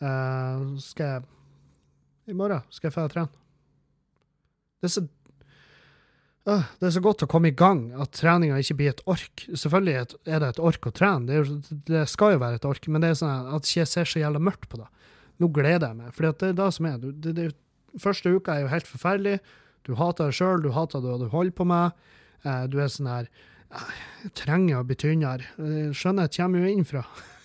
Uh, 0.00 0.76
skal 0.82 1.12
jeg 1.12 2.32
I 2.32 2.36
morgen 2.36 2.64
skal 2.74 2.90
jeg 2.90 2.96
dra 2.96 3.08
trene. 3.12 3.44
Det 4.82 4.88
er, 4.90 4.92
så, 4.92 5.06
uh, 6.48 6.64
det 6.80 6.88
er 6.88 6.94
så 6.96 7.02
godt 7.04 7.24
å 7.26 7.28
komme 7.30 7.50
i 7.50 7.56
gang 7.56 7.88
at 8.00 8.14
treninga 8.16 8.58
ikke 8.62 8.78
blir 8.78 8.92
et 8.92 9.02
ork. 9.10 9.44
Selvfølgelig 9.48 9.96
er 10.26 10.42
det 10.42 10.50
et 10.52 10.62
ork 10.62 10.88
å 10.88 10.94
trene, 10.94 11.28
det, 11.28 11.40
er, 11.42 11.76
det 11.90 12.04
skal 12.12 12.36
jo 12.36 12.42
være 12.42 12.60
et 12.60 12.68
ork, 12.68 12.88
men 12.88 13.04
det 13.04 13.12
er 13.12 13.20
sånn 13.20 13.52
at 13.56 13.70
jeg 13.70 13.90
ser 13.90 14.08
så 14.08 14.22
jævla 14.22 14.42
mørkt 14.42 14.68
på 14.72 14.80
det. 14.80 14.88
Nå 15.42 15.50
gleder 15.52 15.90
jeg 15.90 16.00
meg, 16.00 16.14
for 16.16 16.28
det 16.28 16.50
er 16.50 16.58
det 16.58 16.70
som 16.72 16.88
er. 16.88 16.98
Det, 17.04 17.34
det, 17.36 17.50
første 18.00 18.32
uka 18.32 18.54
er 18.54 18.64
jo 18.64 18.72
helt 18.72 18.88
forferdelig. 18.88 19.36
Du 19.86 19.94
hater 20.00 20.30
deg 20.30 20.38
sjøl, 20.38 20.64
du 20.64 20.72
hater 20.74 21.04
det 21.04 21.20
du 21.22 21.28
holder 21.32 21.56
på 21.56 21.68
med. 21.68 22.08
Uh, 22.46 22.64
du 22.70 22.80
er 22.82 22.90
sånn 22.92 23.10
her 23.10 23.30
Jeg 23.76 24.34
trenger 24.38 24.80
å 24.80 24.86
bli 24.86 24.96
tynnere. 24.98 25.48
Skjønnhet 25.96 26.36
kommer 26.38 26.62
jo 26.62 26.72
innenfra. 26.72 27.04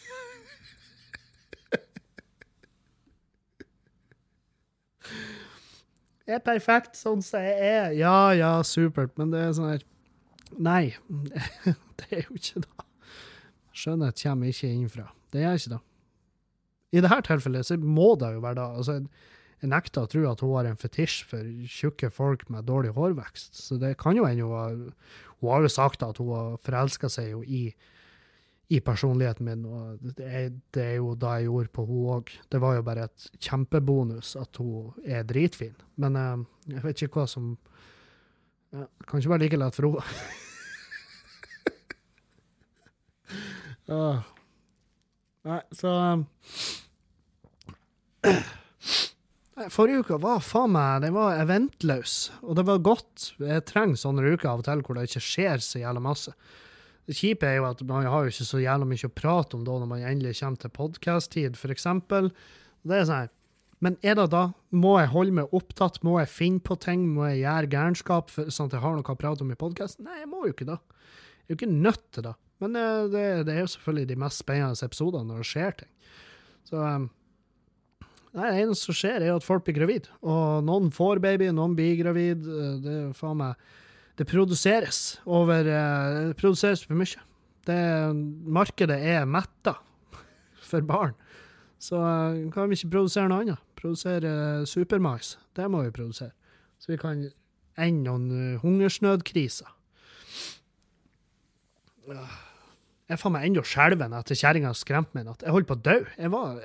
er 6.30 6.44
perfekt 6.46 7.00
sånn 7.00 7.24
som 7.26 7.44
jeg 7.44 7.58
er. 7.58 7.96
Ja, 7.98 8.32
ja, 8.38 8.52
supert, 8.68 9.14
men 9.20 9.34
det 9.34 9.42
er 9.46 9.56
sånn 9.58 9.74
her 9.74 9.88
Nei, 10.60 10.92
det 12.02 12.08
er 12.12 12.26
jo 12.26 12.36
ikke 12.36 12.66
det. 12.66 12.86
Skjønnhet 13.72 14.20
kommer 14.20 14.52
ikke 14.52 14.68
innenfra. 14.68 15.06
Det 15.32 15.46
gjør 15.46 15.60
ikke 15.62 15.72
det. 15.72 15.80
I 16.92 17.04
dette 17.06 17.20
tilfellet 17.30 17.68
så 17.70 17.78
må 17.80 18.10
det 18.20 18.34
jo 18.36 18.42
være 18.44 18.58
det. 18.60 18.66
Altså, 18.82 18.98
jeg 19.62 19.72
nekter 19.72 20.04
å 20.04 20.10
tro 20.12 20.26
at 20.28 20.44
hun 20.44 20.54
har 20.58 20.68
en 20.68 20.82
fetisj 20.82 21.22
for 21.30 21.48
tjukke 21.72 22.10
folk 22.12 22.44
med 22.52 22.68
dårlig 22.68 22.92
hårvekst. 22.98 23.56
Så 23.64 23.78
det 23.80 23.94
kan 24.02 24.18
jo 24.18 24.28
hende 24.28 24.44
hun 24.50 24.92
Hun 25.40 25.50
har 25.50 25.64
jo 25.64 25.72
sagt 25.72 26.04
at 26.04 26.20
hun 26.20 26.34
har 26.36 26.60
forelska 26.66 27.10
seg 27.10 27.32
jo 27.32 27.44
i 27.48 27.72
i 28.72 28.80
personligheten 28.80 29.46
min. 29.46 29.66
og 29.66 30.00
det 30.16 30.28
er, 30.28 30.52
det 30.72 30.84
er, 30.84 30.96
jo 31.02 31.16
da 31.20 31.34
jeg 31.36 31.50
gjorde 31.50 31.74
på 31.76 31.86
hun 31.90 32.06
òg. 32.16 32.30
Det 32.52 32.62
var 32.64 32.78
jo 32.78 32.86
bare 32.88 33.08
et 33.10 33.26
kjempebonus 33.44 34.36
at 34.40 34.60
hun 34.62 34.94
er 35.04 35.26
dritfin. 35.28 35.76
Men 36.00 36.16
uh, 36.16 36.46
jeg 36.72 36.84
vet 36.86 37.04
ikke 37.04 37.20
hva 37.20 37.28
som 37.28 37.58
ja, 38.72 38.86
kan 39.04 39.20
ikke 39.20 39.34
være 39.34 39.44
like 39.44 39.60
lett 39.60 39.76
for 39.76 40.00
henne. 40.00 40.06
uh, 43.92 44.24
nei, 45.52 45.62
så 45.76 45.92
um, 46.16 46.26
Forrige 49.70 50.02
uke 50.06 50.16
var 50.24 50.40
faen 50.42 50.72
meg 50.74 51.04
den 51.04 51.14
var 51.14 51.42
eventløs, 51.44 52.32
og 52.40 52.56
det 52.58 52.64
var 52.72 52.86
godt. 52.88 53.34
Jeg 53.44 53.68
trenger 53.68 54.00
sånne 54.00 54.32
uker 54.32 54.48
av 54.56 54.64
og 54.64 54.70
til 54.70 54.80
hvor 54.88 54.96
det 54.96 55.10
ikke 55.10 55.28
skjer 55.28 55.60
så 55.60 55.84
jævla 55.84 56.02
masse. 56.08 56.32
Det 57.10 57.18
kjipe 57.18 57.48
er 57.48 57.60
jo 57.60 57.68
at 57.72 57.82
man 57.88 58.08
har 58.08 58.26
jo 58.26 58.32
ikke 58.32 58.48
så 58.48 58.62
jævla 58.62 58.88
mye 58.88 59.08
å 59.10 59.14
prate 59.14 59.58
om 59.58 59.64
da 59.68 59.78
når 59.82 59.90
man 59.90 60.04
endelig 60.06 60.38
kommer 60.40 60.62
til 60.62 60.74
podkast-tid, 60.76 61.58
f.eks. 61.58 61.88
Det 62.82 62.98
er 62.98 63.08
sånn 63.10 63.32
Men 63.82 63.98
er 64.06 64.20
det 64.20 64.28
da? 64.34 64.44
Må 64.70 64.98
jeg 65.00 65.10
holde 65.14 65.36
meg 65.40 65.56
opptatt? 65.58 66.02
Må 66.06 66.20
jeg 66.20 66.30
finne 66.30 66.62
på 66.62 66.78
ting? 66.82 67.08
Må 67.16 67.26
jeg 67.32 67.42
gjøre 67.42 67.72
gærenskap 67.74 68.30
sånn 68.38 68.70
at 68.70 68.78
jeg 68.78 68.84
har 68.84 68.98
noe 68.98 69.16
å 69.16 69.18
prate 69.18 69.46
om 69.46 69.54
i 69.54 69.58
podkasten? 69.58 70.06
Nei, 70.06 70.22
jeg 70.22 70.30
må 70.30 70.46
jo 70.46 70.54
ikke 70.54 70.70
det. 70.70 70.78
Jeg 70.78 71.50
er 71.50 71.56
jo 71.56 71.60
ikke 71.60 71.74
nødt 71.74 72.06
til 72.14 72.28
det. 72.30 72.36
Men 72.62 72.78
det, 72.78 72.86
eh, 72.86 73.08
det, 73.10 73.24
det, 73.48 73.56
er 73.56 73.66
jo 73.66 73.74
selvfølgelig 73.74 74.12
de 74.12 74.20
mest 74.22 74.44
spennende 74.44 74.86
episodene 74.86 75.32
når 75.32 75.42
det 75.42 75.50
skjer 75.50 75.76
ting. 75.82 75.92
Så 76.70 76.78
um, 76.78 77.10
Nei, 78.32 78.48
det 78.48 78.62
eneste 78.62 78.88
som 78.88 78.96
skjer, 78.96 79.26
er 79.26 79.34
at 79.36 79.44
folk 79.44 79.66
blir 79.68 79.76
gravid. 79.76 80.06
Og 80.24 80.62
noen 80.64 80.88
får 80.96 81.20
baby, 81.20 81.50
noen 81.52 81.74
blir 81.76 81.98
gravid. 82.00 82.46
Det 82.80 82.94
er 82.96 83.10
faen 83.18 83.42
meg 83.42 83.66
det 84.22 84.28
produseres 84.30 85.18
over 85.26 85.66
eh, 85.66 86.30
Det 86.30 86.38
produseres 86.38 86.84
for 86.86 86.94
mye. 87.00 87.24
Det, 87.66 87.78
markedet 88.46 88.98
er 89.02 89.26
metta 89.30 89.76
for 90.70 90.86
barn. 90.86 91.16
Så 91.82 91.98
eh, 91.98 92.44
kan 92.54 92.70
vi 92.70 92.78
ikke 92.78 92.92
produsere 92.94 93.32
noe 93.32 93.42
annet. 93.42 93.64
Produsere 93.82 94.30
eh, 94.62 94.64
supermais. 94.70 95.36
Det 95.58 95.66
må 95.74 95.82
vi 95.88 95.94
produsere. 95.96 96.36
Så 96.82 96.94
vi 96.94 97.00
kan 97.02 97.26
ende 97.82 98.06
noen 98.06 98.58
hungersnødkriser. 98.62 99.70
Ah, 102.12 102.40
Jeg 103.08 103.16
er 103.16 103.20
faen 103.22 103.34
meg 103.36 103.46
ennå 103.48 103.62
skjelven 103.66 104.14
etter 104.18 104.38
kjerringa 104.38 104.72
skremte 104.78 105.16
meg 105.16 105.26
i 105.26 105.30
natt. 105.30 105.46
Jeg 105.46 105.54
holdt 105.56 105.70
på 105.70 105.78
å 105.78 105.84
dø. 105.86 105.98
Jeg 106.18 106.32
var, 106.34 106.58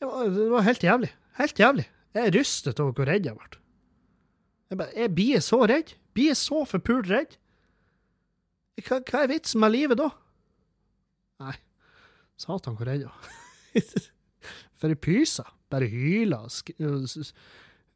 jeg 0.00 0.08
var 0.10 0.32
Det 0.32 0.48
var 0.52 0.66
helt 0.66 0.84
jævlig. 0.84 1.12
Helt 1.40 1.60
jævlig. 1.60 1.86
Jeg 2.16 2.28
er 2.30 2.36
rystet 2.36 2.80
over 2.82 2.96
hvor 2.96 3.08
redd 3.08 3.28
jeg 3.28 3.36
ble. 3.36 3.60
Jeg, 4.70 4.78
bare, 4.80 4.92
jeg 4.96 5.12
blir 5.14 5.42
så 5.44 5.60
redd. 5.70 5.92
Blir 6.16 6.34
så 6.38 6.62
forpult 6.68 7.10
redd. 7.12 7.36
Hva, 8.86 8.98
hva 9.08 9.22
er 9.24 9.30
vitsen 9.32 9.60
med 9.62 9.72
livet 9.72 9.98
da? 10.00 10.10
Nei, 11.44 11.54
satan 12.40 12.76
hvor 12.78 12.88
redd 12.88 13.04
jeg 13.06 13.12
er. 13.80 14.10
For 14.80 14.92
ei 14.92 14.98
pyse. 15.00 15.44
Bare 15.72 15.88
hyler 15.90 16.44
og 16.46 16.50
s- 16.52 17.32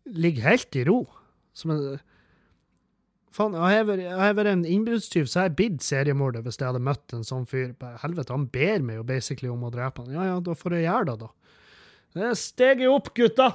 ligger 0.09 0.47
helt 0.51 0.77
i 0.81 0.85
ro. 0.89 1.03
Som 1.57 1.75
en 1.75 1.85
Faen, 3.31 3.55
jeg 3.55 4.09
har 4.19 4.33
vært 4.35 4.49
en 4.51 4.65
innbruddstyv, 4.67 5.29
så 5.31 5.45
jeg 5.45 5.53
blitt 5.55 5.85
seriemorder 5.87 6.43
hvis 6.43 6.57
jeg 6.59 6.67
hadde 6.67 6.81
møtt 6.83 7.13
en 7.15 7.23
sånn 7.23 7.45
fyr. 7.47 7.77
Helvete, 8.03 8.35
han 8.35 8.49
ber 8.51 8.83
meg 8.83 8.97
jo 8.99 9.05
basically 9.07 9.47
om 9.53 9.63
å 9.63 9.71
drepe 9.71 10.03
han. 10.03 10.17
Ja 10.17 10.25
ja, 10.33 10.41
da 10.43 10.57
får 10.59 10.75
jeg 10.75 10.89
gjøre 10.89 11.07
det, 11.13 11.15
da. 11.21 11.29
Det 12.19 12.25
er 12.27 12.35
steget 12.41 12.91
opp, 12.91 13.13
gutta! 13.15 13.47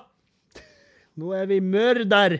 Nå 1.19 1.33
er 1.35 1.49
vi 1.51 1.57
mørder! 1.59 2.37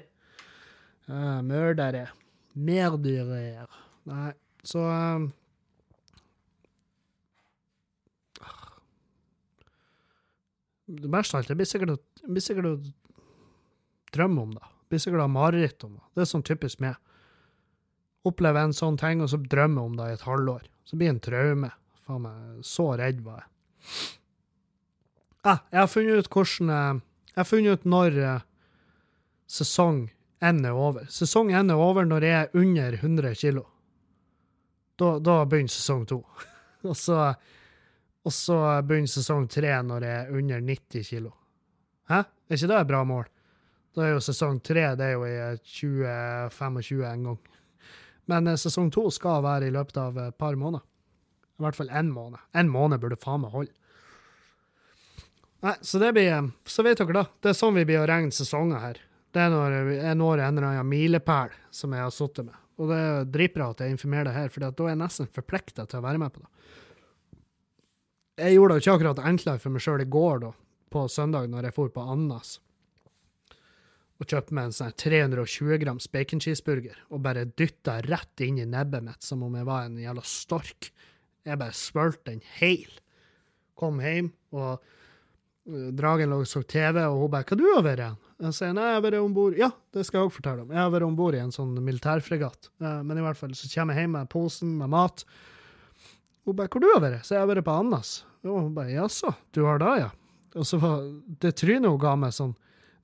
Ja, 1.08 1.42
mørdere. 1.46 2.08
Merdyrer. 2.56 3.68
Nei, 4.10 4.32
så 4.66 4.82
um, 4.86 5.28
Det 10.86 11.10
verste 11.10 11.36
av 11.38 11.42
alt, 11.42 11.50
jeg 11.50 11.58
blir 11.58 12.42
sikkert, 12.46 12.66
å- 12.70 12.94
drømme 14.14 14.42
om 14.42 14.52
det. 14.54 14.62
Blir 14.90 15.00
sikkert 15.02 15.20
å 15.24 15.26
ha 15.26 15.28
mareritt 15.28 15.84
om 15.84 15.96
det. 15.96 16.04
Det 16.14 16.22
er 16.22 16.30
sånn 16.30 16.44
typisk 16.46 16.80
meg. 16.80 16.96
Oppleve 18.26 18.62
en 18.64 18.74
sånn 18.74 18.98
ting, 18.98 19.22
og 19.22 19.30
så 19.30 19.38
drømme 19.42 19.82
om 19.82 19.96
det 19.96 20.04
i 20.10 20.14
et 20.14 20.22
halvår. 20.22 20.62
Så 20.86 20.96
blir 20.98 21.08
det 21.12 21.16
en 21.16 21.20
traume. 21.20 21.72
Faen 22.06 22.22
meg, 22.22 22.64
så 22.64 22.96
redd 22.98 23.22
var 23.26 23.42
jeg. 23.44 23.50
Ah, 25.44 25.60
jeg 25.72 25.80
har 25.80 25.88
funnet 25.88 26.18
ut 26.26 26.30
hvordan 26.30 26.70
eh, 26.70 27.02
Jeg 27.30 27.36
har 27.38 27.44
funnet 27.46 27.80
ut 27.80 27.84
når 27.86 28.18
eh, 28.18 28.40
sesong 29.48 30.10
én 30.44 30.66
er 30.66 30.76
over. 30.76 31.06
Sesong 31.10 31.52
ender 31.54 31.76
er 31.76 31.82
over 31.82 32.06
når 32.06 32.26
jeg 32.28 32.36
er 32.40 32.58
under 32.60 32.98
100 33.00 33.36
kilo. 33.40 33.66
Da, 35.00 35.18
da 35.20 35.44
begynner 35.46 35.72
sesong 35.72 36.06
to. 36.08 36.22
og, 36.90 36.96
så, 36.98 37.20
og 38.24 38.34
så 38.34 38.60
begynner 38.88 39.12
sesong 39.12 39.48
tre 39.52 39.72
når 39.84 40.08
jeg 40.08 40.26
er 40.26 40.36
under 40.40 40.62
90 40.62 41.10
kilo. 41.10 41.32
Hæ? 42.12 42.24
Er 42.46 42.60
ikke 42.60 42.70
det 42.70 42.80
et 42.80 42.92
bra 42.92 43.04
mål? 43.08 43.30
Da 43.96 44.04
er 44.04 44.16
jo 44.16 44.24
sesong 44.24 44.60
tre 44.64 44.90
det 45.00 45.08
er 45.08 45.16
jo 45.16 45.24
i 45.28 45.38
2025 45.64 47.06
en 47.10 47.30
gang. 47.30 47.40
Men 48.32 48.52
eh, 48.52 48.60
sesong 48.60 48.92
to 48.94 49.08
skal 49.14 49.44
være 49.46 49.70
i 49.70 49.74
løpet 49.74 49.98
av 50.02 50.20
et 50.28 50.38
par 50.38 50.58
måneder. 50.60 50.84
I 51.56 51.64
hvert 51.64 51.78
fall 51.78 51.92
én 51.96 52.12
måned. 52.12 52.42
En 52.54 52.70
måned 52.72 53.00
burde 53.00 53.20
faen 53.22 53.46
meg 53.46 53.54
holde. 53.56 53.72
Nei, 55.66 55.74
så 55.82 56.02
det 56.02 56.12
blir 56.14 56.28
eh, 56.30 56.50
Så 56.70 56.84
vet 56.86 57.00
dere 57.00 57.16
da. 57.16 57.26
Det 57.42 57.54
er 57.54 57.58
sånn 57.58 57.78
vi 57.78 57.86
blir 57.88 58.04
å 58.04 58.10
regne 58.10 58.36
sesonger 58.36 58.84
her. 58.84 59.00
Det 59.36 59.44
er 59.44 59.52
når 59.52 59.74
jeg 59.92 60.16
når 60.16 60.42
en 60.42 60.58
eller 60.58 60.70
annen 60.70 60.88
milepæl 60.88 61.56
som 61.76 61.94
jeg 61.94 62.06
har 62.06 62.14
sittet 62.16 62.48
med. 62.48 62.60
Og 62.80 62.92
det 62.92 63.00
er 63.00 63.32
dritbra 63.32 63.70
at 63.72 63.82
jeg 63.84 63.96
informerer 63.96 64.30
deg 64.30 64.38
her, 64.38 64.52
for 64.52 64.64
da 64.64 64.72
er 64.72 64.94
jeg 64.94 65.02
nesten 65.02 65.32
forplikta 65.32 65.86
til 65.88 66.00
å 66.00 66.06
være 66.06 66.22
med 66.22 66.36
på 66.36 66.44
det. 66.44 66.52
Jeg 68.46 68.56
gjorde 68.58 68.76
det 68.76 68.84
ikke 68.84 68.96
akkurat 68.98 69.26
enklere 69.32 69.64
for 69.64 69.76
meg 69.76 69.84
sjøl 69.84 70.04
i 70.04 70.12
går, 70.12 70.40
da, 70.44 70.52
på 70.92 71.04
søndag, 71.12 71.48
når 71.52 71.70
jeg 71.70 71.76
for 71.76 71.92
på 71.96 72.04
Annas 72.16 72.58
og 74.16 74.30
kjøpte 74.32 74.56
meg 74.56 74.70
en 74.70 74.76
sånn 74.76 74.94
320 74.96 75.80
grams 75.82 76.08
bacon 76.12 76.42
cheeseburger 76.44 77.00
og 77.12 77.24
bare 77.26 77.48
dytta 77.60 77.98
rett 78.06 78.44
inn 78.46 78.62
i 78.62 78.68
nebbet 78.70 79.04
mitt 79.04 79.26
som 79.26 79.44
om 79.44 79.58
jeg 79.60 79.68
var 79.68 79.88
en 79.88 79.98
jævla 80.00 80.24
stork. 80.26 80.92
Jeg 81.46 81.60
bare 81.60 81.76
svølte 81.76 82.32
den 82.32 82.44
heil. 82.60 82.94
Kom 83.76 84.00
hjem, 84.00 84.32
og 84.56 84.80
uh, 84.80 85.90
Dragen 85.92 86.32
lå 86.32 86.40
og 86.46 86.48
så 86.48 86.64
TV, 86.64 87.02
og 87.04 87.26
hun 87.26 87.34
bare 87.34 87.44
'Hva 87.44 87.58
du 87.60 87.66
over 87.76 88.04
hen?' 88.06 88.25
Jeg 88.36 88.52
sier 88.52 88.74
'Nei, 88.76 88.84
jeg 88.84 88.96
har 88.98 89.04
vært 89.06 89.22
om 89.24 89.34
bord'. 89.34 89.58
Ja, 89.58 89.70
det 89.96 90.06
skal 90.06 90.20
jeg 90.20 90.28
òg 90.28 90.34
fortelle 90.36 90.64
om. 90.66 90.72
Jeg 90.72 90.82
har 90.82 90.92
vært 90.92 91.08
om 91.08 91.16
bord 91.16 91.36
i 91.36 91.40
en 91.40 91.54
sånn 91.56 91.72
militærfregatt. 91.80 92.68
Uh, 92.84 93.00
men 93.02 93.18
i 93.18 93.24
hvert 93.24 93.40
fall 93.40 93.54
så 93.56 93.70
kommer 93.72 93.96
jeg 93.96 94.04
hjem 94.04 94.16
med 94.18 94.30
posen 94.30 94.78
med 94.78 94.92
mat. 94.92 95.24
Hun 96.44 96.56
bare 96.56 96.68
'Hvor 96.68 96.82
du 96.82 96.92
har 96.94 97.02
vært?' 97.02 97.24
Så 97.24 97.36
jeg 97.36 97.40
har 97.40 97.48
vært 97.48 97.64
på 97.64 97.80
Annas. 97.80 98.26
Og 98.44 98.62
hun 98.62 98.74
bare 98.76 98.92
'Jaså, 98.92 99.34
du 99.54 99.64
har 99.64 99.80
det, 99.80 100.00
ja?' 100.00 100.12
Og 100.56 100.66
så 100.66 100.80
var 100.80 101.04
det 101.40 101.56
trynet 101.56 101.90
hun 101.90 102.00
ga 102.00 102.16
meg 102.16 102.32
sånn 102.32 102.56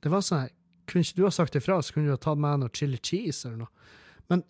Det 0.02 0.10
var 0.12 0.22
sånn 0.22 0.46
her 0.46 0.52
Kunne 0.88 1.04
ikke 1.04 1.16
du 1.16 1.24
ha 1.24 1.32
sagt 1.32 1.56
ifra, 1.56 1.82
så 1.82 1.94
kunne 1.94 2.06
du 2.06 2.12
ha 2.12 2.18
tatt 2.18 2.38
med 2.38 2.60
noe 2.60 2.70
chili 2.74 2.98
cheese 2.98 3.46
eller 3.46 3.58
noe. 3.58 3.70
Men 4.30 4.44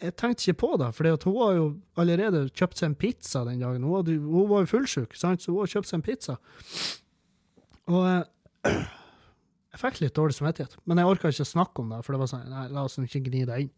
jeg 0.00 0.16
tenkte 0.16 0.46
ikke 0.46 0.60
på 0.62 0.76
det, 0.78 0.94
for 0.94 1.04
hun 1.04 1.36
har 1.42 1.54
jo 1.54 1.66
allerede 1.96 2.48
kjøpt 2.48 2.78
seg 2.78 2.86
en 2.86 2.94
pizza 2.94 3.44
den 3.44 3.60
dagen. 3.60 3.82
Hun, 3.82 3.96
hadde, 3.96 4.16
hun 4.16 4.48
var 4.48 4.64
jo 4.64 4.70
fullsjuk, 4.70 5.14
sant? 5.14 5.42
så 5.42 5.52
hun 5.52 5.60
har 5.60 5.66
kjøpt 5.66 5.90
seg 5.90 5.98
en 5.98 6.06
pizza. 6.06 6.38
Og 7.92 8.06
eh, 8.08 8.88
jeg 9.72 9.80
fikk 9.80 10.00
litt 10.02 10.16
dårlig 10.16 10.36
samvittighet, 10.36 10.76
men 10.84 11.00
jeg 11.00 11.08
orka 11.08 11.30
ikke 11.32 11.48
snakke 11.48 11.82
om 11.82 11.92
det, 11.94 12.02
for 12.04 12.14
det 12.14 12.22
var 12.22 12.30
sånn, 12.30 12.48
nei, 12.52 12.64
la 12.72 12.84
oss 12.84 12.98
ikke 13.00 13.22
gni 13.26 13.44
det 13.48 13.60
inn. 13.64 13.70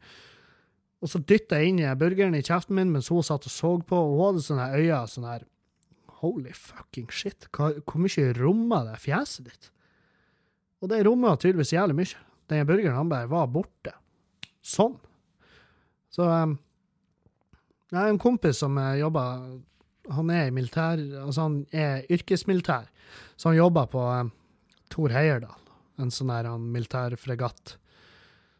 Og 1.04 1.10
så 1.12 1.20
dytta 1.20 1.60
jeg 1.60 1.74
inn 1.74 1.82
burgeren 2.00 2.34
i 2.34 2.42
kjeften 2.42 2.78
min 2.78 2.90
mens 2.94 3.10
hun 3.12 3.22
satt 3.22 3.46
og 3.46 3.52
så 3.52 3.74
på, 3.84 3.98
og 3.98 4.16
hun 4.16 4.24
hadde 4.30 4.44
sånne 4.46 4.70
øyne 4.74 5.02
sånn 5.10 5.28
her 5.28 5.44
Holy 6.24 6.54
fucking 6.56 7.10
shit, 7.12 7.44
hva, 7.52 7.74
hvor 7.84 8.00
mye 8.00 8.30
rommer 8.38 8.86
det 8.88 9.00
fjeset 9.02 9.50
ditt? 9.50 9.68
Og 10.80 10.88
det 10.88 11.02
rommet 11.04 11.42
tydeligvis 11.42 11.74
jævlig 11.74 11.98
mye. 11.98 12.22
Den 12.48 12.66
burgeren 12.68 12.96
han 12.96 13.10
bare 13.12 13.28
var 13.28 13.50
borte. 13.52 13.92
Sånn. 14.64 14.96
Så 16.12 16.24
um, 16.28 16.56
Jeg 17.90 17.98
har 17.98 18.10
en 18.12 18.20
kompis 18.20 18.60
som 18.62 18.76
eh, 18.80 19.00
jobber 19.00 19.60
Han 20.14 20.30
er 20.32 20.48
i 20.48 20.54
militær, 20.54 21.00
altså 21.24 21.46
han 21.46 21.58
er 21.72 22.04
yrkesmilitær, 22.12 22.88
så 23.36 23.50
han 23.50 23.56
jobber 23.56 23.88
på 23.88 24.02
um, 24.04 24.32
Tor 24.92 25.12
Heyerdahl, 25.14 25.60
en 26.00 26.12
sånn 26.14 26.32
der 26.32 26.50
militærfregatt. 26.58 27.76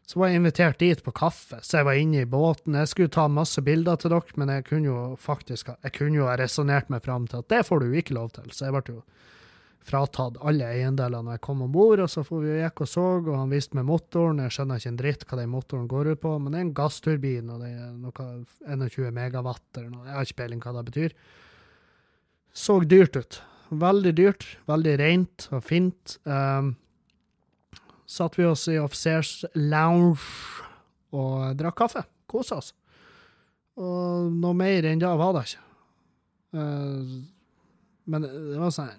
Så 0.05 0.19
var 0.21 0.29
jeg 0.29 0.37
invitert 0.37 0.77
dit 0.79 0.99
på 1.01 1.13
kaffe, 1.17 1.57
så 1.65 1.79
jeg 1.79 1.87
var 1.87 1.97
inne 1.97 2.21
i 2.21 2.29
båten. 2.29 2.77
Jeg 2.77 2.91
skulle 2.91 3.13
ta 3.13 3.25
masse 3.31 3.61
bilder 3.65 3.97
til 3.97 4.13
dere, 4.13 4.37
men 4.37 4.51
jeg 4.53 4.67
kunne 4.67 4.91
jo 4.91 4.99
faktisk 5.17 5.71
jeg 5.73 5.95
kunne 5.95 6.19
jo 6.19 6.27
ha 6.29 6.35
resonnert 6.37 6.91
meg 6.93 7.01
fram 7.07 7.25
til 7.29 7.41
at 7.41 7.49
det 7.49 7.63
får 7.65 7.81
du 7.81 7.95
ikke 7.97 8.17
lov 8.17 8.35
til. 8.35 8.51
Så 8.53 8.67
jeg 8.67 8.75
ble 8.75 8.99
jo 8.99 9.01
fratatt 9.85 10.37
alle 10.41 10.65
eiendeler 10.65 11.21
når 11.25 11.37
jeg 11.37 11.43
kom 11.45 11.63
om 11.65 11.73
bord, 11.73 12.03
og 12.05 12.09
så 12.09 12.21
for 12.25 12.45
vi 12.45 12.53
gikk 12.59 12.85
og 12.85 12.89
så, 12.89 13.07
og 13.21 13.33
han 13.37 13.51
viste 13.53 13.77
meg 13.77 13.87
motoren. 13.89 14.43
Jeg 14.45 14.53
skjønner 14.53 14.81
ikke 14.81 14.93
en 14.93 15.01
dritt 15.01 15.25
hva 15.25 15.41
den 15.41 15.51
motoren 15.53 15.89
går 15.89 16.11
ut 16.13 16.21
på, 16.21 16.37
men 16.37 16.53
det 16.53 16.61
er 16.61 16.67
en 16.67 16.77
gassturbin, 16.77 17.51
og 17.53 17.65
det 17.65 17.73
er 17.73 17.91
noe 17.97 18.29
21 18.85 19.11
megawatt 19.17 19.81
eller 19.81 19.91
noe. 19.91 20.05
Jeg 20.05 20.17
har 20.17 20.29
ikke 20.29 20.41
peiling 20.43 20.63
hva 20.65 20.77
det 20.77 20.87
betyr. 20.93 21.19
Så 22.55 22.79
dyrt 22.85 23.17
ut. 23.17 23.41
Veldig 23.73 24.13
dyrt, 24.17 24.49
veldig 24.69 24.97
rent 25.01 25.47
og 25.49 25.65
fint. 25.65 26.19
Um, 26.29 26.75
satt 28.05 28.37
vi 28.39 28.45
oss 28.47 28.67
i 28.71 28.77
offisers 28.81 29.43
lounge 29.57 30.21
og 31.15 31.55
drakk 31.59 31.77
kaffe. 31.83 32.03
Kosa 32.29 32.59
oss. 32.61 32.73
Og 33.79 34.31
noe 34.31 34.55
mer 34.57 34.87
enn 34.87 35.01
det 35.01 35.09
var 35.19 35.33
det 35.35 35.45
ikke. 35.49 35.63
Eh, 36.55 37.15
men 38.05 38.25
det 38.25 38.59
var 38.61 38.71
sånn 38.71 38.91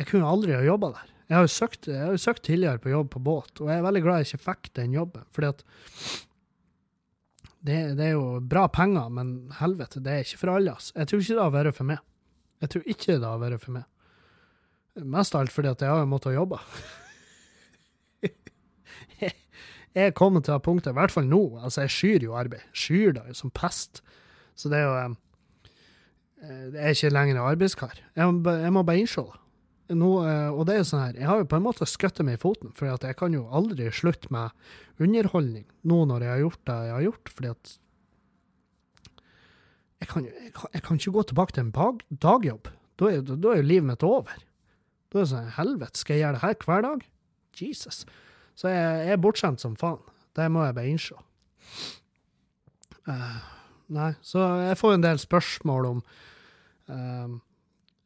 Jeg 0.00 0.08
kunne 0.08 0.28
aldri 0.28 0.56
ha 0.56 0.62
jobba 0.64 0.90
der. 0.96 1.12
Jeg 1.26 1.36
har 1.36 1.44
jo 1.46 1.50
søkt, 1.50 1.88
jeg 1.90 2.02
har 2.02 2.14
jo 2.14 2.22
søkt 2.22 2.44
tidligere 2.46 2.78
på 2.82 2.92
jobb 2.92 3.08
på 3.16 3.20
båt, 3.26 3.50
og 3.58 3.70
jeg 3.70 3.80
er 3.80 3.86
veldig 3.86 4.02
glad 4.04 4.20
jeg 4.22 4.28
ikke 4.28 4.46
fikk 4.46 4.68
den 4.78 4.92
jobben. 4.94 5.24
fordi 5.34 5.48
at 5.48 5.64
det, 7.66 7.78
det 7.98 8.04
er 8.04 8.12
jo 8.12 8.38
bra 8.46 8.68
penger, 8.70 9.08
men 9.10 9.32
helvete, 9.58 9.98
det 10.04 10.12
er 10.12 10.22
ikke 10.22 10.38
for 10.44 10.52
alle. 10.52 10.76
ass. 10.76 10.92
Jeg 10.94 11.08
tror 11.10 11.24
ikke 11.24 11.34
det 11.38 11.42
har 11.42 11.56
vært 11.56 11.78
for 11.78 11.88
meg. 11.88 12.04
Jeg 12.62 12.72
tror 12.72 12.92
ikke 12.92 13.16
det 13.16 13.26
har 13.26 13.40
vært 13.42 13.64
for 13.64 13.74
meg. 13.74 13.88
Mest 15.16 15.34
av 15.34 15.42
alt 15.42 15.52
fordi 15.52 15.72
at 15.72 15.82
jeg 15.82 15.90
har 15.90 16.04
jo 16.04 16.12
måttet 16.12 16.36
jobbe. 16.36 16.60
jeg 19.96 20.10
er 20.10 20.16
kommet 20.16 20.44
til 20.44 20.52
det 20.52 20.64
punktet, 20.66 20.92
i 20.92 20.98
hvert 20.98 21.12
fall 21.14 21.28
nå, 21.28 21.40
altså 21.64 21.86
jeg 21.86 21.94
skyr 21.94 22.26
jo 22.26 22.36
arbeid. 22.36 22.64
Skyr 22.76 23.14
det 23.16 23.36
som 23.38 23.52
pest. 23.54 24.02
Så 24.56 24.68
det 24.72 24.82
er 24.82 24.84
jo 24.84 25.16
Jeg 26.46 26.72
Det 26.72 26.80
er 26.80 26.92
ikke 26.92 27.10
lenger 27.10 27.40
arbeidskar. 27.40 27.96
Jeg 28.14 28.24
jeg 28.44 28.72
må 28.72 28.82
bare 28.82 28.98
innse 29.00 29.24
det. 29.24 29.40
Nå, 29.96 30.10
eh, 30.26 30.50
og 30.50 30.66
det 30.66 30.74
er 30.74 30.78
jo 30.82 30.86
sånn 30.88 31.04
her, 31.04 31.14
jeg 31.14 31.26
har 31.30 31.38
jo 31.38 31.46
på 31.46 31.56
en 31.56 31.62
måte 31.62 31.86
skutt 31.86 32.18
meg 32.26 32.34
i 32.36 32.42
foten, 32.42 32.72
for 32.74 32.90
jeg 32.90 33.16
kan 33.16 33.32
jo 33.32 33.44
aldri 33.54 33.86
slutte 33.94 34.32
med 34.34 34.50
underholdning 34.98 35.64
nå 35.86 36.00
når 36.10 36.24
jeg 36.24 36.32
har 36.32 36.40
gjort 36.42 36.62
det 36.66 36.78
jeg 36.86 36.94
har 36.96 37.04
gjort, 37.04 37.30
fordi 37.36 37.52
at 37.52 37.76
jeg 40.00 40.08
kan, 40.10 40.26
jeg 40.26 40.52
kan, 40.52 40.72
jeg 40.74 40.82
kan 40.82 40.98
ikke 40.98 41.14
gå 41.14 41.22
tilbake 41.30 41.54
til 41.54 41.64
en 41.64 41.72
bag, 41.72 42.02
dagjobb. 42.10 42.68
Da 42.98 43.12
er, 43.12 43.22
da 43.22 43.52
er 43.52 43.62
jo 43.62 43.70
livet 43.70 43.88
mitt 43.88 44.04
over. 44.04 44.34
Da 45.08 45.20
er 45.20 45.22
det 45.22 45.30
sånn, 45.30 45.54
helvete, 45.56 46.02
skal 46.02 46.18
jeg 46.18 46.24
gjøre 46.24 46.36
det 46.36 46.42
her 46.42 46.66
hver 46.66 46.84
dag? 46.84 47.06
Jesus. 47.56 48.02
Så 48.56 48.72
jeg, 48.72 49.08
er 49.12 49.20
bortskjemt 49.20 49.60
som 49.62 49.76
faen. 49.78 50.00
Det 50.36 50.46
må 50.52 50.64
jeg 50.64 50.76
bare 50.76 50.92
innse. 50.92 51.18
Uh, 53.06 53.36
nei, 53.94 54.12
så 54.24 54.46
jeg 54.64 54.78
får 54.80 54.96
en 54.96 55.04
del 55.04 55.20
spørsmål 55.22 55.84
om 55.92 56.00
uh, 56.90 57.36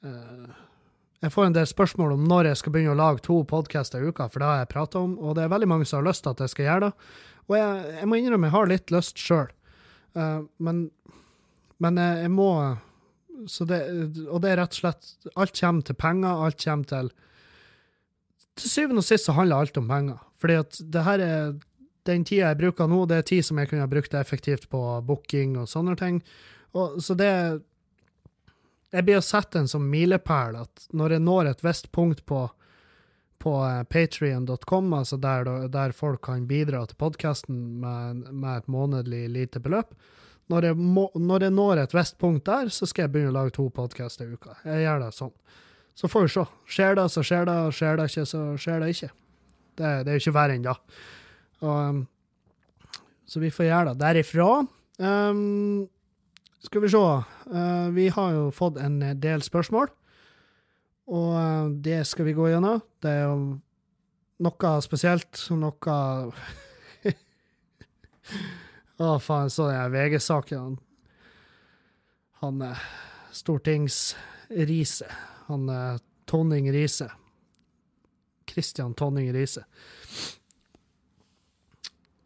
uh, 0.05 0.59
Jeg 1.23 1.33
får 1.33 1.47
en 1.47 1.57
del 1.57 1.69
spørsmål 1.71 2.13
om 2.19 2.27
når 2.29 2.51
jeg 2.51 2.61
skal 2.61 2.75
begynne 2.75 2.93
å 2.93 2.99
lage 3.01 3.25
to 3.25 3.39
podkaster 3.49 4.03
i 4.03 4.11
uka, 4.11 4.29
for 4.29 4.43
det 4.43 4.51
har 4.51 4.61
jeg 4.61 4.73
prata 4.75 5.01
om, 5.01 5.17
og 5.23 5.39
det 5.39 5.47
er 5.47 5.55
veldig 5.55 5.71
mange 5.71 5.89
som 5.89 6.01
har 6.01 6.11
lyst 6.11 6.27
til 6.27 6.35
at 6.35 6.45
jeg 6.45 6.53
skal 6.55 6.69
gjøre 6.69 6.85
det. 6.89 6.93
Og 7.49 7.57
jeg, 7.57 7.97
jeg 8.01 8.11
må 8.11 8.21
innrømme 8.21 8.51
jeg 8.51 8.57
har 8.57 8.71
litt 8.71 8.95
lyst 8.95 9.21
sjøl, 9.21 9.51
men, 10.63 10.79
men 11.83 11.99
jeg, 12.01 12.23
jeg 12.25 12.33
må 12.35 12.51
det, 13.41 13.81
og 14.29 14.41
det 14.43 14.51
er 14.51 14.59
rett 14.61 14.75
og 14.75 14.81
slett 14.81 15.31
Alt 15.39 15.55
kommer 15.57 15.87
til 15.87 15.97
penger, 15.97 16.45
alt 16.45 16.59
kommer 16.61 16.89
til 16.91 17.13
Til 18.61 18.73
syvende 18.73 19.03
og 19.03 19.07
sist 19.07 19.29
så 19.29 19.35
handler 19.37 19.65
alt 19.65 19.81
om 19.81 19.89
penger. 19.89 20.21
Fordi 20.41 20.61
at 20.61 20.79
det 20.93 21.05
her 21.07 21.25
er 21.25 21.51
den 22.09 22.25
tida 22.25 22.51
jeg 22.51 22.61
bruker 22.61 22.89
nå, 22.89 23.03
det 23.09 23.21
er 23.21 23.27
tid 23.29 23.45
som 23.47 23.59
jeg 23.61 23.71
kunne 23.71 23.85
ha 23.85 23.91
brukt 23.91 24.15
effektivt 24.17 24.69
på 24.73 24.81
booking 25.07 25.59
og 25.61 25.69
sånne 25.71 25.97
ting. 26.01 26.23
Og, 26.73 27.01
så 27.03 27.17
det 27.19 27.33
Jeg 28.91 29.07
blir 29.07 29.21
å 29.21 29.23
sette 29.23 29.61
en 29.61 29.69
som 29.71 29.85
milepæl 29.87 30.57
at 30.59 30.89
når 30.91 31.13
jeg 31.15 31.23
når 31.23 31.47
et 31.47 31.61
visst 31.63 31.93
punkt 31.95 32.25
på, 32.27 32.41
på 33.39 33.53
uh, 33.63 33.85
patrion.com, 33.87 34.89
altså 34.93 35.17
der, 35.17 35.47
der, 35.71 35.93
folk 35.95 36.25
kan 36.27 36.49
bidra 36.49 36.83
til 36.87 36.99
podkasten 36.99 37.61
med, 37.85 38.25
med, 38.33 38.57
et 38.57 38.67
månedlig 38.67 39.29
lite 39.31 39.63
beløp 39.63 39.95
når 40.51 40.67
jeg, 40.67 40.77
må, 40.77 41.07
når 41.15 41.47
jeg 41.47 41.55
når 41.55 41.85
et 41.85 41.95
visst 41.95 42.19
punkt 42.19 42.49
der, 42.49 42.69
så 42.75 42.89
skal 42.91 43.07
jeg 43.07 43.13
begynne 43.15 43.31
å 43.31 43.37
lage 43.37 43.55
to 43.55 43.69
podkaster 43.71 44.27
i 44.27 44.35
uka. 44.35 44.57
Jeg 44.67 44.83
gjør 44.83 45.05
det 45.05 45.11
sånn. 45.15 45.37
Så 46.01 46.09
får 46.09 46.23
vi 46.25 46.29
se. 46.33 46.47
Skjer 46.65 46.95
det, 46.97 47.09
så 47.13 47.23
skjer 47.27 47.45
det. 47.45 47.59
Skjer 47.77 47.99
det 47.99 48.05
ikke, 48.09 48.23
så 48.25 48.39
skjer 48.57 48.79
det 48.81 48.87
ikke. 48.95 49.11
Det, 49.77 49.89
det 50.07 50.09
er 50.09 50.15
jo 50.17 50.23
ikke 50.23 50.33
verre 50.33 50.55
enn 50.57 50.65
da. 50.65 50.73
Og, 51.61 51.77
um, 51.77 51.99
så 53.29 53.41
vi 53.43 53.51
får 53.53 53.67
gjøre 53.67 53.91
det 53.91 54.01
derifra. 54.01 54.47
Um, 54.97 55.89
skal 56.65 56.85
vi 56.87 56.89
se. 56.95 57.03
Uh, 57.53 57.89
vi 57.93 58.07
har 58.17 58.31
jo 58.33 58.47
fått 58.57 58.79
en 58.81 58.97
del 59.21 59.45
spørsmål, 59.45 59.93
og 61.13 61.35
uh, 61.37 61.69
det 61.85 62.07
skal 62.09 62.25
vi 62.31 62.37
gå 62.39 62.49
gjennom. 62.49 62.81
Det 63.05 63.11
er 63.19 63.27
jo 63.27 63.61
noe 64.41 64.71
spesielt, 64.87 65.43
noe 65.53 65.91
Å, 69.01 69.19
faen, 69.21 69.53
så 69.53 69.69
den 69.69 69.93
VG-saken. 69.93 70.79
Han 72.41 72.65
er 72.65 72.81
Stortings-Riise. 73.37 75.09
Han 75.51 75.69
er 75.75 75.99
Tonning 76.31 76.71
Riise. 76.73 77.11
Kristian 78.51 78.95
Tonning 78.99 79.33
Riise 79.35 79.67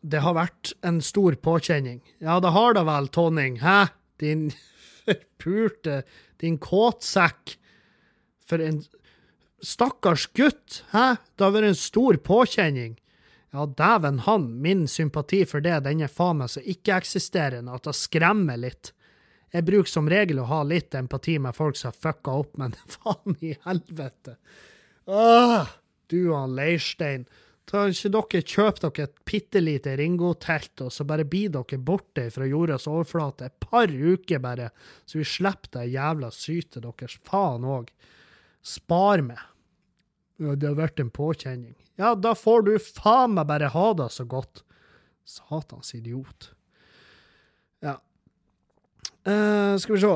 det 0.05 0.21
har 0.21 0.37
vært 0.37 0.73
en 0.85 1.01
stor 1.05 1.37
påkjenning. 1.41 2.03
Ja, 2.21 2.37
det 2.43 2.53
har 2.53 2.77
da 2.77 2.85
vel, 2.87 3.09
Tonning. 3.09 3.59
Hæ? 3.63 3.89
Din 4.21 4.51
forpulte 5.07 6.03
Din 6.41 6.59
kåtsekk. 6.61 7.57
For 8.45 8.61
en 8.61 8.83
stakkars 9.65 10.27
gutt. 10.37 10.83
Hæ? 10.93 11.17
Det 11.33 11.47
har 11.47 11.55
vært 11.57 11.73
en 11.73 11.81
stor 11.81 12.21
påkjenning. 12.21 12.99
Ja, 13.55 13.65
dæven 13.71 14.19
han, 14.27 14.49
min 14.61 14.85
sympati 14.91 15.45
for 15.47 15.63
det, 15.65 15.79
den 15.87 16.03
er 16.03 16.11
faen 16.11 16.41
meg 16.41 16.51
så 16.51 16.61
ikke-eksisterende 16.61 17.73
at 17.73 17.87
det 17.87 17.95
skremmer 17.97 18.59
litt. 18.59 18.91
Jeg 19.55 19.67
bruker 19.69 19.91
som 19.91 20.11
regel 20.11 20.41
å 20.43 20.49
ha 20.51 20.65
litt 20.67 20.95
empati 20.99 21.37
med 21.39 21.55
folk 21.55 21.79
som 21.79 21.93
har 21.93 22.01
fucka 22.09 22.35
opp, 22.43 22.57
men 22.59 22.75
faen 22.97 23.39
i 23.39 23.55
helvete. 23.67 24.37
Åh, 25.07 25.71
du 26.11 26.21
og 26.25 26.39
han 26.41 26.57
Leirstein. 26.59 27.27
Kan 27.71 27.95
ikke 27.95 28.11
dere 28.13 28.43
kjøpe 28.45 28.83
dere 28.83 29.07
et 29.07 29.21
bitte 29.25 29.63
lite 29.63 29.95
Ringo-telt, 29.97 30.83
og 30.85 30.91
så 30.93 31.07
bare 31.09 31.25
blir 31.25 31.53
dere 31.55 31.79
borte 31.81 32.27
fra 32.35 32.49
jordas 32.49 32.89
overflate 32.91 33.49
et 33.49 33.57
par 33.63 33.89
uker 33.89 34.43
bare, 34.43 34.69
så 35.07 35.23
vi 35.23 35.29
slipper 35.29 35.79
det 35.79 35.87
jævla 35.95 36.33
sytet 36.35 36.83
deres 36.85 37.17
faen 37.25 37.65
òg. 37.65 37.89
Spar 38.65 39.23
meg. 39.25 39.41
Det 40.37 40.67
har 40.67 40.77
vært 40.77 41.01
en 41.01 41.15
påkjenning. 41.15 41.77
Ja, 42.01 42.17
da 42.19 42.35
får 42.35 42.67
du 42.67 42.75
faen 42.83 43.37
meg 43.39 43.47
bare 43.49 43.71
ha 43.71 43.87
det 43.97 44.11
så 44.13 44.27
godt. 44.27 44.65
Satans 45.25 45.95
idiot. 45.97 46.51
Uh, 49.25 49.77
skal 49.81 49.95
vi 49.95 50.01
se 50.01 50.09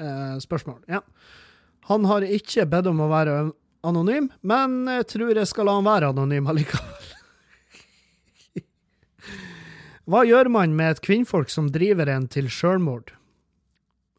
uh, 0.00 0.38
Spørsmål. 0.38 0.82
Ja. 0.86 1.00
Han 1.88 2.04
har 2.04 2.22
ikke 2.22 2.66
bedt 2.68 2.86
om 2.86 3.00
å 3.02 3.08
være 3.10 3.38
anonym, 3.86 4.28
men 4.46 4.84
jeg 4.98 5.06
tror 5.14 5.32
jeg 5.34 5.48
skal 5.50 5.66
la 5.68 5.78
han 5.78 5.86
være 5.86 6.10
anonym 6.12 6.46
allikevel. 6.50 7.06
Hva 10.08 10.22
gjør 10.28 10.50
man 10.52 10.76
med 10.76 10.94
et 10.94 11.02
kvinnfolk 11.04 11.50
som 11.52 11.72
driver 11.72 12.10
en 12.12 12.28
til 12.30 12.50
sjølmord, 12.52 13.14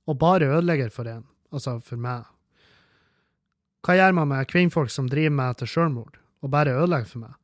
og 0.09 0.19
bare 0.19 0.49
ødelegger 0.57 0.91
for 0.93 1.07
en, 1.09 1.23
altså 1.53 1.77
for 1.85 2.01
meg? 2.01 2.27
Hva 3.85 3.95
gjør 3.95 4.17
man 4.17 4.31
med 4.33 4.49
kvinnfolk 4.49 4.91
som 4.91 5.07
driver 5.11 5.35
meg 5.37 5.61
til 5.61 5.71
sjølmord, 5.71 6.19
og 6.43 6.51
bare 6.51 6.75
ødelegger 6.75 7.13
for 7.13 7.23
meg? 7.27 7.37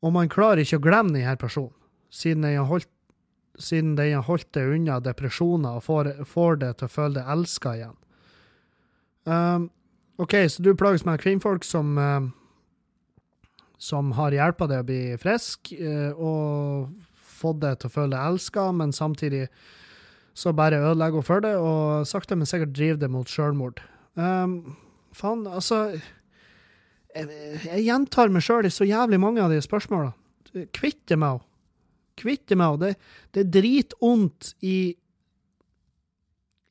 Og 0.00 0.14
man 0.14 0.30
klarer 0.32 0.62
ikke 0.64 0.80
å 0.80 0.84
glemme 0.84 1.14
denne 1.16 1.36
personen, 1.40 1.74
siden 2.10 2.46
den 2.46 2.56
har 2.56 2.68
holdt, 2.70 2.88
siden 3.60 3.96
den 3.98 4.14
har 4.16 4.24
holdt 4.24 4.48
det 4.56 4.64
unna 4.72 5.00
depresjoner 5.04 5.76
og 5.76 5.84
får, 5.84 6.14
får 6.24 6.62
det 6.62 6.70
til 6.80 6.88
å 6.88 6.94
føle 6.94 7.18
det 7.18 7.26
elska 7.34 7.74
igjen. 7.76 7.96
Um, 9.28 9.68
OK, 10.20 10.36
så 10.48 10.64
du 10.64 10.72
plages 10.76 11.04
med 11.04 11.20
kvinnfolk 11.20 11.66
som 11.68 11.98
uh, 12.00 12.24
som 13.80 14.12
har 14.12 14.36
hjelpa 14.36 14.68
deg 14.68 14.82
å 14.82 14.88
bli 14.88 15.02
frisk, 15.20 15.72
uh, 15.80 16.12
og 16.16 16.90
fått 17.40 17.62
deg 17.62 17.78
til 17.80 17.88
å 17.88 17.94
føle 17.94 18.12
deg 18.12 18.32
elska, 18.34 18.66
men 18.76 18.92
samtidig 18.92 19.46
så 20.36 20.52
bare 20.56 20.82
ødelegger 20.82 21.20
hun 21.20 21.26
for 21.26 21.44
det, 21.44 21.54
og 21.56 22.08
sakte, 22.08 22.36
men 22.36 22.48
sikkert 22.48 22.74
driver 22.76 23.00
det 23.00 23.10
mot 23.12 23.28
sjølmord. 23.28 23.80
Um, 24.20 24.76
faen, 25.16 25.46
altså 25.48 25.86
Jeg, 27.16 27.28
jeg 27.66 27.84
gjentar 27.88 28.30
meg 28.32 28.44
sjøl 28.46 28.68
i 28.68 28.72
så 28.72 28.86
jævlig 28.86 29.18
mange 29.22 29.42
av 29.42 29.52
de 29.52 29.60
spørsmåla. 29.64 30.12
Kvitte 30.76 31.18
meg 31.18 31.36
henne. 31.36 31.46
Kvitte 32.20 32.58
meg 32.58 32.74
henne. 32.74 32.90
Det, 32.90 33.12
det 33.34 33.44
er 33.44 33.54
dritvondt 33.58 34.54
i 34.66 34.78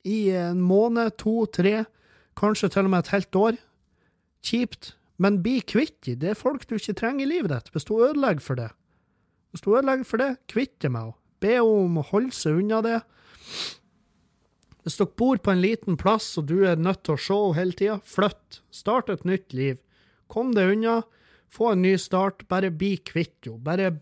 i 0.08 0.30
en 0.32 0.60
måned, 0.64 1.12
to, 1.20 1.44
tre 1.52 1.84
kanskje 2.40 2.70
til 2.72 2.88
og 2.88 2.92
med 2.94 3.04
et 3.04 3.12
helt 3.14 3.36
år. 3.36 3.58
Kjipt, 4.46 4.94
men 5.20 5.42
bli 5.44 5.58
kvitt 5.60 5.98
dem. 6.06 6.20
Det 6.22 6.32
er 6.32 6.38
folk 6.38 6.64
du 6.68 6.78
ikke 6.78 6.96
trenger 6.96 7.26
i 7.26 7.28
livet 7.28 7.52
ditt, 7.52 7.68
hvis 7.74 7.88
du 7.88 7.98
ødelegger 7.98 8.44
for 8.44 8.60
det. 8.60 8.70
Hvis 9.50 9.64
du 9.66 9.74
ødelegger 9.74 10.08
for 10.08 10.22
det, 10.22 10.30
kvitt 10.48 10.78
deg 10.80 10.94
med 10.94 11.10
henne. 11.10 11.18
Be 11.40 11.52
henne 11.56 11.84
om 11.84 12.00
å 12.00 12.08
holde 12.10 12.36
seg 12.36 12.62
unna 12.62 12.80
det. 12.84 12.98
Hvis 14.80 14.96
dere 14.96 15.12
bor 15.20 15.40
på 15.40 15.52
en 15.52 15.60
liten 15.60 15.98
plass 16.00 16.32
og 16.40 16.48
du 16.48 16.62
er 16.64 16.80
nødt 16.80 17.02
til 17.04 17.16
å 17.16 17.20
se 17.20 17.36
henne 17.36 17.58
hele 17.58 17.76
tida, 17.76 18.00
flytt. 18.04 18.62
Start 18.72 19.12
et 19.12 19.26
nytt 19.28 19.52
liv. 19.56 19.80
Kom 20.30 20.54
deg 20.54 20.76
unna. 20.76 21.00
Få 21.50 21.72
en 21.74 21.82
ny 21.82 21.96
start. 21.98 22.46
Bare 22.48 22.70
bli 22.70 22.96
kvitt 22.96 23.48
henne. 23.48 23.58
Bare 23.66 23.92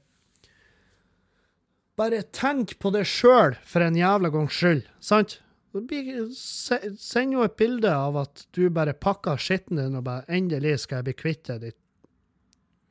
Bare 1.99 2.22
tenk 2.31 2.76
på 2.79 2.93
det 2.95 3.09
sjøl, 3.11 3.57
for 3.66 3.83
en 3.83 3.97
jævla 3.99 4.31
gangs 4.31 4.55
skyld. 4.55 4.85
Sant? 5.03 5.41
Send 5.74 7.35
jo 7.35 7.43
et 7.43 7.57
bilde 7.59 7.91
av 7.91 8.16
at 8.20 8.45
du 8.55 8.68
bare 8.70 8.95
pakker 8.95 9.41
skitten 9.43 9.81
din 9.81 9.99
og 9.99 10.05
bare 10.07 10.24
'Endelig 10.29 10.79
skal 10.85 11.01
jeg 11.01 11.05
bli 11.05 11.14
kvitt 11.18 11.45
deg, 11.51 11.61
ditt 11.61 11.81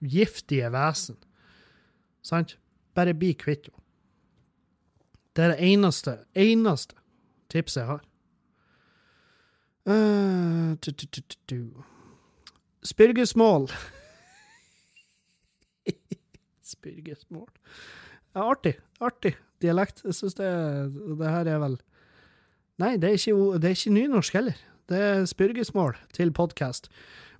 giftige 0.03 0.69
vesen'. 0.75 1.17
Sant? 2.21 2.57
Bare 2.93 3.13
bli 3.13 3.33
kvitt 3.33 3.69
henne. 3.71 3.81
Det 5.33 5.43
er 5.43 5.55
det 5.55 5.71
eneste, 5.71 6.17
eneste 6.35 6.95
tipset 7.49 7.81
jeg 7.81 7.87
har. 7.87 8.03
Uh, 9.87 10.75
Spyrgesmål. 12.85 13.71
Spyrgesmål. 16.73 17.49
Ja, 18.35 18.45
artig. 18.51 18.77
Artig 18.99 19.35
dialekt. 19.63 20.03
Jeg 20.05 20.17
syns 20.17 20.37
det, 20.37 20.49
det 21.19 21.29
her 21.33 21.49
er 21.49 21.61
vel 21.63 21.77
Nei, 22.77 22.93
det 23.01 23.09
er 23.09 23.15
ikke, 23.17 23.57
det 23.57 23.65
er 23.65 23.73
ikke 23.73 23.95
nynorsk 23.95 24.35
heller. 24.37 24.57
Det 24.87 24.97
er 25.01 25.23
spyrgesmål 25.25 25.95
til 26.13 26.29
podkast. 26.29 26.91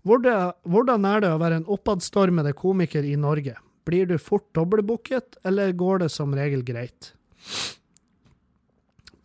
Hvordan 0.01 1.05
er 1.05 1.21
det 1.21 1.29
å 1.29 1.37
være 1.37 1.59
en 1.59 1.67
oppadstormede 1.69 2.55
komiker 2.57 3.05
i 3.05 3.13
Norge? 3.21 3.53
Blir 3.85 4.09
du 4.09 4.15
fort 4.17 4.47
dobbeltbooket, 4.57 5.37
eller 5.45 5.75
går 5.77 6.01
det 6.01 6.09
som 6.15 6.33
regel 6.33 6.65
greit? 6.65 7.11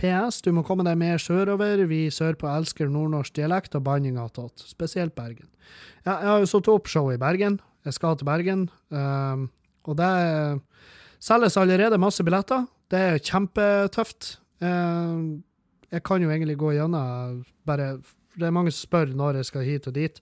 PS, 0.02 0.40
du 0.42 0.50
må 0.54 0.64
komme 0.66 0.82
deg 0.86 0.98
mer 0.98 1.20
sørover. 1.22 1.84
Vi 1.86 2.08
sørpå 2.10 2.48
elsker 2.50 2.90
nordnorsk 2.90 3.36
dialekt 3.38 3.76
og 3.78 3.84
banning 3.86 4.18
attåt, 4.18 4.64
spesielt 4.66 5.14
Bergen. 5.14 5.46
Ja, 6.02 6.16
jeg 6.16 6.30
har 6.32 6.40
jo 6.42 6.48
satt 6.50 6.70
opp 6.72 6.90
show 6.90 7.12
i 7.12 7.20
Bergen. 7.20 7.60
Jeg 7.86 7.94
skal 7.94 8.16
til 8.18 8.26
Bergen. 8.26 8.64
Um, 8.90 9.46
og 9.86 9.98
det 9.98 10.10
selges 11.22 11.58
allerede 11.58 12.00
masse 12.02 12.24
billetter. 12.26 12.66
Det 12.90 13.02
er 13.12 13.22
kjempetøft. 13.22 14.36
Um, 14.62 15.44
jeg 15.92 16.02
kan 16.06 16.22
jo 16.22 16.30
egentlig 16.30 16.58
gå 16.58 16.72
gjennom 16.74 17.42
bare 17.66 17.98
Det 18.32 18.46
er 18.46 18.54
mange 18.54 18.72
som 18.72 18.86
spør 18.86 19.10
når 19.14 19.42
jeg 19.42 19.50
skal 19.50 19.66
hit 19.66 19.86
og 19.86 19.94
dit. 19.94 20.20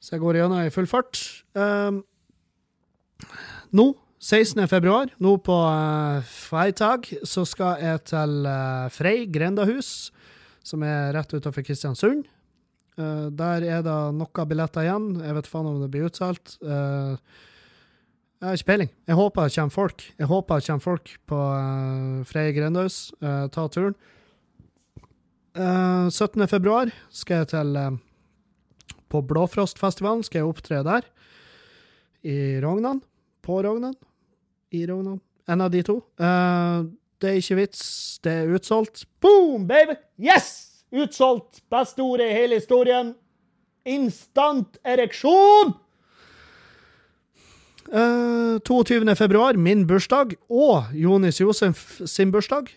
Så 0.00 0.14
jeg 0.14 0.22
går 0.22 0.40
gjennom 0.40 0.64
i 0.64 0.72
full 0.72 0.86
fart. 0.86 1.18
Um, 1.54 2.04
nå, 3.72 3.92
16. 4.22 4.68
februar, 4.70 5.10
nå 5.18 5.32
på 5.42 5.54
uh, 5.66 6.22
fredag, 6.22 7.08
så 7.26 7.42
skal 7.42 7.80
jeg 7.82 8.04
til 8.06 8.44
uh, 8.46 8.86
Frei 8.94 9.24
grendahus, 9.26 10.12
som 10.62 10.84
er 10.86 11.10
rett 11.16 11.32
utenfor 11.34 11.64
Kristiansund. 11.66 12.28
Uh, 12.94 13.32
der 13.34 13.66
er 13.66 13.80
det 13.82 13.96
noen 14.14 14.46
billetter 14.46 14.86
igjen. 14.86 15.08
Jeg 15.26 15.34
vet 15.40 15.48
faen 15.50 15.66
om 15.72 15.80
det 15.82 15.88
blir 15.90 16.06
utsolgt. 16.06 16.54
Uh, 16.62 17.18
jeg 18.38 18.46
har 18.46 18.60
ikke 18.60 18.68
peiling. 18.68 18.92
Jeg 19.10 19.18
håper 19.18 19.50
det 19.50 19.56
kommer 19.56 19.74
folk. 19.74 20.06
Jeg 20.22 20.30
håper 20.30 20.62
det 20.62 20.68
kommer 20.68 20.86
folk 20.86 21.12
på 21.32 21.40
uh, 21.42 22.22
Frei 22.30 22.46
grendahus. 22.54 23.00
Uh, 23.18 23.50
ta 23.50 23.66
turen. 23.74 23.98
17. 25.52 26.46
februar 26.48 26.88
skal 27.12 27.42
jeg 27.42 27.48
til 27.50 27.74
På 29.12 29.20
Blåfrostfestivalen 29.20 30.22
skal 30.24 30.40
jeg 30.40 30.48
opptre 30.48 30.78
der. 30.86 31.10
I 32.24 32.62
Rognan. 32.64 33.02
På 33.44 33.58
Rognan. 33.66 33.98
I 34.72 34.86
Rognan. 34.88 35.20
En 35.50 35.60
av 35.60 35.70
de 35.72 35.82
to. 35.84 35.98
det 36.16 37.30
er 37.30 37.38
ikke 37.38 37.58
vits. 37.58 37.82
Det 38.24 38.32
er 38.32 38.52
utsolgt. 38.56 39.04
Boom, 39.20 39.66
baby! 39.68 39.98
Yes! 40.22 40.84
Utsolgt. 40.92 41.62
Beste 41.72 42.04
ordet 42.04 42.30
i 42.30 42.36
hele 42.36 42.60
historien. 42.60 43.14
Instant 43.88 44.78
ereksjon! 44.86 45.74
Uh, 47.92 48.60
22. 48.64 49.16
februar, 49.18 49.58
min 49.58 49.86
bursdag, 49.86 50.36
og 50.48 50.92
Jonis 50.94 51.40
Josef 51.40 52.00
sin 52.06 52.30
bursdag. 52.32 52.70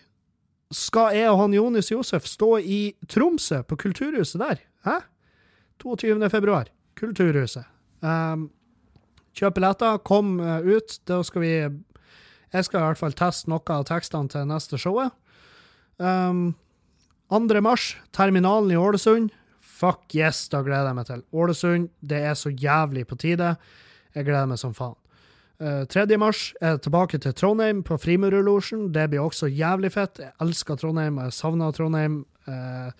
Skal 0.74 1.14
jeg 1.14 1.30
og 1.30 1.38
han 1.44 1.54
Jonis 1.54 1.92
Josef 1.92 2.26
stå 2.26 2.56
i 2.58 2.80
Tromsø, 3.08 3.62
på 3.62 3.78
Kulturhuset 3.80 4.42
der? 4.42 4.60
Hæ? 4.84 4.98
22. 5.80 6.30
februar, 6.30 6.66
Kulturhuset. 6.98 7.64
Um, 8.02 8.50
kjøp 9.36 9.58
billetter, 9.58 10.00
kom 10.06 10.38
uh, 10.40 10.60
ut. 10.64 10.98
Da 11.08 11.20
skal 11.26 11.44
vi 11.44 11.54
Jeg 12.52 12.64
skal 12.64 12.80
i 12.80 12.84
hvert 12.86 13.00
fall 13.00 13.16
teste 13.16 13.50
noe 13.50 13.74
av 13.74 13.84
tekstene 13.88 14.30
til 14.32 14.46
neste 14.48 14.78
showet. 14.80 15.12
Um, 15.98 16.54
2. 17.32 17.60
mars, 17.60 17.96
terminalen 18.12 18.70
i 18.70 18.78
Ålesund. 18.78 19.32
Fuck 19.60 20.14
yes, 20.14 20.46
da 20.48 20.62
gleder 20.64 20.92
jeg 20.92 20.96
meg 20.96 21.08
til. 21.08 21.24
Ålesund, 21.34 21.90
det 22.00 22.22
er 22.30 22.38
så 22.38 22.52
jævlig 22.52 23.06
på 23.10 23.18
tide. 23.20 23.56
Jeg 24.14 24.28
gleder 24.28 24.48
meg 24.48 24.60
som 24.62 24.74
faen. 24.76 24.96
Uh, 25.60 25.82
eh, 25.82 25.84
3. 25.88 26.06
mars 26.20 26.52
er 26.60 26.76
jeg 26.76 26.84
tilbake 26.86 27.18
til 27.20 27.34
Trondheim, 27.34 27.82
på 27.82 27.98
Frimurerlosjen. 27.98 28.88
Det 28.94 29.08
blir 29.10 29.24
også 29.24 29.50
jævlig 29.50 29.92
fett. 29.92 30.22
Jeg 30.22 30.32
elsker 30.40 30.78
Trondheim, 30.80 31.18
og 31.18 31.28
jeg 31.28 31.36
savner 31.36 31.76
Trondheim. 31.76 32.24
Uh, 32.46 32.90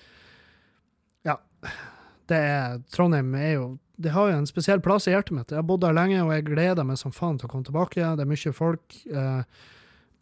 ja. 1.25 1.37
Det 2.27 2.37
er 2.37 2.81
Trondheim 2.93 3.35
er 3.39 3.53
jo 3.53 3.67
Det 3.97 4.13
har 4.13 4.29
jo 4.29 4.37
en 4.37 4.49
spesiell 4.49 4.83
plass 4.85 5.07
i 5.09 5.15
hjertet 5.15 5.33
mitt. 5.37 5.53
Jeg 5.53 5.61
har 5.61 5.67
bodd 5.67 5.85
der 5.85 5.97
lenge, 5.97 6.21
og 6.25 6.35
jeg 6.35 6.49
gleder 6.51 6.85
meg 6.85 7.01
som 7.01 7.15
faen 7.15 7.39
til 7.41 7.49
å 7.49 7.53
komme 7.53 7.65
tilbake. 7.65 8.13
Det 8.17 8.25
er 8.25 8.29
mye 8.29 8.53
folk. 8.57 8.99
Eh, 9.09 9.65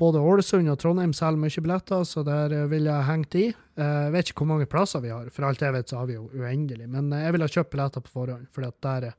både 0.00 0.18
Ålesund 0.18 0.70
og 0.70 0.78
Trondheim 0.82 1.12
selger 1.14 1.40
mye 1.40 1.62
billetter, 1.62 2.04
så 2.08 2.24
der 2.26 2.54
eh, 2.54 2.68
vil 2.70 2.88
jeg 2.90 3.08
hengt 3.08 3.36
i. 3.38 3.46
Eh, 3.52 3.96
jeg 4.06 4.14
vet 4.14 4.30
ikke 4.30 4.42
hvor 4.42 4.52
mange 4.54 4.70
plasser 4.70 5.02
vi 5.04 5.12
har, 5.14 5.28
for 5.34 5.46
alt 5.48 5.62
jeg 5.62 5.74
vet 5.76 5.90
så 5.90 6.00
har 6.00 6.10
vi 6.10 6.18
jo 6.18 6.26
uendelig. 6.34 6.88
Men 6.90 7.12
eh, 7.12 7.26
jeg 7.26 7.36
vil 7.36 7.46
ha 7.46 7.50
kjøpt 7.56 7.72
billetter 7.74 8.04
på 8.04 8.14
forhånd, 8.14 8.48
for 8.54 8.66
der 8.86 9.10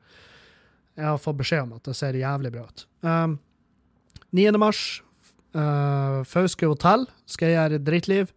jeg 0.95 1.07
har 1.09 1.19
fått 1.19 1.39
beskjed 1.41 1.65
om 1.65 1.75
at 1.75 1.87
det 1.87 1.97
ser 1.97 2.19
jævlig 2.19 2.53
bra 2.53 2.63
ut. 2.69 2.85
Um, 3.03 3.35
9. 4.35 4.45
mars, 4.59 4.83
uh, 5.55 6.21
Fauske 6.27 6.69
hotell 6.71 7.03
skal 7.27 7.51
jeg 7.51 7.57
gjøre 7.57 7.81
drittliv 7.83 8.31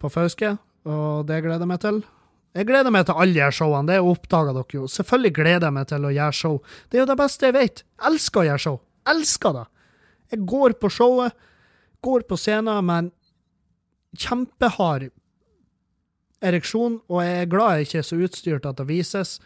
på 0.00 0.08
Fauske, 0.12 0.54
og 0.88 1.28
det 1.28 1.42
gleder 1.44 1.66
jeg 1.66 1.72
meg 1.74 1.82
til. 1.84 2.00
Jeg 2.56 2.66
gleder 2.66 2.90
meg 2.90 3.04
til 3.06 3.20
alle 3.22 3.36
de 3.36 3.54
showene, 3.54 3.86
det 3.92 4.00
oppdaga 4.02 4.54
dere 4.56 4.74
jo. 4.80 4.88
Selvfølgelig 4.90 5.34
gleder 5.36 5.68
jeg 5.68 5.76
meg 5.76 5.90
til 5.90 6.06
å 6.06 6.14
gjøre 6.14 6.34
show. 6.34 6.56
Det 6.90 6.98
er 6.98 7.04
jo 7.04 7.10
det 7.12 7.20
beste 7.20 7.46
jeg 7.46 7.54
vet. 7.54 7.84
Elsker 8.10 8.42
å 8.42 8.48
gjøre 8.48 8.64
show. 8.64 8.80
Elsker 9.10 9.54
det. 9.54 9.68
Jeg 10.34 10.46
går 10.50 10.74
på 10.82 10.90
showet 10.90 11.46
går 12.00 12.20
på 12.28 12.38
scenen 12.40 12.84
med 12.86 13.04
en 13.04 13.10
kjempehard 14.18 15.10
ereksjon, 16.40 17.00
og 17.10 17.22
jeg 17.24 17.40
er 17.42 17.50
glad 17.52 17.76
jeg 17.76 17.88
ikke 17.88 18.00
er 18.00 18.08
så 18.08 18.20
utstyrt 18.24 18.68
at 18.68 18.80
det 18.80 18.88
vises. 18.88 19.36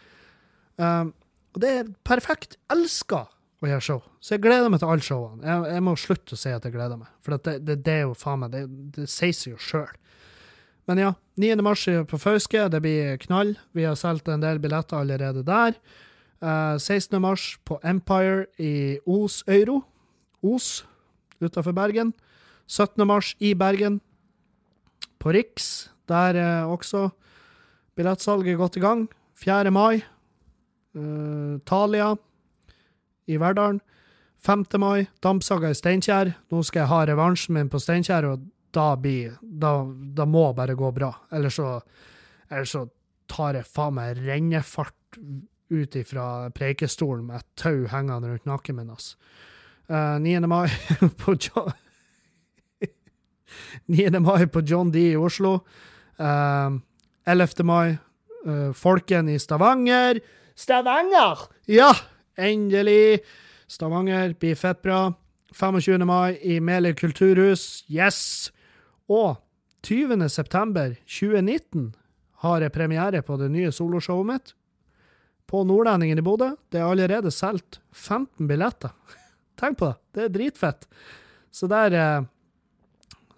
Um, 0.79 1.11
det 1.59 1.71
er 1.71 1.91
perfekt. 2.07 2.57
Elsker 2.71 3.27
å 3.63 3.69
gjøre 3.69 3.83
show. 3.83 4.01
Så 4.23 4.35
jeg 4.35 4.45
gleder 4.45 4.71
meg 4.71 4.81
til 4.81 4.91
alle 4.91 5.05
showene. 5.05 5.43
Jeg, 5.43 5.67
jeg, 5.75 5.83
må 5.83 5.95
slutte 5.99 6.35
å 6.35 6.39
si 6.39 6.55
at 6.55 6.65
jeg 6.65 6.75
gleder 6.75 6.99
meg, 6.99 7.11
for 7.23 7.35
det, 7.35 7.59
det, 7.67 7.77
det, 7.85 7.99
er 7.99 8.07
jo 8.07 8.17
faen 8.17 8.43
meg 8.43 8.55
Det, 8.55 8.65
det 8.95 9.09
sier 9.11 9.35
seg 9.35 9.55
jo 9.55 9.61
sjøl. 9.61 9.93
Men 10.85 11.01
ja, 11.01 11.13
9. 11.41 11.55
mars 11.65 11.85
på 12.07 12.17
Fauske, 12.21 12.67
det 12.69 12.81
blir 12.81 13.17
knall. 13.25 13.55
Vi 13.73 13.85
har 13.87 13.97
solgt 13.97 14.29
en 14.29 14.43
del 14.43 14.59
billetter 14.61 15.01
allerede 15.01 15.41
der. 15.45 15.79
Uh, 16.43 16.77
16. 16.77 17.17
mars 17.21 17.55
på 17.65 17.79
Empire 17.83 18.45
i 18.61 18.99
Os 19.07 19.43
Øyro. 19.49 19.81
Os 20.43 20.85
utafor 21.41 21.71
Bergen. 21.71 22.13
17. 22.67 23.07
mars 23.07 23.35
i 23.39 23.53
Bergen, 23.53 24.01
på 25.19 25.29
Riks. 25.29 25.91
Der 26.07 26.37
er 26.37 26.65
også 26.65 27.09
billettsalget 27.95 28.57
godt 28.57 28.77
i 28.77 28.79
gang. 28.79 29.09
4. 29.35 29.71
mai, 29.71 30.03
uh, 30.95 31.59
Thalia 31.65 32.15
i 33.27 33.37
Verdalen. 33.37 33.81
5. 34.45 34.65
mai, 34.77 35.07
Dampsaga 35.23 35.69
i 35.69 35.73
Steinkjer. 35.73 36.35
Nå 36.51 36.61
skal 36.63 36.83
jeg 36.83 36.91
ha 36.91 37.05
revansjen 37.05 37.55
min 37.57 37.69
på 37.69 37.79
Steinkjer, 37.81 38.25
og 38.29 38.43
da, 38.75 38.91
blir, 38.99 39.37
da, 39.41 39.77
da 39.87 40.25
må 40.27 40.49
bare 40.57 40.75
gå 40.77 40.91
bra. 40.95 41.11
Eller 41.31 41.53
så, 41.53 41.79
eller 42.49 42.69
så 42.69 42.85
tar 43.31 43.57
jeg 43.57 43.69
faen 43.69 43.95
meg 43.97 44.19
rennefart 44.21 45.19
ut 45.73 45.95
ifra 45.97 46.51
preikestolen 46.53 47.25
med 47.29 47.41
et 47.41 47.47
tau 47.59 47.85
hengende 47.91 48.29
rundt 48.29 48.45
nakken 48.49 48.77
min. 48.79 48.91
Altså. 48.93 49.15
Uh, 49.89 50.17
9. 50.21 50.47
mai 50.49 50.69
på 51.21 51.35
9. 53.87 54.19
mai 54.27 54.47
på 54.47 54.61
John 54.65 54.91
D 54.91 55.11
i 55.11 55.15
Oslo. 55.17 55.59
Uh, 56.19 56.25
eh, 56.25 56.71
11. 57.33 57.65
mai 57.65 57.97
uh, 58.45 58.71
Folken 58.73 59.29
i 59.29 59.39
Stavanger. 59.39 60.19
Stavanger! 60.55 61.49
Ja, 61.67 61.91
endelig! 62.37 63.19
Stavanger 63.67 64.33
blir 64.39 64.55
fett 64.55 64.81
bra. 64.81 65.13
25. 65.55 66.05
mai 66.05 66.37
i 66.43 66.59
Meløy 66.59 66.93
kulturhus. 66.95 67.85
Yes! 67.89 68.51
Og 69.11 69.37
20. 69.85 70.29
september 70.33 70.95
2019 71.05 71.91
har 72.45 72.61
jeg 72.61 72.73
premiere 72.73 73.21
på 73.25 73.37
det 73.41 73.51
nye 73.53 73.73
soloshowet 73.73 74.29
mitt. 74.29 74.53
På 75.45 75.61
Nordlendingen 75.63 76.19
i 76.19 76.25
Bodø. 76.25 76.55
Det 76.73 76.81
er 76.81 76.89
allerede 76.89 77.31
solgt 77.31 77.79
15 77.93 78.47
billetter. 78.49 78.95
Tenk 79.59 79.77
på 79.77 79.91
det. 79.91 79.99
Det 80.15 80.23
er 80.23 80.33
dritfett. 80.33 80.87
Så 81.53 81.69
der 81.71 81.93
eh, 81.93 82.25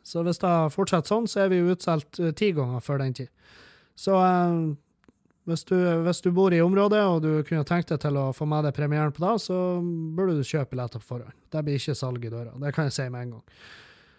så 0.08 0.24
hvis 0.24 0.40
det 0.40 0.52
fortsetter 0.72 1.12
sånn, 1.12 1.26
så 1.28 1.44
er 1.44 1.50
vi 1.52 1.64
utsolgt 1.68 2.22
uh, 2.24 2.32
ti 2.32 2.54
ganger 2.56 2.84
før 2.84 3.02
den 3.02 3.16
tid. 3.18 3.28
Så 4.00 4.16
uh, 4.16 4.70
hvis, 5.50 5.66
du, 5.68 5.76
hvis, 6.06 6.22
du, 6.24 6.30
bor 6.36 6.56
i 6.56 6.62
området 6.64 7.02
og 7.10 7.20
du 7.26 7.32
kunne 7.48 7.68
tenkt 7.68 7.92
deg 7.92 8.00
til 8.06 8.20
å 8.20 8.30
få 8.36 8.48
med 8.48 8.64
deg 8.64 8.76
premieren 8.78 9.12
på 9.16 9.26
det, 9.26 9.34
så 9.44 9.58
burde 9.84 10.38
du 10.38 10.48
kjøpe 10.48 10.72
billetter 10.76 11.04
på 11.04 11.10
forhånd. 11.12 11.36
Det 11.52 11.66
blir 11.68 11.82
ikke 11.82 11.98
salg 11.98 12.24
i 12.24 12.32
døra. 12.32 12.56
Det 12.64 12.72
kan 12.76 12.88
jeg 12.88 12.96
si 12.96 13.10
med 13.12 13.26
en 13.26 13.36
gang. 13.36 13.44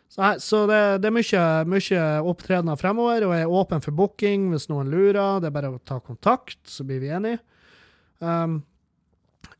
Så, 0.09 0.35
så 0.41 0.63
det, 0.67 0.81
det, 1.03 1.11
er 1.11 1.15
mye, 1.15 1.45
mye 1.69 2.05
opptredener 2.31 2.81
fremover, 2.81 3.27
og 3.27 3.35
jeg 3.37 3.45
er 3.45 3.55
åpen 3.61 3.85
for 3.85 3.97
booking 3.97 4.49
hvis 4.55 4.69
noen 4.71 4.89
lurer. 4.93 5.43
Det 5.43 5.51
er 5.51 5.57
bare 5.59 5.73
å 5.75 5.83
ta 5.85 6.01
kontakt, 6.01 6.61
så 6.69 6.87
blir 6.89 7.03
vi 7.03 7.13
enige. 7.13 7.43
Um, 8.25 8.63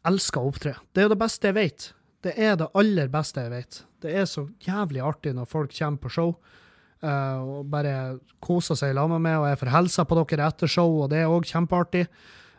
elsker 0.09 0.41
å 0.41 0.49
opptre. 0.49 0.75
Det 0.93 1.03
er 1.03 1.09
jo 1.09 1.13
det 1.13 1.21
beste 1.21 1.51
jeg 1.51 1.59
vet. 1.59 1.91
Det 2.25 2.35
er 2.35 2.57
det 2.59 2.71
aller 2.81 3.13
beste 3.13 3.45
jeg 3.45 3.53
vet. 3.53 3.83
Det 4.03 4.15
er 4.15 4.27
så 4.31 4.49
jævlig 4.65 5.05
artig 5.05 5.35
når 5.37 5.51
folk 5.51 5.75
kommer 5.75 6.03
på 6.03 6.15
show 6.17 6.33
uh, 6.33 7.39
og 7.39 7.69
bare 7.71 7.95
koser 8.43 8.79
seg 8.79 8.97
lag 8.97 9.11
med 9.13 9.23
meg, 9.29 9.39
og 9.43 9.51
jeg 9.51 9.61
får 9.61 9.75
hilse 9.77 10.09
på 10.09 10.19
dere 10.23 10.49
etter 10.49 10.71
show, 10.79 10.97
og 11.05 11.13
det 11.13 11.23
er 11.23 11.33
òg 11.33 11.47
kjempeartig. 11.51 12.07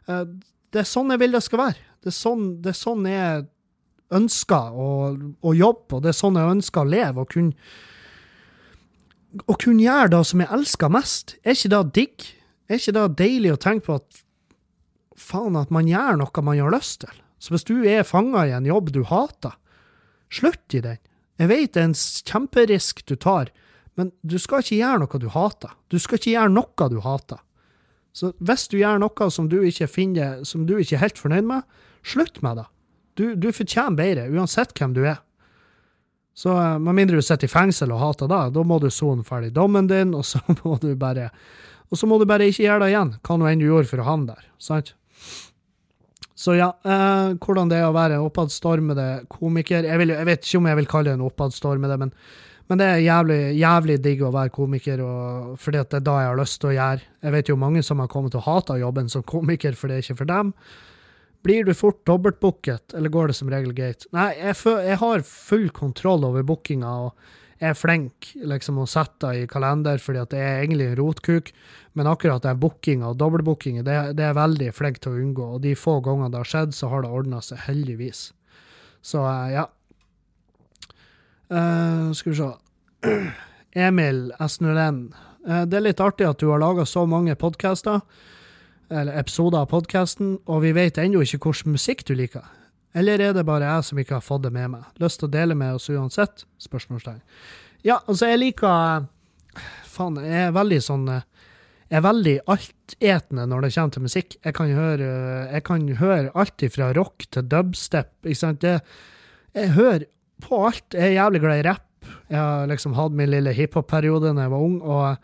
Uh, 0.07 0.25
det 0.69 0.83
er 0.83 0.91
sånn 0.91 1.09
jeg 1.09 1.23
vil 1.23 1.33
det 1.33 1.41
skal 1.41 1.65
være. 1.65 1.87
Det 1.99 2.13
er 2.13 2.15
sånn, 2.21 2.45
det 2.61 2.71
er 2.71 2.79
sånn 2.79 3.09
jeg 3.09 3.47
ønsker 4.15 4.73
å, 4.73 4.89
å, 5.41 5.53
jobbe, 5.53 5.97
og 5.97 6.03
det 6.03 6.11
er 6.11 6.17
sånn 6.17 6.39
jeg 6.39 6.55
ønsker 6.55 6.81
å 6.81 6.89
leve. 6.89 7.23
og 7.23 7.29
kunne 7.29 7.53
kunne 9.61 9.85
gjøre 9.85 10.09
det 10.15 10.23
som 10.25 10.41
jeg 10.41 10.53
elsker 10.55 10.89
mest, 10.93 11.35
er 11.43 11.57
ikke 11.57 11.73
det 11.75 11.83
digg? 11.93 12.27
Er 12.69 12.79
ikke 12.79 12.95
det 12.97 13.05
deilig 13.19 13.53
å 13.53 13.61
tenke 13.61 13.85
på 13.85 13.97
at 13.99 14.21
faen, 15.19 15.57
at 15.59 15.69
man 15.73 15.89
gjør 15.89 16.17
noe 16.21 16.45
man 16.45 16.57
har 16.57 16.73
lyst 16.73 17.01
til? 17.03 17.13
Så 17.39 17.53
hvis 17.53 17.67
du 17.67 17.75
er 17.87 18.07
fanga 18.07 18.47
i 18.47 18.55
en 18.55 18.67
jobb 18.67 18.91
du 18.91 19.03
hater, 19.07 19.53
slutt 20.29 20.75
i 20.75 20.81
den. 20.83 20.97
Jeg 21.39 21.49
vet 21.49 21.73
det 21.73 21.81
er 21.81 21.87
en 21.89 21.95
kjemperisk 21.95 23.05
du 23.07 23.15
tar, 23.15 23.53
men 23.95 24.11
du 24.21 24.37
skal 24.41 24.63
ikke 24.63 24.79
gjøre 24.79 25.03
noe 25.03 25.21
du 25.21 25.29
hater. 25.31 25.71
Du 25.91 25.97
skal 25.99 26.19
ikke 26.19 26.33
gjøre 26.33 26.55
noe 26.55 26.89
du 26.91 26.99
hater. 27.03 27.39
Så 28.13 28.33
hvis 28.43 28.67
du 28.71 28.79
gjør 28.79 28.99
noe 28.99 29.29
som 29.31 29.47
du 29.51 29.61
ikke 29.63 29.87
finner, 29.87 30.43
som 30.43 30.65
du 30.67 30.75
ikke 30.77 30.97
er 30.97 31.05
helt 31.05 31.21
fornøyd 31.21 31.47
med, 31.47 31.79
slutt 32.03 32.41
med 32.43 32.59
det. 32.59 32.67
Du, 33.19 33.33
du 33.35 33.49
fortjener 33.51 33.97
bedre, 33.99 34.29
uansett 34.31 34.71
hvem 34.77 34.95
du 34.95 35.03
er. 35.03 35.19
Så 36.39 36.53
eh, 36.55 36.77
med 36.79 36.95
mindre 36.95 37.19
du 37.19 37.25
sitter 37.25 37.49
i 37.49 37.51
fengsel 37.51 37.91
og 37.91 37.99
hater 37.99 38.31
det, 38.31 38.43
da 38.55 38.63
må 38.63 38.79
du 38.79 38.87
sone 38.93 39.27
ferdig 39.27 39.51
dommen 39.55 39.89
din, 39.91 40.15
og 40.15 40.23
så 40.27 40.39
må 40.63 40.77
du 40.79 40.93
bare 40.99 41.29
og 41.89 41.97
så 41.97 42.05
må 42.05 42.19
du 42.21 42.27
bare 42.29 42.45
ikke 42.49 42.67
gjøre 42.67 42.83
det 42.83 42.91
igjen, 42.91 43.15
hva 43.25 43.35
nå 43.35 43.47
enn 43.49 43.61
du 43.61 43.65
gjorde 43.65 43.89
for 43.89 44.01
å 44.03 44.09
havne 44.11 44.35
der. 44.35 44.49
sant? 44.61 44.93
Så 46.39 46.53
ja, 46.55 46.69
eh, 46.87 47.31
hvordan 47.41 47.71
det 47.71 47.79
er 47.81 47.89
å 47.89 47.95
være 47.95 48.19
oppadstormede 48.23 49.07
komiker 49.31 49.83
jeg, 49.83 49.99
vil, 49.99 50.13
jeg, 50.15 50.27
vet 50.29 50.45
ikke 50.45 50.61
om 50.61 50.69
jeg 50.69 50.79
vil 50.79 50.87
kalle 50.93 51.09
det 51.09 51.17
en 51.17 51.25
oppadstormede, 51.25 51.97
men, 51.99 52.13
men 52.71 52.79
det 52.79 52.87
er 52.87 53.01
jævlig, 53.03 53.39
jævlig 53.59 53.97
digg 54.05 54.21
å 54.23 54.31
være 54.31 54.53
komiker, 54.55 55.01
og, 55.03 55.57
fordi 55.59 55.81
det 55.81 55.99
er 55.99 56.05
da 56.07 56.19
jeg 56.21 56.31
har 56.31 56.39
lyst 56.39 56.61
til 56.61 56.71
å 56.71 56.77
gjøre. 56.77 57.09
Jeg 57.25 57.35
vet 57.35 57.51
jo 57.51 57.57
mange 57.65 57.83
som 57.83 58.03
har 58.03 58.11
kommet 58.13 58.35
til 58.35 58.43
å 58.43 58.45
hate 58.45 58.79
jobben 58.79 59.11
som 59.11 59.25
komiker, 59.27 59.75
for 59.75 59.91
det 59.91 59.97
er 59.97 60.05
ikke 60.05 60.21
for 60.21 60.31
dem. 60.31 60.53
Blir 61.45 61.67
du 61.67 61.73
fort 61.77 62.01
dobbeltbooket, 62.07 62.93
eller 62.97 63.09
går 63.13 63.31
det 63.31 63.37
som 63.37 63.51
regel 63.51 63.71
greit? 63.75 64.05
Nei, 64.15 64.31
jeg, 64.35 64.57
jeg 64.83 64.97
har 64.99 65.27
full 65.27 65.69
kontroll 65.75 66.25
over 66.27 66.43
bookinga. 66.43 66.95
og 67.07 67.37
er 67.59 67.75
flink 67.75 68.31
liksom, 68.35 68.79
å 68.79 68.87
sette 68.87 69.33
i 69.35 69.47
kalender, 69.49 69.99
fordi 70.01 70.21
at 70.21 70.31
det 70.31 70.39
er 70.39 70.61
egentlig 70.61 70.87
en 70.89 70.97
rotkuk. 70.99 71.51
Men 71.99 72.07
akkurat 72.07 72.43
det 72.45 72.55
bookinga 72.61 73.11
og 73.11 73.19
dobbeltbookinga, 73.19 73.83
det, 73.83 73.97
det, 74.15 74.23
er 74.23 74.31
jeg 74.31 74.39
veldig 74.39 74.69
flink 74.75 75.01
til 75.03 75.11
å 75.11 75.19
unngå. 75.23 75.49
Og 75.57 75.63
de 75.65 75.75
få 75.79 75.97
gangene 76.05 76.31
det 76.31 76.39
har 76.39 76.51
skjedd, 76.53 76.75
så 76.77 76.91
har 76.93 77.03
det 77.03 77.11
ordna 77.19 77.41
seg, 77.43 77.59
heldigvis. 77.67 78.29
Så 79.03 79.23
uh, 79.25 79.51
ja. 79.51 79.67
Uh, 81.51 82.09
skal 82.15 82.33
vi 82.33 82.39
se. 82.39 82.49
Emil 83.87 84.29
S01. 84.39 85.03
Uh, 85.43 85.63
det 85.67 85.79
er 85.79 85.87
litt 85.89 86.03
artig 86.03 86.29
at 86.29 86.39
du 86.39 86.49
har 86.53 86.63
laga 86.63 86.87
så 86.87 87.03
mange 87.09 87.35
podkaster, 87.39 88.03
eller 88.89 89.19
episoder 89.19 89.63
av 89.63 89.69
podkasten, 89.71 90.37
og 90.49 90.63
vi 90.65 90.73
vet 90.75 90.97
ennå 91.01 91.21
ikke 91.23 91.41
hvilken 91.45 91.75
musikk 91.77 92.05
du 92.09 92.15
liker. 92.17 92.45
Eller 92.97 93.21
er 93.21 93.35
det 93.37 93.45
bare 93.45 93.67
jeg 93.67 93.85
som 93.85 94.01
ikke 94.01 94.17
har 94.17 94.25
fått 94.25 94.47
det 94.47 94.53
med 94.55 94.71
meg? 94.73 94.85
Lyst 95.01 95.21
til 95.21 95.29
å 95.29 95.33
dele 95.33 95.57
med 95.57 95.77
oss 95.77 95.89
uansett? 95.93 96.45
Spørsmålstegn. 96.61 97.21
Ja, 97.85 97.99
altså, 98.07 98.31
jeg 98.31 98.41
liker 98.41 99.05
Faen, 99.89 100.19
jeg 100.21 100.47
er 100.47 100.55
veldig 100.55 100.77
sånn 100.83 101.07
Jeg 101.09 101.97
er 101.97 102.03
veldig 102.05 102.35
altetende 102.53 103.45
når 103.49 103.65
det 103.65 103.69
kommer 103.75 103.93
til 103.95 104.05
musikk. 104.05 104.35
Jeg 104.45 104.55
kan 104.57 104.73
høre, 104.77 105.09
jeg 105.49 105.63
kan 105.65 105.87
høre 105.99 106.33
alt 106.37 106.65
fra 106.73 106.89
rock 106.97 107.25
til 107.33 107.47
dubstep. 107.49 108.11
Ikke 108.25 108.41
sant? 108.41 108.61
Det, 108.61 108.79
jeg 109.57 109.73
hører 109.77 110.05
på 110.45 110.59
alt. 110.67 110.85
Jeg 110.93 111.11
er 111.11 111.17
jævlig 111.17 111.41
glad 111.45 111.61
i 111.61 111.67
rapp. 111.69 111.87
Jeg 112.29 112.37
har 112.37 112.69
liksom 112.69 112.93
hatt 112.97 113.17
min 113.17 113.31
lille 113.31 113.53
hiphop-periode 113.57 114.35
da 114.35 114.45
jeg 114.45 114.53
var 114.53 114.65
ung. 114.65 114.81
og 114.81 115.17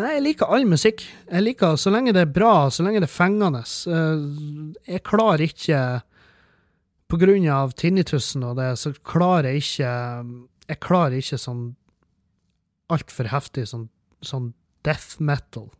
Nei, 0.00 0.14
jeg 0.16 0.24
liker 0.24 0.52
all 0.52 0.64
musikk. 0.68 1.04
Jeg 1.28 1.44
liker 1.44 1.76
Så 1.80 1.92
lenge 1.92 2.14
det 2.16 2.24
er 2.24 2.32
bra, 2.32 2.70
så 2.72 2.84
lenge 2.84 3.02
det 3.02 3.10
er 3.10 3.12
fengende. 3.12 3.60
Eh, 3.60 4.24
jeg 4.94 5.04
klarer 5.04 5.44
ikke 5.44 5.82
På 7.12 7.20
grunn 7.20 7.44
av 7.52 7.74
tinnitusen 7.76 8.44
og 8.48 8.56
det, 8.56 8.72
så 8.80 8.94
klarer 9.04 9.52
jeg 9.52 9.66
ikke 9.66 9.92
Jeg 10.70 10.80
klarer 10.80 11.20
ikke 11.20 11.40
sånn 11.40 11.70
altfor 12.92 13.30
heftig 13.32 13.62
sånn, 13.70 13.86
sånn 14.20 14.50
death 14.84 15.16
metal. 15.16 15.70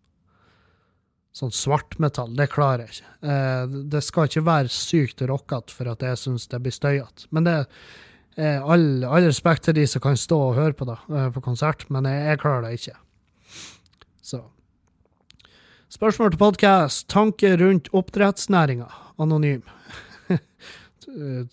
Sånn 1.37 1.51
svartmetall. 1.53 2.31
Det 2.39 2.47
klarer 2.55 2.87
jeg 2.87 2.95
ikke. 2.95 3.11
Eh, 3.29 3.75
det 3.93 4.01
skal 4.07 4.31
ikke 4.31 4.45
være 4.47 4.73
sykt 4.73 5.21
rockete 5.29 5.75
for 5.77 5.91
at 5.93 6.01
jeg 6.07 6.21
syns 6.23 6.49
det 6.49 6.63
blir 6.65 6.73
støyete. 6.73 7.27
Men 7.37 7.45
det 7.45 7.57
er 8.41 8.65
all, 8.65 9.05
all 9.05 9.29
respekt 9.29 9.67
til 9.69 9.77
de 9.77 9.85
som 9.89 10.01
kan 10.05 10.17
stå 10.17 10.39
og 10.47 10.57
høre 10.57 10.77
på 10.79 10.89
det 10.89 10.97
eh, 11.13 11.29
på 11.35 11.45
konsert, 11.45 11.85
men 11.93 12.09
jeg, 12.09 12.25
jeg 12.31 12.41
klarer 12.47 12.65
det 12.65 12.81
ikke. 12.81 12.97
Så. 14.23 14.39
Spørsmål 15.91 16.31
til 16.31 16.39
podkast. 16.39 17.09
Tanker 17.11 17.57
rundt 17.59 17.89
oppdrettsnæringa. 17.91 18.87
Anonym. 19.19 19.65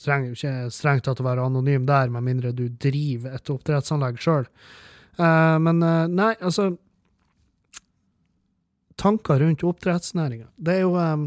Trenger 0.03 0.27
jo 0.27 0.35
ikke 0.37 0.51
strengt 0.71 1.07
tatt 1.07 1.19
å 1.19 1.25
være 1.25 1.47
anonym 1.49 1.87
der, 1.89 2.11
med 2.13 2.27
mindre 2.27 2.51
du 2.53 2.67
driver 2.69 3.33
et 3.39 3.49
oppdrettsanlegg 3.49 4.21
sjøl. 4.21 4.45
Uh, 5.17 5.25
eh, 5.25 5.55
men 5.65 5.81
uh, 5.81 6.05
nei, 6.07 6.35
altså 6.37 6.69
Tanker 8.99 9.41
rundt 9.41 9.65
oppdrettsnæringa. 9.65 10.51
Det 10.55 10.77
er 10.77 10.85
jo 10.85 10.93
um, 10.93 11.25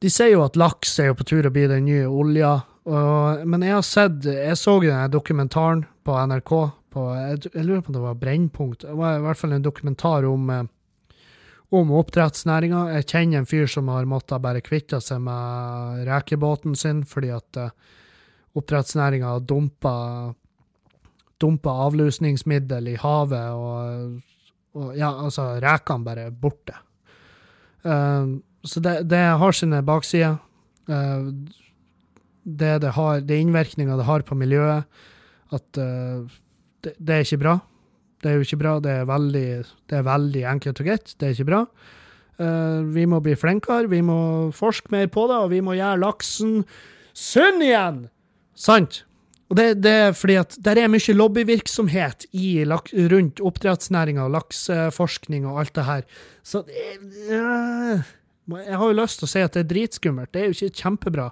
De 0.00 0.10
sier 0.10 0.32
jo 0.32 0.44
at 0.46 0.56
laks 0.56 0.96
er 1.02 1.10
jo 1.10 1.20
på 1.20 1.28
tur 1.28 1.46
å 1.46 1.52
bli 1.52 1.66
den 1.68 1.84
nye 1.90 2.08
olja. 2.08 2.56
Og, 2.86 3.44
men 3.44 3.64
jeg 3.66 3.74
har 3.74 3.84
sett 3.84 4.28
Jeg 4.30 4.56
så 4.56 4.78
den 4.80 5.10
dokumentaren 5.10 5.84
på 6.06 6.16
NRK 6.30 6.52
på 6.96 7.04
jeg, 7.12 7.42
jeg, 7.50 7.66
lurer 7.66 7.84
på 7.84 7.92
om 7.92 7.98
det 7.98 8.04
var 8.06 8.18
Brennpunkt. 8.20 8.86
Det 8.86 8.96
var 8.96 9.18
i 9.18 9.24
hvert 9.26 9.40
fall 9.40 9.54
en 9.56 9.64
dokumentar 9.64 10.26
om, 10.28 10.48
eh, 10.52 11.18
om 11.76 11.92
oppdrettsnæringa. 12.00 12.86
Jeg 12.96 13.08
kjenner 13.10 13.42
en 13.42 13.50
fyr 13.50 13.68
som 13.70 13.90
har 13.92 14.08
måttet 14.08 14.42
bare 14.44 14.64
kvitte 14.64 15.00
seg 15.04 15.20
med 15.26 16.06
rekebåten 16.08 16.76
sin 16.78 17.02
fordi 17.08 17.32
at 17.36 17.60
uh, 17.60 17.72
oppdrettsnæringa 18.56 19.34
har 19.34 19.44
dumpa, 19.44 19.96
dumpa 21.42 21.74
avlusningsmiddel 21.88 22.92
i 22.94 22.96
havet, 23.02 23.50
og, 23.52 24.16
og 24.78 24.96
ja, 24.96 25.10
altså, 25.10 25.50
rekene 25.62 26.06
bare 26.06 26.28
er 26.30 26.40
borte. 26.46 26.78
Uh, 27.84 28.38
så 28.66 28.82
det, 28.82 28.96
det, 29.10 29.22
har 29.42 29.54
sine 29.54 29.82
baksider. 29.86 30.40
Uh, 30.88 31.34
det 32.46 32.72
det 32.82 32.94
har, 32.94 33.20
det 33.26 33.42
innvirkninga 33.42 33.98
det 33.98 34.06
har 34.06 34.24
på 34.26 34.38
miljøet. 34.38 34.86
At 35.54 35.78
uh, 35.82 36.26
det, 36.86 36.94
det, 36.98 37.14
er 37.14 37.26
ikke 37.26 37.42
bra. 37.42 37.58
Det 38.22 38.30
er 38.30 38.38
jo 38.38 38.46
ikke 38.46 38.60
bra. 38.62 38.76
Det 38.82 38.92
er 39.02 39.08
veldig, 39.08 39.46
det 39.90 39.98
er 39.98 40.06
veldig 40.06 40.44
enkelt 40.54 40.82
og 40.82 40.90
greit. 40.90 41.14
Det 41.18 41.28
er 41.28 41.34
ikke 41.36 41.50
bra. 41.50 41.62
Uh, 42.36 42.84
vi 42.92 43.06
må 43.08 43.22
bli 43.24 43.32
flinkere, 43.38 43.88
vi 43.88 44.02
må 44.04 44.18
forske 44.52 44.92
mer 44.92 45.08
på 45.08 45.24
det, 45.30 45.38
og 45.40 45.52
vi 45.54 45.62
må 45.64 45.76
gjøre 45.78 46.02
laksen 46.02 46.58
sunn 47.16 47.62
igjen! 47.64 48.02
Sant? 48.56 49.02
Og 49.46 49.56
det, 49.56 49.66
det, 49.80 49.92
er 50.08 50.16
fordi 50.16 50.36
at 50.40 50.56
det 50.60 50.74
er 50.74 50.90
mye 50.90 51.14
lobbyvirksomhet 51.16 52.26
i, 52.36 52.64
rundt 52.66 53.40
oppdrettsnæringa 53.40 54.26
og 54.26 54.34
lakseforskning 54.34 55.46
og 55.48 55.62
alt 55.62 55.74
det 55.78 55.86
her. 55.86 56.04
Så 56.44 56.64
uh, 56.66 58.02
Jeg 58.52 58.80
har 58.82 58.84
jo 58.90 58.98
lyst 58.98 59.22
til 59.22 59.28
å 59.28 59.32
si 59.32 59.44
at 59.46 59.56
det 59.56 59.64
er 59.64 59.70
dritskummelt. 59.70 60.32
Det 60.34 60.42
er 60.42 60.50
jo 60.50 60.58
ikke 60.58 60.82
kjempebra. 60.82 61.30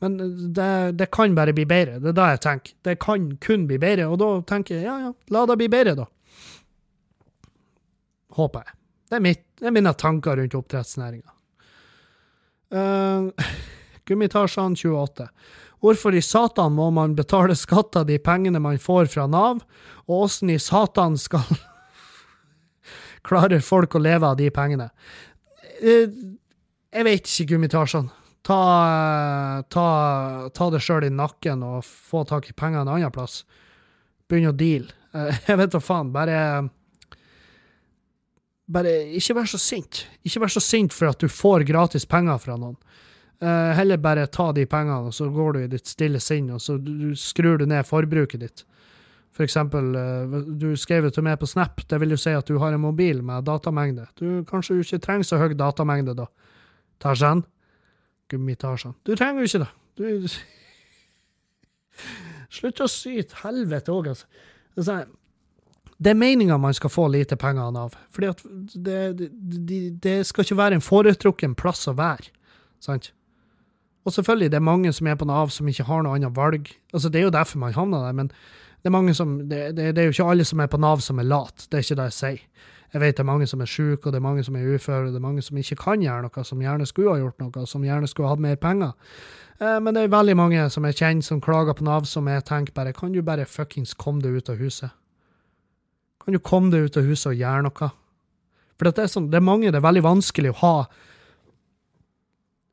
Men 0.00 0.16
det, 0.54 0.92
det, 0.92 1.10
kan 1.12 1.34
bare 1.34 1.52
bli 1.52 1.66
bedre. 1.68 1.98
Det 2.00 2.14
er 2.14 2.16
da 2.16 2.28
jeg 2.32 2.40
tenker. 2.40 2.74
Det 2.88 2.96
kan 3.02 3.26
kun 3.44 3.66
bli 3.68 3.76
bedre. 3.80 4.08
Og 4.08 4.20
da 4.20 4.30
tenker 4.48 4.78
jeg 4.78 4.86
ja, 4.88 4.96
ja, 5.04 5.12
la 5.34 5.42
det 5.48 5.56
bli 5.60 5.68
bedre, 5.72 5.92
da. 5.98 6.06
Håper 8.38 8.64
jeg. 8.64 8.76
Det 9.10 9.18
er, 9.18 9.24
mitt, 9.24 9.42
det 9.60 9.68
er 9.68 9.74
mine 9.74 9.92
tanker 9.98 10.38
rundt 10.40 10.54
oppdrettsnæringa. 10.56 11.34
Uh, 12.72 13.50
Gummitasjene 14.08 14.78
28. 14.78 15.26
Hvorfor 15.80 16.16
i 16.16 16.22
satan 16.24 16.76
må 16.76 16.90
man 16.94 17.16
betale 17.18 17.56
skatt 17.58 17.98
av 17.98 18.06
de 18.08 18.16
pengene 18.22 18.60
man 18.62 18.78
får 18.80 19.10
fra 19.12 19.26
Nav, 19.28 19.60
og 20.06 20.24
åssen 20.28 20.52
i 20.52 20.60
satan 20.60 21.18
skal 21.20 21.44
klarer 23.28 23.60
folk 23.64 23.96
å 23.96 24.02
leve 24.04 24.32
av 24.32 24.40
de 24.40 24.48
pengene? 24.54 24.88
Uh, 25.82 26.08
jeg 26.88 27.06
vet 27.06 27.28
ikke, 27.28 27.52
Gummitasjene. 27.52 28.19
Ta, 28.42 29.62
ta, 29.68 29.86
ta 30.54 30.70
det 30.72 30.80
sjøl 30.80 31.04
i 31.06 31.12
nakken 31.12 31.64
og 31.66 31.84
få 31.84 32.24
tak 32.28 32.48
i 32.48 32.56
penger 32.56 32.82
en 32.82 32.92
annen 32.94 33.12
plass. 33.12 33.42
Begynne 34.30 34.54
å 34.54 34.56
deale. 34.56 34.94
Eh, 35.12 35.40
jeg 35.50 35.60
vet 35.60 35.74
da 35.74 35.82
faen. 35.84 36.12
Bare 36.14 36.38
Bare 38.70 38.92
ikke 39.18 39.34
vær 39.34 39.48
så 39.50 39.58
sint. 39.58 40.04
Ikke 40.22 40.44
vær 40.44 40.52
så 40.54 40.62
sint 40.62 40.94
for 40.94 41.10
at 41.10 41.18
du 41.18 41.26
får 41.26 41.66
gratis 41.66 42.06
penger 42.06 42.38
fra 42.38 42.54
noen. 42.54 42.76
Uh, 43.40 43.72
heller 43.72 43.96
bare 43.96 44.26
ta 44.28 44.50
de 44.52 44.66
pengene, 44.68 45.08
og 45.08 45.14
så 45.16 45.30
går 45.32 45.54
du 45.56 45.58
i 45.62 45.70
ditt 45.72 45.88
stille 45.88 46.20
sinn, 46.20 46.50
og 46.52 46.60
så 46.60 46.76
skrur 47.16 47.56
du 47.58 47.64
ned 47.66 47.88
forbruket 47.88 48.42
ditt. 48.44 48.62
For 49.32 49.46
eksempel, 49.46 49.88
uh, 49.96 50.34
du 50.60 50.74
skrev 50.78 51.08
til 51.10 51.24
meg 51.24 51.40
på 51.40 51.48
Snap, 51.48 51.80
det 51.88 51.98
vil 52.02 52.12
jo 52.12 52.20
si 52.20 52.34
at 52.36 52.46
du 52.46 52.60
har 52.60 52.76
en 52.76 52.84
mobil 52.84 53.24
med 53.24 53.48
datamengde. 53.48 54.04
Du 54.20 54.44
Kanskje 54.46 54.76
du 54.76 54.84
ikke 54.84 55.00
trenger 55.06 55.26
så 55.26 55.40
høy 55.40 55.56
datamengde, 55.56 56.14
da. 56.20 56.28
Tarzan? 57.02 57.42
Gummitasjene. 58.30 58.94
Du 59.06 59.12
trenger 59.18 59.42
jo 59.42 59.50
ikke 59.50 59.64
det. 59.64 59.70
Du 60.00 60.04
Slutt 62.60 62.82
å 62.82 62.88
syte 62.90 63.42
helvete 63.44 63.92
òg, 63.94 64.10
altså. 64.10 64.26
Det 66.00 66.14
er 66.14 66.16
meninga 66.16 66.56
man 66.58 66.74
skal 66.74 66.90
få 66.90 67.06
lite 67.12 67.36
penger 67.36 67.76
av. 67.76 67.94
At 68.24 68.42
det, 68.74 69.00
det, 69.20 69.80
det, 70.02 70.26
skal 70.26 70.46
ikke 70.46 70.58
være 70.58 70.78
en 70.78 70.84
foretrukken 70.84 71.56
plass 71.58 71.84
å 71.90 71.94
være. 71.98 72.30
Sant? 72.80 73.10
Og 74.08 74.14
selvfølgelig, 74.16 74.50
det 74.50 74.56
er 74.56 74.64
mange 74.64 74.92
som 74.96 75.10
er 75.10 75.18
på 75.20 75.28
Nav 75.28 75.52
som 75.52 75.68
ikke 75.68 75.84
har 75.84 76.06
noe 76.06 76.16
annet 76.16 76.32
valg. 76.36 76.70
Altså, 76.94 77.12
Det 77.12 77.20
er 77.20 77.28
jo 77.28 77.36
derfor 77.36 77.60
man 77.60 77.76
havner 77.76 78.06
der, 78.06 78.16
men 78.16 78.32
det 78.82 78.94
er, 78.94 79.12
som, 79.12 79.36
det, 79.48 79.76
det, 79.76 79.90
det 79.96 80.02
er 80.02 80.08
jo 80.08 80.16
ikke 80.16 80.30
alle 80.32 80.44
som 80.48 80.60
er 80.60 80.70
på 80.72 80.80
Nav 80.80 81.02
som 81.04 81.20
er 81.20 81.28
lat. 81.28 81.66
Det 81.68 81.78
er 81.78 81.84
ikke 81.84 82.00
det 82.00 82.08
jeg 82.08 82.16
sier. 82.16 82.69
Jeg 82.90 83.00
vet 83.00 83.16
det 83.16 83.22
er 83.22 83.28
mange 83.28 83.46
som 83.46 83.60
er 83.62 83.70
syke, 83.70 84.06
og 84.06 84.12
det 84.12 84.18
er 84.18 84.24
mange 84.24 84.42
som 84.42 84.56
er 84.58 84.66
uføre, 84.66 85.06
og 85.06 85.12
det 85.12 85.20
er 85.20 85.26
mange 85.26 85.42
som 85.46 85.58
ikke 85.60 85.76
kan 85.78 86.02
gjøre 86.02 86.24
noe, 86.26 86.44
som 86.44 86.62
gjerne 86.64 86.86
skulle 86.90 87.12
ha 87.12 87.20
gjort 87.20 87.38
noe, 87.38 87.66
som 87.70 87.84
gjerne 87.86 88.08
skulle 88.10 88.32
hatt 88.32 88.42
mer 88.42 88.56
penger. 88.58 88.96
Eh, 89.60 89.76
men 89.82 89.94
det 89.94 90.02
er 90.02 90.14
veldig 90.14 90.36
mange 90.38 90.64
som 90.72 90.86
jeg 90.88 90.98
kjenner 90.98 91.26
som 91.26 91.42
klager 91.44 91.76
på 91.76 91.84
Nav, 91.86 92.08
som 92.08 92.28
jeg 92.28 92.44
tenker 92.48 92.74
bare 92.74 92.94
Kan 92.96 93.12
du 93.12 93.20
bare 93.22 93.46
fuckings 93.46 93.94
komme 93.94 94.24
deg 94.24 94.40
ut 94.40 94.48
av 94.48 94.56
huset? 94.58 94.90
Kan 96.24 96.34
du 96.34 96.40
komme 96.40 96.72
deg 96.72 96.88
ut 96.88 96.96
av 96.96 97.06
huset 97.06 97.32
og 97.32 97.38
gjøre 97.38 97.66
noe? 97.68 97.90
For 98.80 98.88
det 98.88 99.04
er, 99.04 99.12
sånn, 99.12 99.28
det 99.28 99.36
er 99.36 99.44
mange 99.44 99.68
det 99.68 99.76
er 99.76 99.84
veldig 99.84 100.02
vanskelig 100.06 100.54
å 100.54 100.58
ha 100.62 100.74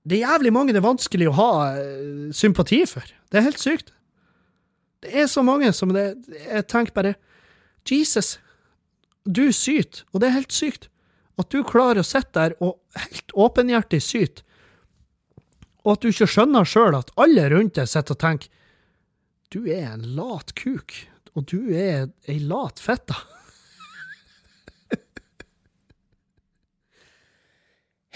Det 0.07 0.15
er 0.15 0.31
jævlig 0.31 0.53
mange 0.55 0.71
det 0.71 0.79
er 0.79 0.87
vanskelig 0.87 1.27
å 1.27 1.35
ha 1.35 1.51
uh, 1.75 2.27
sympati 2.31 2.85
for. 2.87 3.03
Det 3.27 3.41
er 3.41 3.49
helt 3.49 3.59
sykt. 3.59 3.91
Det 5.03 5.11
er 5.11 5.27
så 5.27 5.43
mange 5.43 5.73
som 5.75 5.91
det 5.91 6.13
Jeg 6.31 6.67
tenker 6.71 6.95
bare 6.95 7.17
Jesus, 7.87 8.37
du 9.27 9.51
syter, 9.53 10.05
og 10.11 10.21
det 10.21 10.27
er 10.29 10.39
helt 10.39 10.55
sykt. 10.55 10.89
At 11.37 11.51
du 11.53 11.61
klarer 11.67 12.01
å 12.01 12.07
sitte 12.07 12.33
der 12.33 12.55
og 12.63 12.79
helt 12.97 13.31
åpenhjertig 13.37 14.01
syte, 14.01 14.41
og 15.85 15.91
at 15.95 16.01
du 16.03 16.09
ikke 16.11 16.27
skjønner 16.27 16.65
sjøl 16.67 16.95
at 16.97 17.11
alle 17.21 17.49
rundt 17.53 17.77
deg 17.77 17.87
sitter 17.87 18.13
og 18.17 18.19
tenker 18.19 18.49
du 19.53 19.59
er 19.71 19.93
en 19.93 20.03
lat 20.17 20.51
kuk, 20.59 20.91
og 21.37 21.45
du 21.47 21.71
er 21.71 22.09
ei 22.27 22.39
lat 22.43 22.79
fitte. 22.83 23.15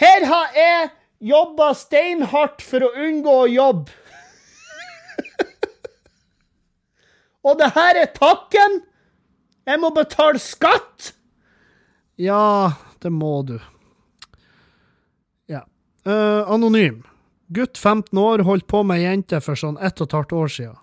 Her 0.01 0.26
har 0.28 0.51
jeg 0.57 0.89
jobba 1.32 1.72
steinhardt 1.78 2.62
for 2.66 2.84
å 2.84 2.91
unngå 3.05 3.36
å 3.45 3.47
jobbe. 3.47 3.91
og 7.47 7.53
det 7.62 7.70
her 7.78 7.95
er 8.01 8.09
takken! 8.18 8.91
Jeg 9.70 9.82
må 9.82 9.91
betale 9.93 10.41
skatt! 10.41 11.14
Ja, 12.22 12.74
det 13.01 13.09
må 13.14 13.41
du. 13.47 13.55
Ja. 15.49 15.64
Uh, 16.05 16.45
anonym. 16.51 17.01
Gutt 17.51 17.78
15 17.78 18.18
år 18.18 18.45
holdt 18.47 18.68
på 18.72 18.84
med 18.88 19.01
ei 19.01 19.09
jente 19.09 19.41
for 19.43 19.59
sånn 19.59 19.80
ett 19.84 19.99
og 19.99 20.07
et 20.07 20.18
halvt 20.18 20.36
år 20.38 20.51
sia. 20.53 20.76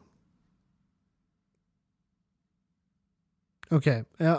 OK, 3.73 3.87
ja. 4.23 4.39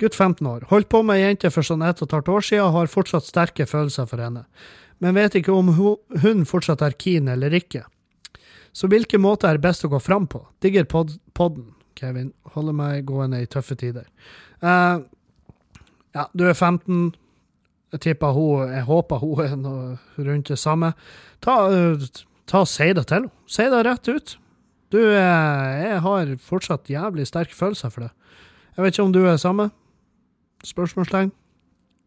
Gutt 0.00 0.16
15 0.16 0.46
år. 0.46 0.64
Holdt 0.70 0.88
på 0.92 1.02
med 1.04 1.20
ei 1.20 1.26
jente 1.26 1.50
for 1.52 1.66
sånn 1.66 1.84
ett 1.86 2.00
og 2.00 2.08
et 2.08 2.16
halvt 2.16 2.30
år 2.32 2.46
siden 2.48 2.64
og 2.66 2.78
har 2.78 2.92
fortsatt 2.92 3.28
sterke 3.28 3.66
følelser 3.68 4.08
for 4.10 4.24
henne, 4.24 4.46
men 5.04 5.18
vet 5.18 5.36
ikke 5.38 5.54
om 5.54 5.70
hun 6.22 6.46
fortsatt 6.48 6.82
er 6.86 6.96
keen 6.98 7.28
eller 7.32 7.54
ikke. 7.58 7.84
Så 8.72 8.88
hvilke 8.88 9.20
måter 9.20 9.52
er 9.52 9.60
best 9.62 9.84
å 9.84 9.92
gå 9.92 10.00
fram 10.00 10.26
på? 10.30 10.40
Digger 10.64 10.88
pod 10.88 11.12
podden, 11.36 11.68
Kevin. 12.02 12.32
Holder 12.54 12.76
meg 12.76 13.06
gående 13.08 13.40
i 13.42 13.48
tøffe 13.50 13.78
tider. 13.78 14.08
Uh, 14.62 15.02
ja, 16.12 16.26
du 16.36 16.44
er 16.50 16.54
15. 16.54 17.12
Jeg 17.92 18.00
tipper 18.00 18.32
hun 18.32 18.70
Jeg 18.72 18.86
håper 18.88 19.20
hun 19.20 19.42
er 19.44 19.56
noe 19.56 19.96
rundt 20.18 20.52
det 20.52 20.58
samme. 20.60 20.92
Ta, 21.44 21.58
uh, 21.70 22.24
ta 22.50 22.64
Si 22.68 22.90
det 22.92 23.06
til 23.06 23.22
henne. 23.22 23.34
Si 23.46 23.68
det 23.72 23.84
rett 23.86 24.08
ut. 24.10 24.38
Du, 24.92 24.98
uh, 24.98 25.16
jeg 25.16 26.00
har 26.04 26.34
fortsatt 26.42 26.90
jævlig 26.90 27.26
sterke 27.30 27.56
følelser 27.56 27.92
for 27.92 28.06
det. 28.06 28.12
Jeg 28.76 28.84
vet 28.84 28.94
ikke 28.96 29.06
om 29.06 29.14
du 29.14 29.22
er 29.26 29.40
samme? 29.40 29.70
Spørsmålstegn. 30.64 31.32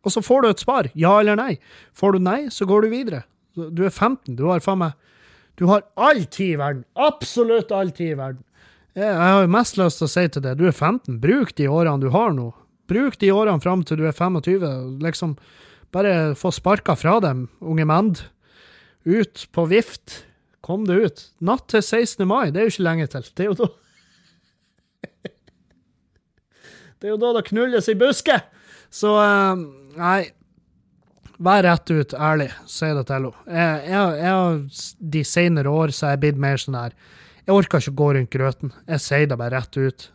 Og 0.05 0.13
så 0.13 0.21
får 0.21 0.41
du 0.41 0.49
et 0.49 0.61
svar, 0.61 0.89
ja 0.93 1.15
eller 1.19 1.37
nei. 1.39 1.55
Får 1.97 2.15
du 2.15 2.21
nei, 2.21 2.45
så 2.53 2.67
går 2.69 2.85
du 2.85 2.93
videre. 2.93 3.23
Du 3.55 3.85
er 3.85 3.89
15, 3.89 4.35
du 4.37 4.45
har 4.51 4.61
faen 4.63 4.81
meg 4.83 4.93
Du 5.55 5.69
har 5.69 5.85
all 5.95 6.25
tid 6.25 6.57
i 6.57 6.59
verden. 6.59 6.83
Absolutt 6.99 7.71
all 7.71 7.93
tid 7.95 8.11
i 8.13 8.17
verden. 8.19 8.43
Jeg, 8.95 9.11
har 9.11 9.41
jo 9.43 9.51
mest 9.51 9.75
lyst 9.75 9.99
til 9.99 10.07
å 10.07 10.11
si 10.11 10.21
til 10.31 10.43
deg, 10.45 10.55
du 10.55 10.69
er 10.69 10.75
15, 10.75 11.17
bruk 11.19 11.49
de 11.59 11.67
årene 11.67 11.99
du 11.99 12.07
har 12.13 12.31
nå. 12.31 12.53
Bruk 12.87 13.17
de 13.19 13.31
årene 13.33 13.59
fram 13.59 13.81
til 13.83 13.99
du 13.99 14.05
er 14.07 14.15
25. 14.15 14.63
Liksom, 15.03 15.33
bare 15.91 16.35
få 16.39 16.51
sparka 16.55 16.95
fra 16.95 17.17
dem, 17.23 17.49
unge 17.59 17.85
menn. 17.89 18.13
Ut 19.03 19.43
på 19.51 19.65
vift. 19.67 20.21
Kom 20.63 20.85
deg 20.87 21.09
ut. 21.09 21.25
Natt 21.43 21.67
til 21.73 21.83
16. 21.83 22.23
mai, 22.29 22.53
det 22.55 22.61
er 22.61 22.69
jo 22.69 22.73
ikke 22.75 22.87
lenge 22.87 23.09
til. 23.11 23.27
Det 23.35 23.43
er 23.43 23.51
jo 23.51 23.57
da 23.59 23.67
Det 26.95 27.09
er 27.09 27.11
jo 27.11 27.19
da 27.19 27.33
det 27.35 27.43
knulles 27.51 27.91
i 27.91 27.97
busket! 27.99 28.47
Så 28.95 29.11
uh, 29.11 29.59
nei. 29.99 30.31
Vær 31.35 31.65
rett 31.67 31.91
ut 31.91 32.15
ærlig, 32.15 32.47
si 32.71 32.87
det 32.95 33.03
til 33.09 33.27
henne. 33.27 33.35
Jeg, 33.51 34.07
jeg, 34.23 34.99
de 35.19 35.23
senere 35.27 35.67
år 35.83 35.91
så 35.91 36.07
er 36.07 36.15
jeg 36.15 36.21
blitt 36.23 36.39
mer 36.39 36.61
sånn 36.61 36.79
her 36.79 36.95
Jeg 37.45 37.53
orker 37.53 37.81
ikke 37.81 37.93
å 37.93 37.99
gå 37.99 38.11
rundt 38.17 38.33
grøten. 38.33 38.71
Jeg 38.89 39.03
sier 39.03 39.27
det 39.29 39.37
bare 39.37 39.53
rett 39.53 39.77
ut. 39.77 40.07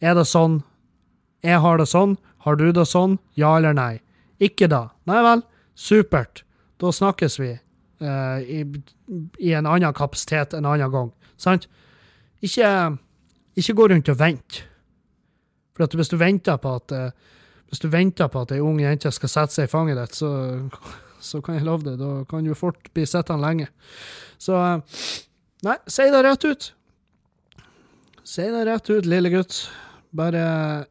Er 0.00 0.14
det 0.14 0.28
sånn? 0.30 0.60
Jeg 1.42 1.58
har 1.62 1.80
det 1.80 1.88
sånn. 1.90 2.16
Har 2.46 2.58
du 2.58 2.68
det 2.72 2.86
sånn? 2.86 3.18
Ja 3.38 3.56
eller 3.58 3.74
nei? 3.74 3.98
Ikke 4.42 4.68
da. 4.70 4.88
Nei 5.10 5.18
vel. 5.26 5.42
Supert. 5.78 6.44
Da 6.78 6.92
snakkes 6.94 7.38
vi 7.42 7.50
uh, 7.54 8.38
i, 8.42 8.62
i, 9.38 9.52
en 9.52 9.66
annen 9.66 9.94
kapasitet 9.94 10.54
en 10.54 10.68
annen 10.70 10.92
gang. 10.94 11.10
Sant? 11.38 11.66
Ikke, 12.44 12.70
ikke 13.58 13.74
gå 13.78 13.88
rundt 13.90 14.10
og 14.12 14.20
vente. 14.20 14.62
For 15.74 15.98
hvis 15.98 16.10
du 16.10 16.18
venter 16.18 16.58
på 16.62 16.76
at 16.78 16.94
uh, 16.94 17.34
hvis 17.68 17.82
du 17.82 17.90
venter 17.92 18.30
på 18.32 18.42
at 18.46 18.54
ei 18.54 18.62
ung 18.64 18.78
jente 18.80 19.10
skal 19.12 19.30
sette 19.30 19.58
seg 19.58 19.68
i 19.68 19.70
fanget 19.70 19.98
ditt, 19.98 20.16
så, 20.16 20.30
så 21.20 21.42
kan 21.44 21.58
jeg 21.58 21.66
love 21.66 21.84
deg, 21.84 21.98
da 22.00 22.22
kan 22.30 22.46
du 22.46 22.54
fort 22.56 22.88
bli 22.94 23.04
sittende 23.06 23.44
lenge. 23.44 23.68
Så 24.40 24.56
uh, 24.56 25.02
nei, 25.66 25.76
si 25.90 26.06
det 26.12 26.22
rett 26.24 26.44
ut. 26.44 26.74
Si 28.28 28.42
det 28.42 28.64
rett 28.68 28.90
ut, 28.90 29.06
lille 29.08 29.30
gutt. 29.32 29.70
Bare 30.16 30.42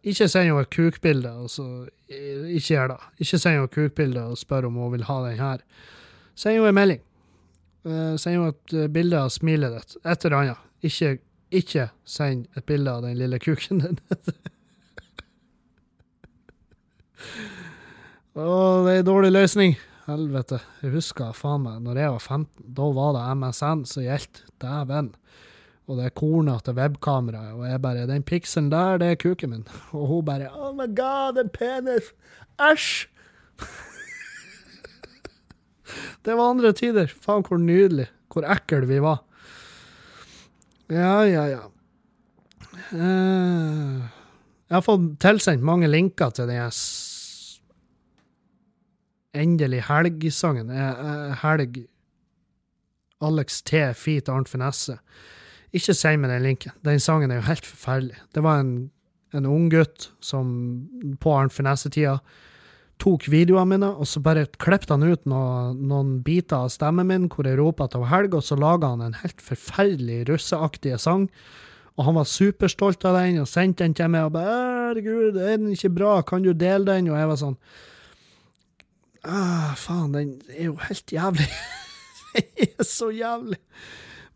ikke 0.06 0.28
send 0.30 0.48
henne 0.50 0.62
et 0.62 0.74
kukbilde, 0.74 1.30
altså. 1.44 1.86
Ikke 2.10 2.74
gjør 2.76 2.88
det. 2.94 2.98
Ikke 3.24 3.38
send 3.38 3.54
henne 3.56 3.68
et 3.70 3.76
kukbilde 3.76 4.24
og 4.32 4.38
spør 4.38 4.68
om 4.70 4.80
hun 4.82 4.94
vil 4.94 5.08
ha 5.10 5.18
den 5.26 5.40
her. 5.42 5.58
Send 6.36 6.54
henne 6.58 6.70
en 6.74 6.78
melding. 6.78 7.02
Uh, 7.88 8.16
send 8.20 8.34
henne 8.36 8.54
et 8.54 8.94
bilde 8.94 9.18
av 9.22 9.30
smilet 9.34 9.72
ditt. 9.78 9.98
Et 10.04 10.26
eller 10.26 10.38
annet. 10.42 10.60
Ikke, 10.86 11.18
ikke 11.52 11.86
send 12.06 12.46
et 12.58 12.66
bilde 12.70 12.92
av 12.92 13.02
den 13.06 13.18
lille 13.18 13.40
kuken 13.42 13.78
din. 13.86 14.00
Å, 18.38 18.86
det 18.86 18.92
er 18.92 19.00
en 19.02 19.08
dårlig 19.08 19.32
løsning. 19.34 19.74
Helvete. 20.08 20.62
Jeg 20.80 20.94
husker 20.94 21.34
faen 21.36 21.66
meg, 21.66 21.82
når 21.84 21.98
jeg 22.00 22.12
var 22.14 22.24
15, 22.24 22.68
da 22.78 22.86
var 22.96 23.16
det 23.18 23.24
MSN 23.42 23.82
som 23.90 24.06
gjaldt. 24.06 24.40
Dæven. 24.64 25.10
Og 25.88 26.00
det 26.00 26.06
er 26.08 26.14
kornete 26.16 26.74
webkamera, 26.76 27.42
og 27.56 27.66
jeg 27.68 27.82
bare 27.84 28.08
Den 28.08 28.24
pikselen 28.24 28.72
der, 28.72 29.00
det 29.00 29.12
er 29.12 29.20
kuken 29.20 29.52
min. 29.52 29.68
Og 29.96 30.08
hun 30.08 30.26
bare 30.26 30.52
Oh 30.52 30.74
my 30.76 30.88
god, 30.96 31.40
en 31.40 31.52
penis! 31.52 32.14
Æsj! 32.60 33.08
det 36.26 36.38
var 36.38 36.52
andre 36.52 36.72
tider. 36.72 37.08
Faen, 37.08 37.44
hvor 37.48 37.60
nydelig. 37.60 38.08
Hvor 38.32 38.48
ekkel 38.48 38.88
vi 38.88 39.02
var. 39.04 39.24
Ja, 40.90 41.20
ja, 41.28 41.46
ja. 41.52 41.64
Uh, 42.92 44.08
jeg 44.68 44.76
har 44.76 44.86
fått 44.86 45.20
tilsendt 45.20 45.68
mange 45.68 45.88
linker 45.92 46.32
til 46.32 46.48
den 46.48 46.72
endelig 49.38 49.86
helgsangen. 49.88 50.72
Helg 51.42 51.86
Alex 53.24 53.62
T. 53.66 53.94
Feet 53.98 54.30
Arnt 54.30 54.50
Finesse. 54.50 55.00
Ikke 55.76 55.96
si 55.98 56.14
meg 56.18 56.32
den 56.32 56.46
linken. 56.46 56.76
Den 56.86 57.02
sangen 57.04 57.32
er 57.32 57.42
jo 57.42 57.48
helt 57.50 57.66
forferdelig. 57.66 58.20
Det 58.36 58.44
var 58.46 58.62
en, 58.62 58.76
en 59.36 59.50
unggutt 59.50 60.12
som 60.24 60.52
på 61.22 61.34
Arnt 61.34 61.56
Finesse-tida 61.56 62.20
tok 63.02 63.28
videoene 63.30 63.76
mine, 63.76 63.90
og 63.94 64.08
så 64.10 64.22
bare 64.26 64.48
klippet 64.62 64.90
han 64.90 65.06
ut 65.06 65.28
noen, 65.30 65.78
noen 65.90 66.16
biter 66.26 66.66
av 66.66 66.72
stemmen 66.74 67.10
min 67.10 67.28
hvor 67.30 67.46
jeg 67.46 67.60
roper 67.60 67.86
at 67.86 67.94
det 67.94 68.02
var 68.02 68.14
helg, 68.16 68.38
og 68.38 68.46
så 68.46 68.58
laga 68.58 68.90
han 68.94 69.04
en 69.06 69.20
helt 69.22 69.44
forferdelig 69.44 70.24
russeaktig 70.32 70.96
sang. 71.02 71.28
Og 71.98 72.06
han 72.06 72.18
var 72.18 72.30
superstolt 72.30 73.06
av 73.10 73.18
den 73.20 73.42
og 73.42 73.50
sendte 73.50 73.86
den 73.86 73.96
til 73.98 74.10
meg 74.14 74.28
og 74.28 74.34
bare 74.38 74.58
'Herregud, 74.88 75.38
er 75.38 75.58
den 75.58 75.74
ikke 75.74 75.94
bra? 75.94 76.22
Kan 76.22 76.44
du 76.44 76.54
dele 76.54 76.86
den?' 76.86 77.10
Og 77.10 77.18
jeg 77.18 77.28
var 77.28 77.36
sånn 77.36 77.58
ah, 79.28 79.74
Faen, 79.80 80.14
den 80.16 80.36
er 80.54 80.72
jo 80.72 80.78
helt 80.88 81.14
jævlig. 81.14 81.48
den 82.36 82.76
er 82.80 82.88
så 82.88 83.12
jævlig. 83.12 83.60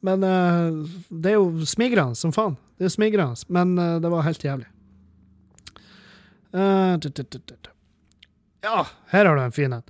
Men 0.01 0.23
uh, 0.25 0.87
det 1.09 1.33
er 1.33 1.37
jo 1.37 1.65
smigrende 1.69 2.17
som 2.17 2.33
faen. 2.33 2.57
Det 2.79 2.89
er 2.89 2.95
smigrende, 2.95 3.45
men 3.53 3.75
uh, 3.77 3.99
det 4.01 4.11
var 4.11 4.25
helt 4.25 4.45
jævlig. 4.45 4.69
Uh, 6.51 6.97
ja, 8.61 8.85
her 9.13 9.25
har 9.25 9.35
du 9.35 9.43
en 9.43 9.55
fin 9.55 9.73
en. 9.73 9.85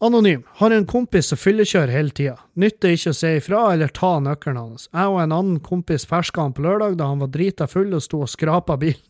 Anonym. 0.00 0.42
Har 0.60 0.70
en 0.70 0.86
kompis 0.86 1.26
som 1.32 1.38
fyllekjører 1.38 1.90
hele 1.90 2.10
tida. 2.14 2.36
Nytter 2.54 2.88
ikke 2.94 3.10
å 3.10 3.16
si 3.18 3.32
ifra 3.40 3.72
eller 3.72 3.90
ta 3.90 4.20
nøkkelen 4.22 4.60
hans. 4.60 4.86
Jeg 4.92 5.10
og 5.10 5.18
en 5.24 5.34
annen 5.34 5.60
kompis 5.64 6.06
ferska 6.06 6.44
han 6.44 6.54
på 6.54 6.62
lørdag 6.62 6.94
da 7.00 7.08
han 7.10 7.22
var 7.24 7.32
drita 7.34 7.66
full 7.66 7.90
og 7.96 8.04
sto 8.04 8.20
og 8.22 8.30
skrapa 8.30 8.76
bilen. 8.78 9.02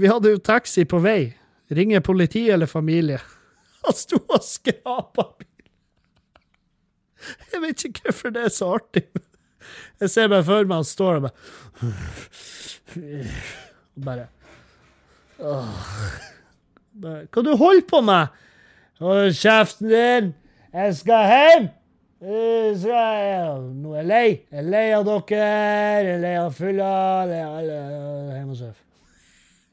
Vi 0.00 0.10
hadde 0.10 0.34
jo 0.34 0.42
taxi 0.42 0.84
på 0.84 0.98
vei. 1.04 1.36
Ringer 1.68 2.00
politi 2.00 2.50
eller 2.50 2.66
familie. 2.66 3.20
Han 3.86 3.94
sto 3.94 4.20
og 4.28 4.42
skrapa 4.44 5.28
bilen. 5.38 5.52
Jeg 7.52 7.62
vet 7.62 7.84
ikke 7.88 8.04
hvorfor 8.06 8.34
det 8.34 8.44
er 8.46 8.52
så 8.54 8.68
artig. 8.76 9.02
Jeg 10.00 10.12
ser 10.12 10.28
meg 10.30 10.44
for 10.46 10.68
meg 10.68 10.82
han 10.82 10.86
står 10.86 11.16
og 11.18 11.24
bare 11.26 11.32
Bare 14.06 14.26
Åh. 15.42 15.80
Hva 17.02 17.42
du 17.44 17.50
holder 17.58 17.82
på 17.90 18.00
med? 18.06 18.36
Hold 19.02 19.34
kjeften 19.36 19.90
din! 19.90 20.30
Jeg 20.72 20.94
skal 20.96 21.26
hjem! 21.32 21.66
Jeg 22.26 22.78
skal, 22.80 23.66
nå 23.76 23.92
er 23.92 23.98
jeg 23.98 24.08
lei. 24.08 24.28
Jeg 24.48 24.62
er 24.62 24.68
lei 24.72 24.84
av 24.96 25.04
dere. 25.04 25.40
Jeg 26.00 26.06
er 26.14 26.22
lei 26.22 26.32
av 26.40 26.54
fylla. 26.56 26.92
Hjem 27.28 28.54
og 28.54 28.56
sov. 28.62 28.78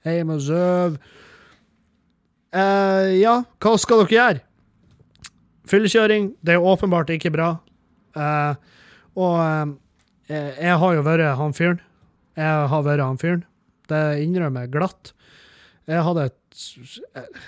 Hjem 0.04 0.34
og 0.36 0.42
sov. 0.44 0.98
Uh, 2.54 3.10
ja, 3.18 3.40
hva 3.64 3.74
skal 3.82 4.04
dere 4.04 4.14
gjøre? 4.14 4.44
Fyllekjøring, 5.70 6.34
det 6.46 6.54
er 6.54 6.68
åpenbart 6.70 7.10
ikke 7.16 7.32
bra. 7.34 7.56
Uh, 8.14 8.54
og 9.18 9.40
uh, 9.42 9.74
jeg 10.30 10.78
har 10.84 10.94
jo 10.94 11.06
vært 11.06 11.26
han 11.40 11.56
fyren. 11.58 11.82
Jeg 12.38 12.70
har 12.70 12.86
vært 12.86 13.02
han 13.02 13.18
fyren. 13.22 13.44
Det 13.90 14.04
innrømmer 14.22 14.68
jeg 14.68 14.74
glatt. 14.76 15.14
Jeg 15.90 16.06
hadde 16.06 16.30
et 16.30 17.40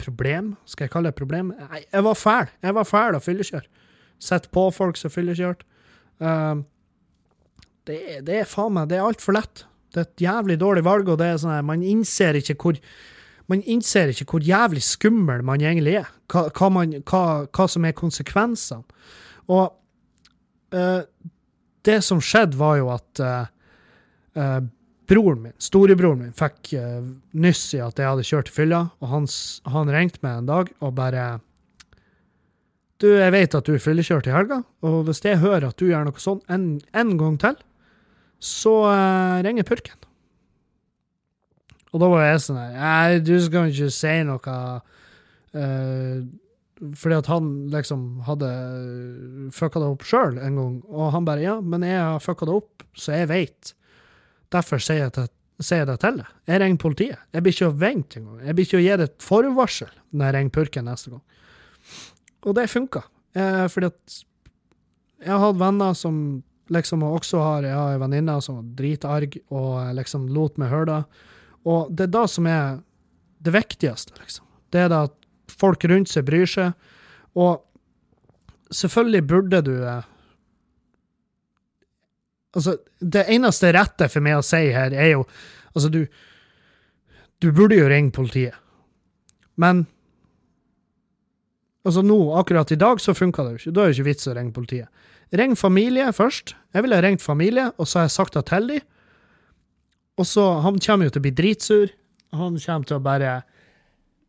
problem, 0.00 0.54
skal 0.64 0.86
jeg 0.86 0.94
kalle 0.94 1.10
det 1.10 1.16
et 1.16 1.20
problem? 1.20 1.52
Nei, 1.68 1.82
jeg 1.84 2.06
var 2.06 2.18
fæl. 2.18 2.50
Jeg 2.64 2.76
var 2.78 2.88
fæl 2.88 3.18
å 3.18 3.22
fyllekjøre. 3.22 3.84
Sett 4.22 4.48
på 4.54 4.64
folk 4.74 4.98
som 4.98 5.12
fyllekjørte. 5.12 5.68
Uh, 6.24 6.64
det, 7.88 8.00
det 8.26 8.40
er 8.42 8.48
faen 8.48 8.74
meg 8.74 8.88
Det 8.90 8.98
er 8.98 9.06
altfor 9.06 9.36
lett. 9.36 9.66
Det 9.92 10.00
er 10.00 10.08
et 10.08 10.24
jævlig 10.24 10.58
dårlig 10.60 10.84
valg, 10.88 11.08
og 11.12 11.20
det 11.20 11.28
er 11.28 11.38
sånn 11.40 11.54
her, 11.54 11.68
man 11.68 11.84
innser 11.84 12.36
ikke 12.40 12.56
hvor 12.60 12.80
man 13.48 13.64
innser 13.64 14.12
ikke 14.12 14.26
hvor 14.28 14.44
jævlig 14.44 14.82
skummel 14.84 15.42
man 15.46 15.62
egentlig 15.64 15.98
er. 16.02 16.08
Hva, 16.28 16.48
hva, 16.52 16.68
man, 16.72 16.94
hva, 17.08 17.22
hva 17.48 17.66
som 17.70 17.86
er 17.88 17.96
konsekvensene. 17.96 18.84
Og 19.48 19.70
uh, 20.76 21.02
det 21.88 22.00
som 22.04 22.20
skjedde, 22.20 22.58
var 22.60 22.76
jo 22.80 22.90
at 22.92 23.22
uh, 23.24 24.58
broren 25.08 25.46
min, 25.46 25.56
storebroren 25.62 26.26
min, 26.26 26.34
fikk 26.36 26.74
uh, 26.76 27.00
nyss 27.40 27.70
i 27.78 27.82
at 27.84 28.00
jeg 28.00 28.10
hadde 28.10 28.26
kjørt 28.28 28.52
i 28.52 28.56
fylla, 28.58 28.82
og 29.00 29.12
han, 29.14 29.28
han 29.72 29.92
ringte 29.94 30.20
meg 30.26 30.42
en 30.42 30.50
dag 30.50 30.72
og 30.84 30.96
bare 30.98 31.28
Du, 32.98 33.06
jeg 33.14 33.30
vet 33.30 33.54
at 33.54 33.64
du 33.64 33.76
er 33.76 33.80
fyllekjørt 33.80 34.26
i 34.26 34.34
helga, 34.34 34.60
og 34.82 35.06
hvis 35.06 35.22
jeg 35.24 35.38
hører 35.38 35.70
at 35.70 35.78
du 35.78 35.86
gjør 35.86 36.08
noe 36.08 36.20
sånn 36.20 36.42
en, 36.50 36.68
en 36.92 37.16
gang 37.20 37.38
til, 37.40 37.56
så 38.42 38.74
uh, 38.90 39.38
ringer 39.46 39.64
purken. 39.64 40.07
Og 41.92 42.02
da 42.02 42.10
var 42.12 42.26
jeg 42.26 42.42
sånn 42.44 42.60
her 42.60 42.76
Nei, 42.76 43.18
du 43.24 43.34
skal 43.40 43.70
ikke 43.72 43.88
si 43.94 44.14
noe 44.28 44.56
uh, 45.56 46.18
Fordi 47.00 47.16
at 47.16 47.30
han 47.32 47.48
liksom 47.72 48.04
hadde 48.28 48.50
fucka 49.56 49.80
det 49.80 49.88
opp 49.88 50.04
sjøl 50.06 50.38
en 50.42 50.60
gang. 50.60 50.76
Og 50.92 51.10
han 51.14 51.26
bare 51.28 51.46
Ja, 51.46 51.58
men 51.60 51.86
jeg 51.86 51.98
har 51.98 52.22
fucka 52.22 52.48
det 52.48 52.56
opp, 52.60 52.86
så 52.98 53.16
jeg 53.16 53.30
veit. 53.32 53.72
Derfor 54.54 54.80
sier 54.82 55.06
jeg, 55.06 55.14
til, 55.16 55.30
sier 55.64 55.88
det 55.88 55.98
til 56.04 56.20
deg. 56.20 56.36
Jeg 56.48 56.62
ringer 56.62 56.82
politiet. 56.82 57.24
Jeg 57.34 57.44
blir 57.44 57.56
ikke 57.56 57.70
å 57.72 57.78
vente 57.80 58.20
engang. 58.20 58.44
Jeg 58.46 58.56
blir 58.56 58.68
ikke 58.68 58.78
å 58.78 58.84
gi 58.84 58.94
det 59.00 59.08
et 59.08 59.24
forvarsel 59.26 59.90
når 60.12 60.28
jeg 60.28 60.36
ringer 60.36 60.54
purken 60.54 60.88
neste 60.88 61.12
gang. 61.12 61.24
Og 62.46 62.54
det 62.56 62.68
funka. 62.70 63.02
Eh, 63.36 63.64
fordi 63.72 63.90
at 63.90 64.20
jeg 65.18 65.32
har 65.34 65.42
hatt 65.42 65.58
venner 65.60 65.96
som 65.98 66.20
liksom 66.68 67.02
også 67.02 67.40
har 67.40 67.64
Jeg 67.64 67.74
har 67.74 67.94
en 67.94 68.02
venninne 68.02 68.34
som 68.44 68.58
var 68.58 68.64
dritarg 68.76 69.38
og 69.48 69.94
liksom 69.96 70.28
lot 70.28 70.58
meg 70.60 70.70
høre 70.72 70.88
det. 70.90 71.02
Og 71.66 71.90
det 71.90 72.08
er 72.08 72.12
det 72.14 72.26
som 72.30 72.46
er 72.46 72.78
det 73.44 73.54
viktigste, 73.54 74.14
liksom. 74.18 74.44
Det 74.72 74.84
er 74.84 74.92
det 74.92 75.00
at 75.08 75.14
folk 75.58 75.84
rundt 75.88 76.10
seg 76.10 76.26
bryr 76.28 76.46
seg. 76.48 76.72
Og 77.38 77.62
selvfølgelig 78.74 79.26
burde 79.26 79.64
du 79.64 79.74
eh, 79.82 80.06
Altså, 82.56 82.78
det 82.98 83.26
eneste 83.28 83.68
rette 83.76 84.06
for 84.08 84.24
meg 84.24 84.38
å 84.38 84.44
si 84.44 84.70
her, 84.72 84.94
er 84.96 85.12
jo 85.12 85.26
Altså, 85.74 85.90
du 85.92 86.06
Du 87.38 87.52
burde 87.52 87.76
jo 87.76 87.86
ringe 87.86 88.10
politiet. 88.10 88.56
Men 89.56 89.86
Altså 91.86 92.02
nå, 92.02 92.16
akkurat 92.36 92.72
i 92.72 92.76
dag, 92.76 93.00
så 93.00 93.14
funka 93.14 93.44
det 93.44 93.50
jo 93.52 93.58
ikke. 93.60 93.72
Da 93.72 93.80
er 93.80 93.86
det 93.86 93.96
ikke 93.96 94.08
vits 94.08 94.28
å 94.28 94.34
ringe 94.36 94.52
politiet. 94.52 94.88
Ring 95.32 95.54
familie 95.56 96.08
først. 96.12 96.54
Jeg 96.74 96.84
ville 96.84 96.98
ringt 97.00 97.22
familie, 97.22 97.70
og 97.78 97.88
så 97.88 98.00
har 98.00 98.08
jeg 98.08 98.16
sagt 98.16 98.34
det 98.36 98.42
til 98.50 98.66
dem. 98.68 98.82
Og 100.18 100.26
så 100.26 100.44
Han 100.64 100.78
kommer 100.82 101.08
jo 101.08 101.14
til 101.14 101.22
å 101.22 101.26
bli 101.28 101.34
dritsur. 101.40 101.92
Han 102.36 102.58
kommer 102.58 102.88
til 102.88 102.98
å 102.98 103.04
bare 103.04 103.42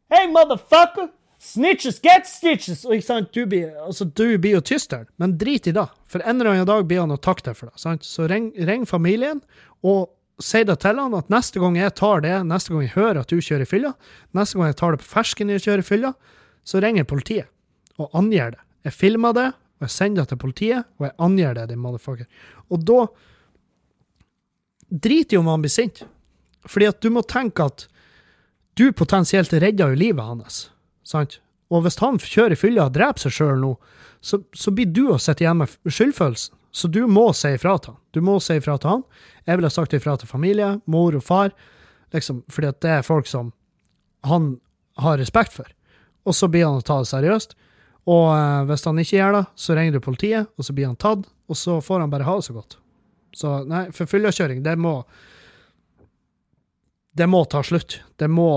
Hey, 0.09 0.29
motherfucker! 0.33 1.09
Snitches 1.39 2.01
get 2.03 2.27
stitches! 2.27 2.81
Og 2.83 2.97
ikke 2.97 3.05
sant, 3.05 3.29
du 3.31 3.45
blir, 3.47 3.69
altså, 3.85 4.03
du 4.03 4.37
blir 4.41 4.57
jo 4.57 4.63
tysteren, 4.65 5.07
men 5.21 5.37
drit 5.39 5.69
i 5.69 5.73
det. 5.75 5.85
For 6.11 6.19
en 6.25 6.39
eller 6.41 6.51
annen 6.51 6.67
dag 6.67 6.87
blir 6.89 6.99
han 7.03 7.13
å 7.15 7.19
takke 7.21 7.45
deg 7.45 7.55
for 7.55 7.69
det. 7.69 7.79
sant? 7.79 8.03
Så 8.03 8.25
ring, 8.27 8.49
ring 8.67 8.83
familien, 8.89 9.39
og 9.85 10.09
si 10.43 10.65
det 10.67 10.79
til 10.83 10.99
han 10.99 11.15
at 11.15 11.31
neste 11.31 11.61
gang 11.61 11.77
jeg 11.79 11.93
tar 11.99 12.25
det, 12.25 12.33
neste 12.47 12.73
gang 12.73 12.83
jeg 12.83 12.95
hører 12.95 13.21
at 13.21 13.31
du 13.31 13.39
kjører 13.39 13.69
fylla, 13.69 13.93
neste 14.35 14.59
gang 14.59 14.71
jeg 14.71 14.79
tar 14.81 14.95
det 14.95 15.01
på 15.03 15.09
fersken 15.13 15.53
jeg 15.53 15.63
kjører 15.67 15.87
fylla, 15.87 16.13
så 16.67 16.83
ringer 16.83 17.07
politiet 17.07 17.47
og 17.99 18.11
angir 18.15 18.55
det. 18.55 18.61
Jeg 18.89 18.95
filmer 18.95 19.35
det, 19.35 19.47
og 19.79 19.87
jeg 19.87 19.95
sender 19.95 20.25
det 20.25 20.33
til 20.33 20.41
politiet, 20.43 20.87
og 20.99 21.07
jeg 21.07 21.15
angir 21.23 21.55
det, 21.55 21.69
din 21.71 21.81
motherfucker. 21.83 22.27
Og 22.71 22.83
da 22.87 23.01
driter 24.89 25.37
i 25.37 25.39
om 25.39 25.47
han 25.47 25.63
blir 25.63 25.73
sint. 25.73 26.03
Fordi 26.67 26.89
at 26.89 27.01
du 27.01 27.09
må 27.13 27.23
tenke 27.27 27.65
at 27.69 27.87
du 28.79 28.89
potensielt 28.95 29.53
redder 29.53 29.91
jo 29.91 29.99
livet 29.99 30.25
hans. 30.25 30.69
Sant? 31.05 31.39
Og 31.69 31.83
hvis 31.85 31.99
han 32.01 32.19
kjører 32.21 32.55
i 32.55 32.59
fylla 32.59 32.87
og 32.87 32.95
dreper 32.95 33.25
seg 33.25 33.35
sjøl 33.35 33.59
nå, 33.61 33.73
så, 34.21 34.41
så 34.53 34.71
blir 34.75 34.89
du 34.91 35.05
å 35.13 35.19
sitte 35.21 35.45
igjen 35.45 35.61
med 35.61 35.75
skyldfølelsen. 35.87 36.55
Så 36.71 36.87
du 36.93 37.01
må 37.09 37.31
si 37.33 37.49
ifra 37.55 37.77
til 37.81 37.95
han. 37.95 38.01
Du 38.13 38.21
må 38.21 38.37
si 38.43 38.59
ifra 38.59 38.75
til 38.77 38.91
han. 38.91 39.03
Jeg 39.47 39.57
ville 39.57 39.71
sagt 39.73 39.95
ifra 39.97 40.15
til 40.19 40.29
familie, 40.29 40.75
mor 40.85 41.15
og 41.17 41.23
far, 41.25 41.53
liksom, 42.13 42.43
fordi 42.51 42.69
at 42.69 42.81
det 42.85 42.91
er 42.93 43.07
folk 43.07 43.29
som 43.29 43.51
han 44.27 44.51
har 45.01 45.17
respekt 45.17 45.55
for. 45.55 45.69
Og 46.27 46.35
så 46.37 46.49
blir 46.51 46.67
han 46.67 46.81
å 46.81 46.85
ta 46.85 46.99
det 47.01 47.09
seriøst. 47.09 47.55
Og 48.09 48.27
eh, 48.35 48.67
hvis 48.69 48.85
han 48.85 49.01
ikke 49.01 49.17
gjør 49.17 49.35
det, 49.39 49.43
så 49.59 49.77
ringer 49.77 49.97
du 49.97 50.03
politiet, 50.03 50.51
og 50.57 50.67
så 50.67 50.75
blir 50.75 50.89
han 50.89 50.99
tatt, 50.99 51.25
og 51.49 51.57
så 51.57 51.79
får 51.83 52.05
han 52.05 52.13
bare 52.13 52.27
ha 52.27 52.37
det 52.37 52.45
så 52.47 52.55
godt. 52.55 52.77
Så 53.35 53.59
nei, 53.69 53.87
for 53.95 54.09
fyllekjøring, 54.09 54.63
det 54.65 54.77
må 54.79 55.03
Det 57.19 57.27
må 57.27 57.43
ta 57.45 57.63
slutt. 57.65 57.99
Det 58.15 58.29
må 58.31 58.49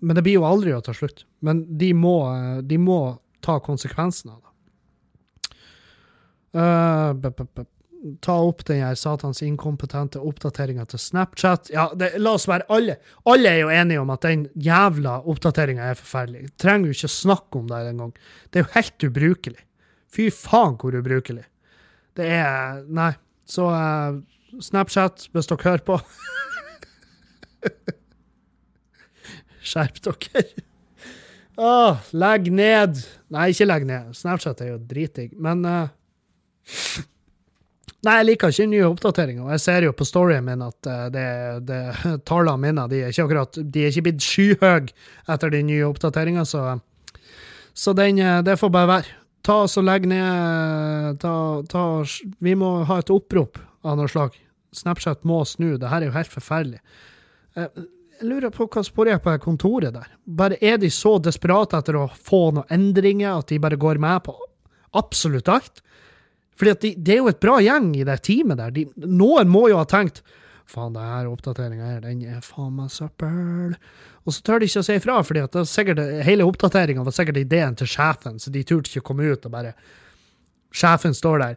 Men 0.00 0.16
det 0.16 0.22
blir 0.22 0.38
jo 0.38 0.46
aldri 0.46 0.74
å 0.74 0.80
ta 0.84 0.94
slutt. 0.94 1.24
Men 1.40 1.64
de 1.78 1.92
må, 1.94 2.16
de 2.62 2.78
må 2.78 3.18
ta 3.42 3.58
konsekvensen 3.60 4.30
av 4.30 4.40
det. 4.40 4.52
Eh, 6.52 7.64
ta 8.20 8.34
opp 8.34 8.64
den 8.66 8.82
her 8.82 8.94
satans 8.98 9.42
inkompetente 9.42 10.20
oppdateringa 10.20 10.84
til 10.90 10.98
Snapchat. 10.98 11.70
Ja, 11.72 11.88
det, 11.96 12.12
la 12.18 12.34
oss 12.36 12.48
være 12.50 12.66
alle 12.72 12.96
Alle 13.30 13.52
er 13.52 13.60
jo 13.62 13.70
enige 13.70 14.02
om 14.02 14.10
at 14.14 14.26
den 14.26 14.46
jævla 14.58 15.20
oppdateringa 15.30 15.90
er 15.90 15.98
forferdelig. 15.98 16.50
Trenger 16.60 16.90
jo 16.90 16.96
ikke 16.98 17.12
snakke 17.14 17.60
om 17.60 17.68
det 17.70 17.82
engang. 17.92 18.14
Det 18.50 18.60
er 18.60 18.66
jo 18.66 18.74
helt 18.76 19.06
ubrukelig. 19.08 19.66
Fy 20.12 20.28
faen 20.34 20.76
hvor 20.80 20.98
ubrukelig. 20.98 21.46
Det 22.18 22.26
er 22.28 22.82
Nei. 22.92 23.12
Så 23.52 23.68
uh, 23.68 24.20
Snapchat, 24.62 25.28
hvis 25.32 25.48
dere 25.50 25.66
hører 25.66 25.84
på 25.86 25.98
Skjerp 29.62 30.00
dere. 30.02 30.44
Oh, 31.60 32.00
legg 32.16 32.48
ned. 32.50 32.98
Nei, 33.32 33.50
ikke 33.52 33.68
legg 33.68 33.84
ned. 33.86 34.12
Snapchat 34.16 34.62
er 34.64 34.72
jo 34.72 34.78
dritdigg, 34.88 35.34
men 35.36 35.66
uh, 35.68 35.88
Nei, 38.02 38.16
jeg 38.18 38.26
liker 38.32 38.50
ikke 38.50 38.64
nye 38.66 38.86
oppdateringer. 38.88 39.50
Jeg 39.54 39.62
ser 39.62 39.84
jo 39.86 39.92
på 39.94 40.06
storyen 40.08 40.42
min 40.42 40.62
at 40.64 40.88
eh, 40.90 41.04
det, 41.14 41.26
det, 41.68 41.82
tallene 42.26 42.58
mine 42.58 42.86
de 42.90 42.98
er 42.98 43.12
ikke 43.14 43.28
akkurat, 43.28 43.58
de 43.62 43.84
er 43.84 43.92
ikke 43.92 44.08
blitt 44.08 44.24
skyhøye 44.26 44.88
etter 45.30 45.52
de 45.54 45.60
nye 45.68 45.84
oppdateringene, 45.86 46.42
så, 46.42 46.64
så 47.78 47.94
den, 47.94 48.18
det 48.42 48.58
får 48.58 48.72
bare 48.74 48.90
være. 48.90 49.21
Ta 49.42 49.62
oss 49.64 49.74
og 49.80 49.86
Legg 49.88 50.06
ned 50.06 51.18
ta, 51.22 51.34
ta, 51.68 51.84
Vi 52.42 52.54
må 52.58 52.84
ha 52.86 52.98
et 53.02 53.10
opprop 53.10 53.58
av 53.82 53.98
noe 53.98 54.10
slag. 54.10 54.36
Snapchat 54.72 55.24
må 55.28 55.42
snu. 55.48 55.74
Det 55.78 55.90
her 55.90 56.02
er 56.02 56.10
jo 56.10 56.16
helt 56.16 56.32
forferdelig. 56.32 56.78
Eh, 57.56 57.82
Jeg 58.22 58.28
lurer 58.30 58.52
på 58.54 58.68
hva 58.70 58.84
spør 58.86 59.10
jeg 59.10 59.22
på 59.24 59.32
kontoret 59.42 59.94
der. 59.96 60.06
Bare 60.24 60.58
Er 60.62 60.78
de 60.78 60.90
så 60.94 61.16
desperate 61.18 61.80
etter 61.80 61.98
å 61.98 62.06
få 62.14 62.52
noen 62.54 62.70
endringer 62.70 63.40
at 63.40 63.48
de 63.50 63.58
bare 63.58 63.76
går 63.76 63.98
med 63.98 64.22
på 64.28 64.36
absolutt 64.94 65.48
alt? 65.50 65.82
Fordi 66.54 66.74
de, 66.78 66.94
det 67.02 67.14
er 67.16 67.18
jo 67.18 67.32
et 67.32 67.40
bra 67.42 67.58
gjeng 67.64 67.90
i 67.96 68.04
det 68.06 68.20
teamet 68.22 68.60
der. 68.60 68.70
De, 68.70 68.86
noen 68.94 69.50
må 69.50 69.66
jo 69.72 69.80
ha 69.80 69.84
tenkt 69.88 70.22
faen, 70.72 70.94
det 70.96 71.04
her 71.04 71.28
oppdateringa 71.30 71.90
her, 71.94 72.04
den 72.04 72.22
er 72.26 72.44
faen 72.44 72.74
meg 72.78 72.92
søppel. 72.92 73.74
Og 74.26 74.34
så 74.34 74.44
tør 74.46 74.62
de 74.62 74.70
ikke 74.70 74.82
å 74.82 74.86
si 74.86 74.96
ifra, 74.98 75.18
sikkert, 75.68 76.00
hele 76.26 76.46
oppdateringa 76.48 77.04
var 77.04 77.14
sikkert 77.16 77.42
ideen 77.42 77.76
til 77.78 77.90
sjefen, 77.90 78.40
så 78.42 78.52
de 78.54 78.64
turte 78.66 78.90
ikke 78.90 79.04
å 79.04 79.10
komme 79.12 79.28
ut 79.32 79.46
og 79.48 79.54
bare 79.54 79.76
Sjefen 80.72 81.12
står 81.12 81.42
der. 81.42 81.56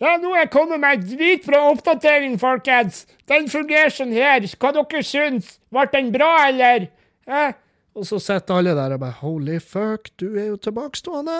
Ja, 0.00 0.16
nå 0.20 0.34
er 0.34 0.42
jeg 0.44 0.52
kommet 0.52 0.80
med 0.80 1.04
dritbra 1.08 1.62
oppdatering, 1.70 2.38
folkens. 2.40 3.06
Den 3.28 3.48
fungerer 3.52 3.92
sånn 3.92 4.12
her. 4.16 4.44
Hva 4.60 4.72
dere 4.76 5.02
syns? 5.04 5.54
Ble 5.72 5.86
den 5.92 6.10
bra, 6.12 6.30
eller? 6.50 6.88
Eh? 7.24 7.56
Og 7.96 8.04
så 8.04 8.20
sitter 8.20 8.58
alle 8.58 8.74
der 8.76 8.92
og 8.92 9.00
bare 9.00 9.16
holy 9.22 9.56
fuck, 9.60 10.10
du 10.20 10.36
er 10.36 10.50
jo 10.50 10.58
tilbakestående. 10.60 11.36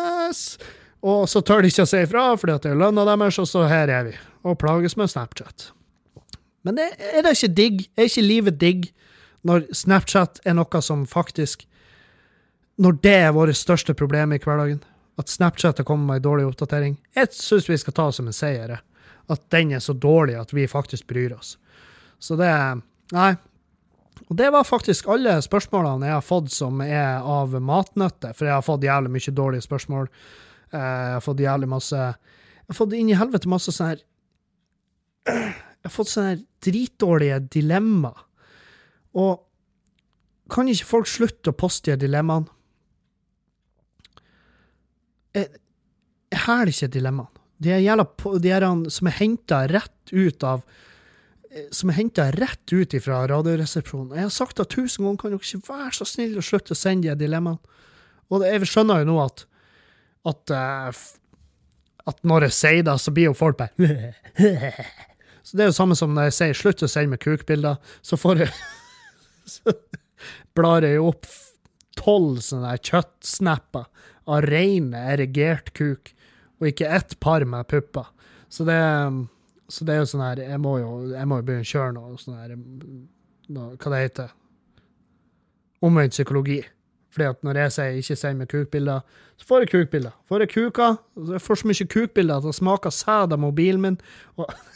Og 1.04 1.26
så 1.28 1.42
tør 1.44 1.64
de 1.64 1.72
ikke 1.72 1.84
å 1.84 1.90
si 1.90 2.00
ifra, 2.00 2.30
fordi 2.40 2.56
at 2.56 2.64
det 2.64 2.72
er 2.72 2.80
lønna 2.80 3.04
deres, 3.04 3.40
og 3.42 3.50
så 3.50 3.66
her 3.68 3.92
er 3.92 4.08
vi. 4.08 4.14
Og 4.48 4.56
plages 4.62 4.96
med 4.96 5.12
Snapchat. 5.12 5.70
Men 6.66 6.80
er 6.82 7.22
det 7.22 7.36
ikke 7.36 7.54
digg? 7.54 7.86
Er 7.96 8.10
ikke 8.10 8.26
livet 8.26 8.58
digg 8.60 8.88
når 9.46 9.68
Snapchat 9.76 10.40
er 10.44 10.56
noe 10.58 10.80
som 10.82 11.04
faktisk 11.06 11.62
Når 12.82 12.98
det 13.04 13.14
er 13.22 13.32
vårt 13.32 13.56
største 13.56 13.94
problem 13.96 14.34
i 14.34 14.40
hverdagen? 14.42 14.82
At 15.16 15.30
Snapchat 15.32 15.78
har 15.80 15.86
kommet 15.88 16.10
med 16.10 16.18
en 16.18 16.26
dårlig 16.26 16.46
oppdatering? 16.50 16.98
Jeg 17.16 17.30
syns 17.32 17.70
vi 17.70 17.78
skal 17.80 17.94
ta 17.96 18.10
som 18.12 18.26
en 18.28 18.36
seier. 18.36 18.74
At 19.32 19.46
den 19.54 19.72
er 19.72 19.80
så 19.80 19.94
dårlig 19.96 20.34
at 20.36 20.52
vi 20.52 20.66
faktisk 20.68 21.06
bryr 21.08 21.32
oss. 21.38 21.54
Så 22.18 22.36
det 22.36 22.50
Nei. 23.14 23.36
Og 24.26 24.34
det 24.36 24.48
var 24.50 24.64
faktisk 24.66 25.06
alle 25.12 25.36
spørsmålene 25.44 26.08
jeg 26.08 26.16
har 26.16 26.24
fått 26.24 26.50
som 26.50 26.80
er 26.82 27.22
av 27.22 27.52
matnøtter, 27.62 28.32
for 28.34 28.48
jeg 28.48 28.56
har 28.56 28.64
fått 28.66 28.84
jævlig 28.84 29.12
mye 29.14 29.34
dårlige 29.36 29.62
spørsmål. 29.62 30.08
Eh, 30.72 30.80
Jeg 30.80 31.12
har 31.14 31.22
fått 31.22 31.40
jævlig 31.44 31.68
masse 31.70 31.96
Jeg 31.96 32.68
har 32.72 32.74
fått 32.80 32.96
inn 32.98 33.10
i 33.12 33.14
helvete 33.16 33.48
masse 33.48 33.72
sånn 33.72 33.94
her 33.94 34.02
Jeg 35.83 35.91
har 35.91 35.95
fått 35.95 36.12
sånne 36.12 36.39
dritdårlige 36.64 37.41
dilemma 37.55 38.12
Og 39.16 39.43
kan 40.53 40.68
ikke 40.70 40.89
folk 40.89 41.11
slutte 41.11 41.51
å 41.51 41.59
poste 41.59 41.95
de 41.95 42.07
dilemmaene? 42.07 42.53
Jeg, 45.37 45.49
jeg 46.33 46.43
hæler 46.47 46.70
ikke 46.72 46.93
dilemmaene. 46.95 47.43
De 47.62 47.72
er 47.72 47.83
er 47.83 48.66
han 48.66 48.85
som 48.93 49.09
er 49.09 49.16
henta 49.16 49.62
rett 49.70 50.12
ut 50.12 50.45
av 50.45 50.62
eh, 51.51 51.66
Som 51.72 51.91
er 51.91 51.99
henta 51.99 52.29
rett 52.31 52.72
ut 52.72 52.95
fra 53.03 53.24
Radioresepsjonen. 53.27 54.14
Jeg 54.14 54.29
har 54.29 54.31
sagt 54.35 54.57
det 54.61 54.68
tusen 54.70 55.05
ganger, 55.05 55.18
kan 55.18 55.35
dere 55.35 55.41
ikke 55.43 55.72
være 55.72 55.93
så 55.97 56.05
snill 56.05 56.39
å 56.39 56.45
slutte 56.45 56.77
å 56.77 56.79
sende 56.79 57.11
de 57.11 57.27
dilemmaene? 57.27 57.59
Og 58.31 58.43
jeg 58.43 58.66
skjønner 58.66 59.03
jo 59.03 59.12
nå 59.12 59.20
at 59.24 59.47
at, 60.27 60.51
eh, 60.51 61.03
at 62.11 62.24
når 62.27 62.49
jeg 62.49 62.57
sier 62.57 62.87
det, 62.87 62.97
så 63.01 63.12
blir 63.14 63.31
jo 63.31 63.37
folk 63.39 63.61
bare 63.61 63.70
Så 65.47 65.55
det 65.55 65.62
er 65.62 65.70
jo 65.70 65.76
samme 65.78 65.94
som 65.94 66.14
når 66.14 66.28
jeg 66.28 66.36
sier 66.40 66.59
'slutt 66.59 66.82
å 66.82 66.90
sende 66.90 67.14
meg 67.14 67.22
kukbilder', 67.22 67.78
så 68.03 68.18
får 68.18 68.42
jeg 68.44 68.53
Så 69.47 69.72
blar 70.59 70.82
jeg 70.82 70.97
jo 70.97 71.07
opp 71.12 71.26
tolv 71.97 72.40
sånne 72.42 72.72
kjøttsnapper 72.82 73.86
av 74.26 74.42
reine, 74.42 74.99
erigert 75.12 75.70
kuk, 75.76 76.11
og 76.59 76.72
ikke 76.72 76.90
ett 76.99 77.14
par 77.22 77.44
med 77.47 77.68
pupper. 77.70 78.09
Så 78.51 78.66
det, 78.66 78.80
så 79.70 79.86
det 79.86 79.94
er 79.94 80.03
jo 80.03 80.09
sånn 80.11 80.24
her 80.24 80.42
Jeg 80.42 80.59
må 80.62 80.76
jo, 80.78 80.90
jeg 81.12 81.28
må 81.28 81.38
jo 81.38 81.47
begynne 81.47 81.66
å 81.66 81.70
kjøre 81.70 81.94
noe 81.94 82.18
sånn 82.18 82.38
her 82.38 82.55
noe, 82.57 83.76
Hva 83.76 83.92
det 83.92 84.03
heter 84.05 84.34
Omvendt 85.84 86.14
psykologi. 86.14 86.61
Fordi 87.12 87.26
at 87.30 87.42
når 87.44 87.59
jeg 87.62 87.72
sier 87.72 87.97
'ikke 87.97 88.16
send 88.16 88.38
meg 88.38 88.49
kukbilder', 88.49 89.03
så 89.36 89.47
får 89.47 89.61
jeg 89.61 89.70
kukbilder. 89.70 90.14
Får 90.28 90.40
jeg 90.40 90.49
kuker, 90.49 90.97
jeg 91.32 91.40
får 91.40 91.55
så 91.61 91.68
mye 91.68 91.88
kukbilder 91.94 92.36
at 92.36 92.42
det 92.42 92.55
smaker 92.55 92.90
sæd 92.90 93.32
av 93.32 93.38
mobilen 93.38 93.80
min. 93.80 94.01
Og 94.36 94.47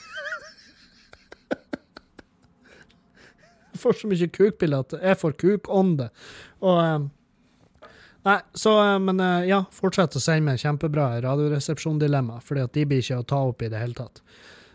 får 3.83 3.99
så 4.01 4.11
mye 4.11 4.29
kukbilder 4.35 4.85
at 4.85 4.95
jeg 5.01 5.21
får 5.21 5.35
kukånde. 5.41 6.11
Og 6.65 6.85
eh, 6.85 7.09
Nei, 8.29 8.37
så 8.53 8.75
eh, 8.83 8.99
Men 9.01 9.21
eh, 9.25 9.49
ja, 9.49 9.63
fortsett 9.73 10.17
å 10.17 10.21
sende 10.23 10.51
meg 10.51 10.61
kjempebra 10.61 11.15
Radioresepsjon-dilemma, 11.25 12.41
fordi 12.45 12.65
at 12.67 12.75
de 12.77 12.87
blir 12.89 13.01
ikke 13.01 13.23
å 13.23 13.29
ta 13.33 13.43
opp 13.49 13.65
i 13.65 13.71
det 13.73 13.81
hele 13.81 13.97
tatt. 13.97 14.21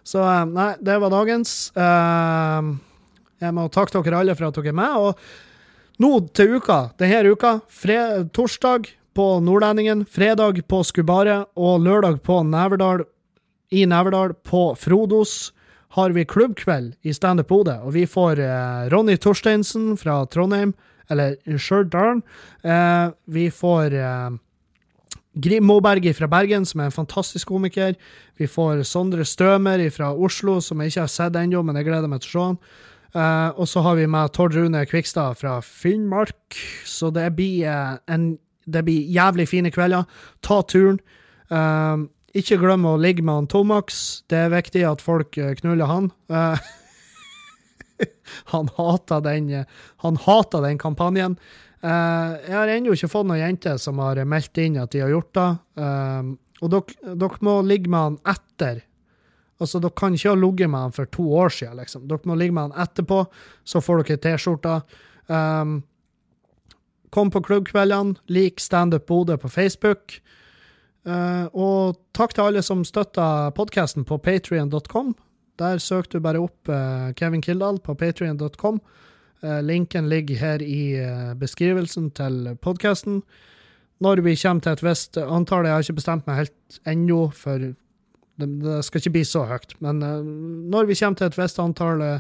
Så 0.06 0.24
eh, 0.26 0.44
nei, 0.50 0.72
det 0.82 0.98
var 1.02 1.14
dagens. 1.14 1.56
Eh, 1.78 2.72
jeg 3.46 3.54
må 3.54 3.68
takke 3.74 4.02
dere 4.02 4.24
alle 4.24 4.38
for 4.38 4.50
at 4.50 4.58
dere 4.58 4.74
er 4.74 4.80
med. 4.82 4.98
Og 4.98 6.02
nå 6.02 6.12
til 6.36 6.58
uka, 6.58 6.80
denne 7.00 7.36
uka, 7.36 7.58
fred, 7.70 8.32
torsdag 8.36 8.90
på 9.16 9.28
Nordlendingen, 9.46 10.04
fredag 10.12 10.60
på 10.68 10.82
Skubaret 10.84 11.48
og 11.56 11.86
lørdag 11.86 12.20
på 12.26 12.42
Neverdal, 12.50 13.06
i 13.72 13.86
Neverdal 13.90 14.36
på 14.46 14.68
Frodos 14.80 15.54
har 15.90 16.16
vi 16.16 16.26
klubbkveld 16.26 16.96
i 17.02 17.14
Standup 17.14 17.48
Bodø, 17.48 17.78
og 17.86 17.94
vi 17.96 18.06
får 18.10 18.42
eh, 18.44 18.88
Ronny 18.92 19.18
Torsteinsen 19.22 19.94
fra 19.98 20.24
Trondheim, 20.32 20.74
eller 21.10 21.36
Stjørdal. 21.62 22.24
Eh, 22.66 23.14
vi 23.32 23.50
får 23.54 23.94
eh, 23.94 24.32
Grim 25.36 25.68
Moberg 25.68 26.08
fra 26.16 26.28
Bergen, 26.32 26.66
som 26.66 26.82
er 26.82 26.90
en 26.90 26.96
fantastisk 26.96 27.48
komiker. 27.52 27.96
Vi 28.40 28.48
får 28.48 28.84
Sondre 28.88 29.26
Stømer 29.28 29.84
fra 29.92 30.14
Oslo, 30.14 30.60
som 30.64 30.82
jeg 30.82 30.94
ikke 30.94 31.06
har 31.06 31.12
sett 31.12 31.40
ennå, 31.40 31.64
men 31.64 31.80
jeg 31.80 31.90
gleder 31.90 32.12
meg 32.12 32.24
til 32.24 32.30
å 32.30 32.34
se 32.34 32.46
han. 32.50 32.60
Eh, 33.16 33.50
og 33.60 33.70
så 33.72 33.84
har 33.86 34.00
vi 34.00 34.08
med 34.12 34.34
Tord 34.36 34.56
Rune 34.56 34.84
Kvikstad 34.88 35.40
fra 35.40 35.60
Finnmark. 35.64 36.58
Så 36.88 37.12
det 37.16 37.30
blir, 37.36 37.68
eh, 37.68 37.98
en, 38.12 38.38
det 38.66 38.84
blir 38.88 39.08
jævlig 39.12 39.48
fine 39.48 39.72
kvelder. 39.72 40.04
Ta 40.42 40.62
turen. 40.64 41.00
Ikke 42.36 42.58
glem 42.60 42.84
å 42.88 42.98
ligge 43.00 43.24
med 43.24 43.38
han 43.38 43.46
Tomax. 43.52 44.00
Det 44.28 44.40
er 44.46 44.52
viktig 44.52 44.82
at 44.88 45.04
folk 45.04 45.38
eh, 45.40 45.54
knuller 45.62 45.88
han. 45.88 46.10
Eh, 46.28 46.66
han 48.54 48.72
hater 48.76 49.24
den, 49.24 49.48
eh, 49.62 49.86
han 50.04 50.20
hater 50.26 50.66
den 50.66 50.82
kampanjen. 50.82 51.40
Jeg 51.86 52.50
har 52.56 52.70
ennå 52.72 52.96
ikke 52.96 53.12
fått 53.12 53.28
noen 53.30 53.44
jenter 53.44 53.76
som 53.78 54.00
har 54.02 54.18
meldt 54.26 54.58
inn 54.58 54.80
at 54.82 54.90
de 54.96 55.04
har 55.04 55.12
gjort 55.12 55.36
det. 55.38 55.50
Og 56.66 56.72
dere, 56.74 57.14
dere 57.22 57.46
må 57.46 57.60
ligge 57.62 57.92
med 57.94 58.02
han 58.02 58.16
etter. 58.34 58.80
Altså, 59.62 59.80
Dere 59.84 59.94
kan 59.94 60.16
ikke 60.18 60.32
ha 60.32 60.40
ligget 60.40 60.72
med 60.72 60.88
han 60.88 60.96
for 60.96 61.12
to 61.14 61.26
år 61.38 61.54
siden. 61.54 61.78
Liksom. 61.80 62.08
Dere 62.10 62.26
må 62.26 62.40
ligge 62.40 62.56
med 62.58 62.72
han 62.72 62.88
etterpå, 62.88 63.22
så 63.70 63.84
får 63.86 64.02
dere 64.02 64.22
T-skjorta. 64.24 64.80
Um, 65.30 65.78
kom 67.14 67.30
på 67.32 67.44
klubbkveldene. 67.46 68.18
Lik 68.34 68.60
Standup 68.64 69.06
Bodø 69.12 69.38
på 69.38 69.52
Facebook. 69.52 70.18
Eh, 71.06 71.48
og 71.54 72.00
takk 72.18 72.34
til 72.36 72.50
alle 72.50 72.64
som 72.66 72.84
støtta 72.88 73.52
podkasten 73.58 74.06
på 74.08 74.18
patrion.com. 74.18 75.14
Der 75.62 75.80
søker 75.80 76.18
du 76.18 76.24
bare 76.26 76.42
opp 76.44 76.68
uh, 76.68 77.14
Kevin 77.16 77.42
Kildahl 77.42 77.78
på 77.80 77.96
patrion.com. 77.96 78.82
Uh, 79.40 79.62
linken 79.64 80.10
ligger 80.12 80.36
her 80.42 80.64
i 80.64 80.98
eh, 81.00 81.32
beskrivelsen 81.40 82.10
til 82.18 82.58
podkasten. 82.60 83.22
Når 84.04 84.20
vi 84.26 84.36
kommer 84.36 84.62
til 84.62 84.76
et 84.76 84.84
visst 84.84 85.18
antall, 85.18 85.66
jeg 85.66 85.74
har 85.74 85.86
ikke 85.86 86.02
bestemt 86.02 86.28
meg 86.28 86.42
helt 86.42 86.80
ennå, 86.90 87.30
for 87.32 87.62
det, 88.36 88.50
det 88.60 88.82
skal 88.84 89.00
ikke 89.00 89.14
bli 89.16 89.24
så 89.28 89.46
høyt, 89.48 89.78
men 89.84 90.04
eh, 90.04 90.28
når 90.74 90.90
vi 90.90 90.98
kommer 91.00 91.22
til 91.22 91.32
et 91.32 91.40
visst 91.40 91.62
antall 91.64 92.04
uh, 92.04 92.20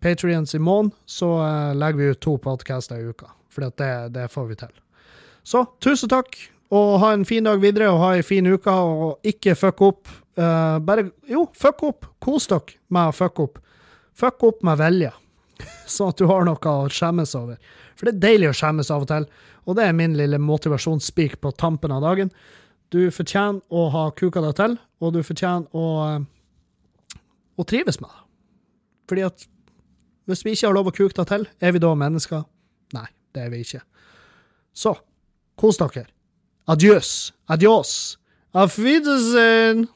Patrions 0.00 0.54
i 0.54 0.60
måneden, 0.62 0.94
så 1.04 1.34
eh, 1.42 1.74
legger 1.76 1.98
vi 1.98 2.12
ut 2.14 2.22
to 2.24 2.36
podkaster 2.40 3.00
i 3.02 3.10
uka. 3.10 3.32
For 3.52 3.66
det, 3.66 3.90
det 4.14 4.30
får 4.32 4.46
vi 4.48 4.56
til. 4.62 4.70
Så 5.44 5.66
tusen 5.84 6.08
takk, 6.08 6.38
og 6.72 6.92
ha 7.02 7.12
en 7.12 7.26
fin 7.28 7.44
dag 7.44 7.60
videre, 7.60 7.90
og 7.92 8.00
ha 8.00 8.14
ei 8.16 8.22
en 8.22 8.26
fin 8.26 8.48
uke, 8.48 8.72
og 8.72 9.28
ikke 9.28 9.56
fuck 9.58 9.82
opp. 9.84 10.08
Uh, 10.38 10.78
bare 10.80 11.10
Jo, 11.28 11.44
fuck 11.58 11.82
opp! 11.84 12.08
Kos 12.22 12.48
dere 12.48 12.78
med 12.88 13.10
å 13.10 13.16
fuck 13.16 13.42
opp. 13.44 13.60
Fuck 14.16 14.44
opp 14.48 14.64
med 14.64 14.80
vilje, 14.80 15.12
sånn 15.94 16.12
at 16.12 16.20
du 16.20 16.26
har 16.30 16.46
noe 16.48 16.72
å 16.72 16.88
skjemmes 16.92 17.34
over. 17.36 17.60
For 17.96 18.08
det 18.08 18.14
er 18.14 18.24
deilig 18.24 18.50
å 18.52 18.56
skjemmes 18.56 18.90
av 18.92 19.04
og 19.04 19.10
til, 19.12 19.28
og 19.68 19.76
det 19.78 19.86
er 19.86 19.96
min 19.96 20.16
lille 20.18 20.40
motivasjonsspeak 20.42 21.38
på 21.44 21.52
tampen 21.60 21.92
av 21.94 22.02
dagen. 22.04 22.32
Du 22.92 23.04
fortjener 23.14 23.60
å 23.72 23.86
ha 23.92 24.08
kuka 24.16 24.42
deg 24.44 24.56
til, 24.58 24.78
og 25.00 25.14
du 25.14 25.20
fortjener 25.24 25.68
å, 25.76 25.84
eh, 26.08 27.20
å 27.56 27.66
trives 27.68 28.00
med 28.02 28.10
det. 28.10 28.24
Fordi 29.08 29.26
at 29.28 29.46
hvis 30.28 30.44
vi 30.44 30.56
ikke 30.56 30.68
har 30.68 30.76
lov 30.76 30.90
å 30.90 30.96
kuke 30.96 31.16
deg 31.16 31.28
til, 31.30 31.46
er 31.60 31.72
vi 31.72 31.80
da 31.82 31.92
mennesker? 31.96 32.44
Nei, 32.96 33.06
det 33.32 33.46
er 33.46 33.52
vi 33.52 33.62
ikke. 33.64 33.80
Så, 34.76 34.96
kos 35.60 35.80
dere. 35.80 36.08
Adjøs. 36.66 37.32
Adios. 37.46 38.18
Auf 38.52 38.78
Wiedersehen. 38.78 39.88